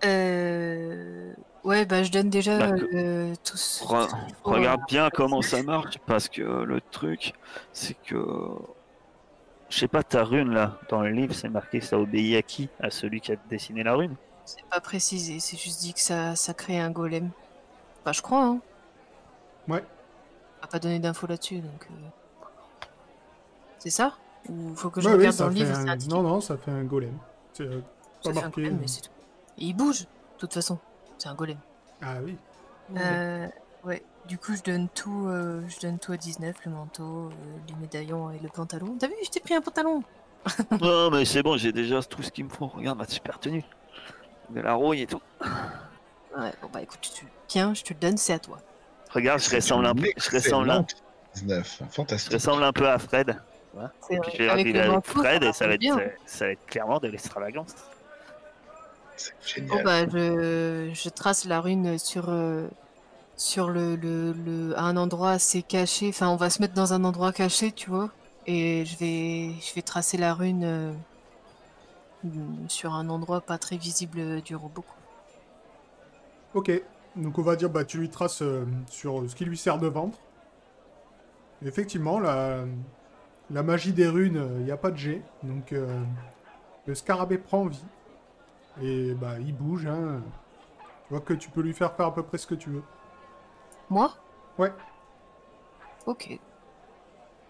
[0.05, 4.09] Euh, Ouais, bah je donne déjà Bah, euh, tout ce- Re-
[4.45, 7.33] Regarde bien comment ça marche, parce que le truc,
[7.73, 8.17] c'est que.
[9.71, 12.69] Je sais pas, ta rune là, dans le livre, c'est marqué ça obéit à qui?
[12.81, 16.35] À celui qui a dessiné la rune C'est pas précisé, c'est juste dit que ça,
[16.37, 17.31] ça crée un golem.
[18.05, 18.61] Bah je crois, hein.
[19.69, 19.85] Ouais.
[20.59, 21.87] On m'a pas donné d'infos là-dessus, donc...
[21.91, 22.87] euh,
[23.79, 24.17] C'est ça?
[24.49, 27.17] Ou faut que je regarde dans le livre, un- Non, non, ça fait un golem.
[27.53, 27.81] C'est euh,
[28.23, 28.63] Ça pas fait un marqué.
[28.63, 29.11] golem, mais c'est tout.
[29.59, 30.07] Et il bouge, de
[30.39, 30.79] toute façon.
[31.19, 31.59] C'est un golem.
[32.03, 32.37] Ah oui.
[32.97, 33.47] Euh,
[33.85, 37.31] ouais, du coup, je donne tout, euh, je donne tout à 19, le manteau, euh,
[37.67, 38.95] les médaillons et le pantalon.
[38.97, 40.05] T'as vu, je t'ai pris un pantalon
[40.81, 42.69] Non, mais c'est bon, j'ai déjà tout ce qu'il me faut.
[42.69, 43.65] Regarde ma super tenue.
[44.51, 45.21] De la rouille et tout.
[46.39, 47.27] Ouais, bon bah écoute, tu...
[47.49, 48.59] tiens, je te le donne, c'est à toi.
[49.13, 51.03] Regarde, je ressemble un peu, je ressemble un, excellente
[51.35, 51.79] 19.
[51.81, 52.33] je Fantastique.
[52.33, 53.37] ressemble un peu à Fred.
[54.01, 56.13] C'est Et puis je vais avec arriver le avec manteau, Fred et ça va, être,
[56.27, 57.75] ça va être clairement de l'extravagance.
[59.17, 59.85] C'est Bon génial.
[59.85, 62.69] bah, je, je trace la rune sur, euh,
[63.41, 66.11] sur le, le, un endroit assez caché.
[66.11, 68.11] Enfin, on va se mettre dans un endroit caché, tu vois.
[68.47, 70.93] Et je vais, tracer la rune euh,
[72.69, 74.85] sur un endroit pas très visible du robot.
[76.53, 76.71] Ok.
[77.17, 79.89] Donc on va dire, bah tu lui traces euh, sur ce qui lui sert de
[79.89, 80.19] ventre.
[81.65, 82.67] Effectivement, la,
[83.51, 85.23] magie des runes, il n'y a pas de jet.
[85.43, 85.99] Donc euh,
[86.87, 87.85] le scarabée prend vie.
[88.83, 89.87] Et bah il bouge.
[89.87, 90.21] Hein.
[91.07, 92.83] Tu vois que tu peux lui faire faire à peu près ce que tu veux.
[93.91, 94.11] Moi?
[94.59, 94.73] Ouais.
[96.07, 96.39] Ok.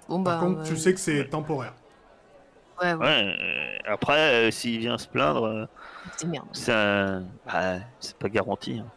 [0.09, 0.41] Bon Par bah.
[0.41, 1.75] contre, tu euh, sais que c'est temporaire.
[2.81, 5.67] Ouais, ouais, Ouais, euh, après, euh, s'il vient se plaindre, euh,
[6.17, 6.49] c'est merde.
[6.49, 8.79] De toute c'est un- bah, c'est pas garanti.
[8.79, 8.91] hein.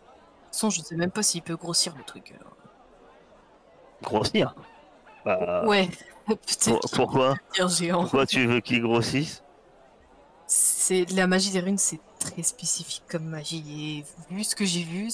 [0.52, 2.32] façon, je sais même pas s'il peut grossir le truc.
[2.40, 2.56] alors.
[4.04, 4.54] Grossir?
[5.26, 5.90] Bah, ouais,
[6.64, 7.36] pour- pourquoi?
[8.00, 9.44] Pourquoi tu veux qu'il grossisse?
[10.48, 14.06] C'est la magie des runes, c'est très spécifique comme magie.
[14.30, 15.10] Et vu ce que j'ai vu,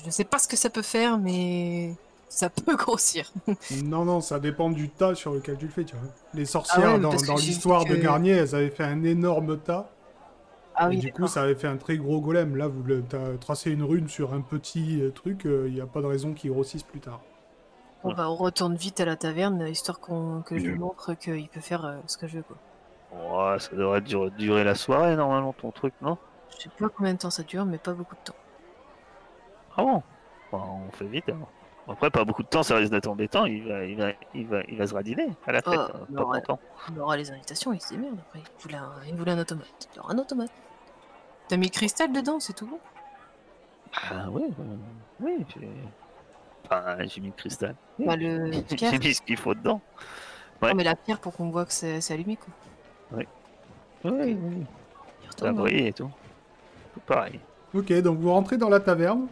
[0.00, 1.94] je ne sais pas ce que ça peut faire, mais
[2.28, 3.30] ça peut grossir.
[3.70, 6.08] Non, non, ça dépend du tas sur lequel tu le fais, tu vois.
[6.34, 9.90] Les sorcières, Ah ouais, dans, que l'histoire de Garnier, elles avaient fait un énorme tas.
[10.74, 12.56] Ah et oui, du coup, ça avait fait un très gros golem.
[12.56, 15.86] Là, vous le- t'as tracé une rune sur un petit euh, truc, il n'y a
[15.86, 17.20] pas de raison qu'il grossisse plus tard.
[18.02, 21.48] Bon, bah, on retourne vite à la taverne, histoire qu'on que je lui montre qu'il
[21.48, 22.42] peut faire euh, ce que je veux.
[22.44, 22.56] Quoi.
[23.12, 26.16] Ouais, Ça devrait durer, durer la soirée, normalement, ton truc, non?
[26.56, 28.39] Je sais pas combien de temps ça dure, mais pas beaucoup de temps.
[29.76, 30.02] Ah bon?
[30.52, 31.48] Bah, On fait vite, alors.
[31.88, 33.46] Après, pas beaucoup de temps, ça risque d'être embêtant.
[33.46, 35.74] Il va, il va, il va, il va se radiner à la fête.
[35.76, 36.58] Ah, euh, non, pas content.
[36.94, 38.38] On aura les invitations, il se démerde après.
[38.40, 39.88] Il voulait un, il voulait un automate.
[39.94, 40.52] Il aura un automate.
[41.48, 42.78] T'as mis le cristal dedans, c'est tout bon?
[44.10, 44.62] Ah oui, euh,
[45.20, 45.44] oui.
[45.56, 45.68] j'ai-
[46.66, 47.74] Enfin, j'ai mis le cristal.
[47.98, 49.80] Oui, Bah, le J'ai mis ce qu'il faut dedans.
[50.62, 50.68] ouais.
[50.68, 52.52] Non, mais la pierre pour qu'on voit que c'est c'est allumé, quoi.
[53.12, 53.26] Oui,
[54.04, 54.30] oui.
[54.38, 54.66] Il
[55.24, 55.52] Ça retourne, hein.
[55.54, 56.10] brille et tout.
[56.94, 57.40] Tout pareil.
[57.74, 59.26] Ok, donc vous rentrez dans la taverne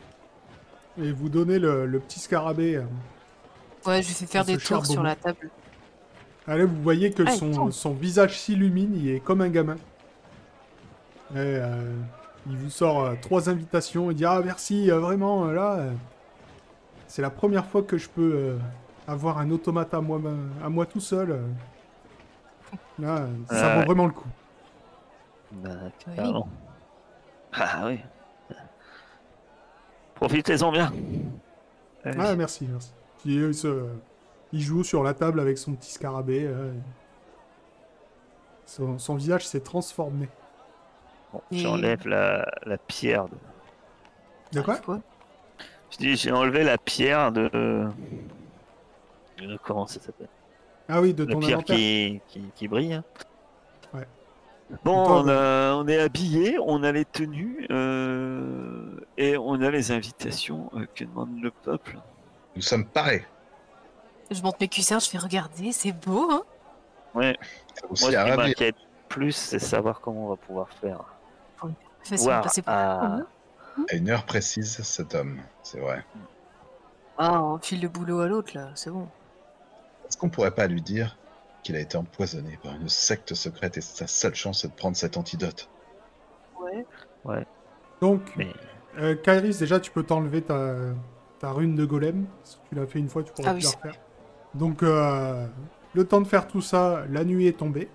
[1.00, 2.76] et vous donnez le, le petit scarabée.
[2.76, 2.82] euh.
[3.86, 5.50] Ouais, je lui fais faire des tours sur la table.
[6.46, 9.76] Allez, vous voyez que Ah, son, son visage s'illumine, il est comme un gamin.
[11.32, 11.94] Et euh,
[12.48, 14.10] il vous sort euh, trois invitations.
[14.10, 15.92] Il dit Ah, merci, euh, vraiment, là, euh,
[17.06, 18.58] c'est la première fois que je peux euh,
[19.06, 20.20] avoir un automate à moi,
[20.64, 21.38] à moi tout seul.
[22.98, 24.28] Là, ça vaut vraiment le coup.
[25.52, 25.70] Bah,
[26.08, 26.14] Oui.
[27.52, 28.00] Ah oui.
[30.18, 30.92] Profitez-en bien.
[32.04, 32.90] Ah, merci, merci.
[33.22, 33.86] Puis, euh, il, se-
[34.52, 36.44] il joue sur la table avec son petit scarabée.
[36.46, 36.72] euh.
[38.66, 40.28] Son, son visage s'est transformé.
[41.32, 43.26] Bon, Et- J'enlève la, la pierre.
[43.28, 44.58] De...
[44.58, 45.00] De quoi Quoi
[45.90, 47.48] Je dis, j'ai enlevé la pierre de.
[49.38, 50.28] de- Comment ça s'appelle?
[50.88, 52.94] Ah oui, de La ton pierre qui, qui, qui brille.
[52.94, 53.04] hein.
[53.94, 54.06] Ouais.
[54.84, 58.57] Bon, Toi, on, a- on est habillé, on a les tenues euh,
[59.18, 61.98] et on a les invitations euh, que demande le peuple.
[62.56, 63.26] Nous sommes parés.
[64.30, 66.42] Je monte mes cuissards, je fais regarder, c'est beau, hein
[67.14, 67.36] Ouais,
[67.74, 68.76] Ça moi ce qui m'inquiète
[69.08, 71.04] plus, c'est savoir comment on va pouvoir faire.
[72.04, 73.26] Facile Voir passer par à- là.
[73.90, 75.40] À une heure précise, cet homme.
[75.62, 76.04] C'est vrai.
[77.16, 79.08] Ah, on file le boulot à l'autre, là, c'est bon.
[80.06, 81.16] Est-ce qu'on pourrait pas lui dire
[81.62, 84.96] qu'il a été empoisonné par une secte secrète et sa seule chance c'est de prendre
[84.96, 85.68] cet antidote?
[87.24, 87.44] Ouais.
[88.00, 88.52] Donc, Mais
[88.98, 90.74] Euh, Kairis, déjà, tu peux t'enlever ta,
[91.38, 92.26] ta rune de golem.
[92.44, 94.00] Si tu l'as fait une fois, tu pourras Ah plus oui, la refaire.
[94.54, 95.46] Donc, euh,
[95.94, 97.88] le temps de faire tout ça, la nuit est tombée.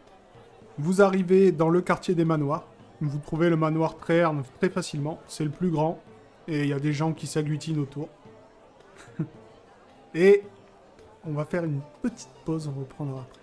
[0.77, 2.63] Vous arrivez dans le quartier des manoirs.
[3.01, 5.19] Vous trouvez le manoir Tréherne très facilement.
[5.27, 5.99] C'est le plus grand.
[6.47, 8.09] Et il y a des gens qui s'agglutinent autour.
[10.15, 10.43] et
[11.25, 12.71] on va faire une petite pause.
[12.73, 13.42] On reprendra après.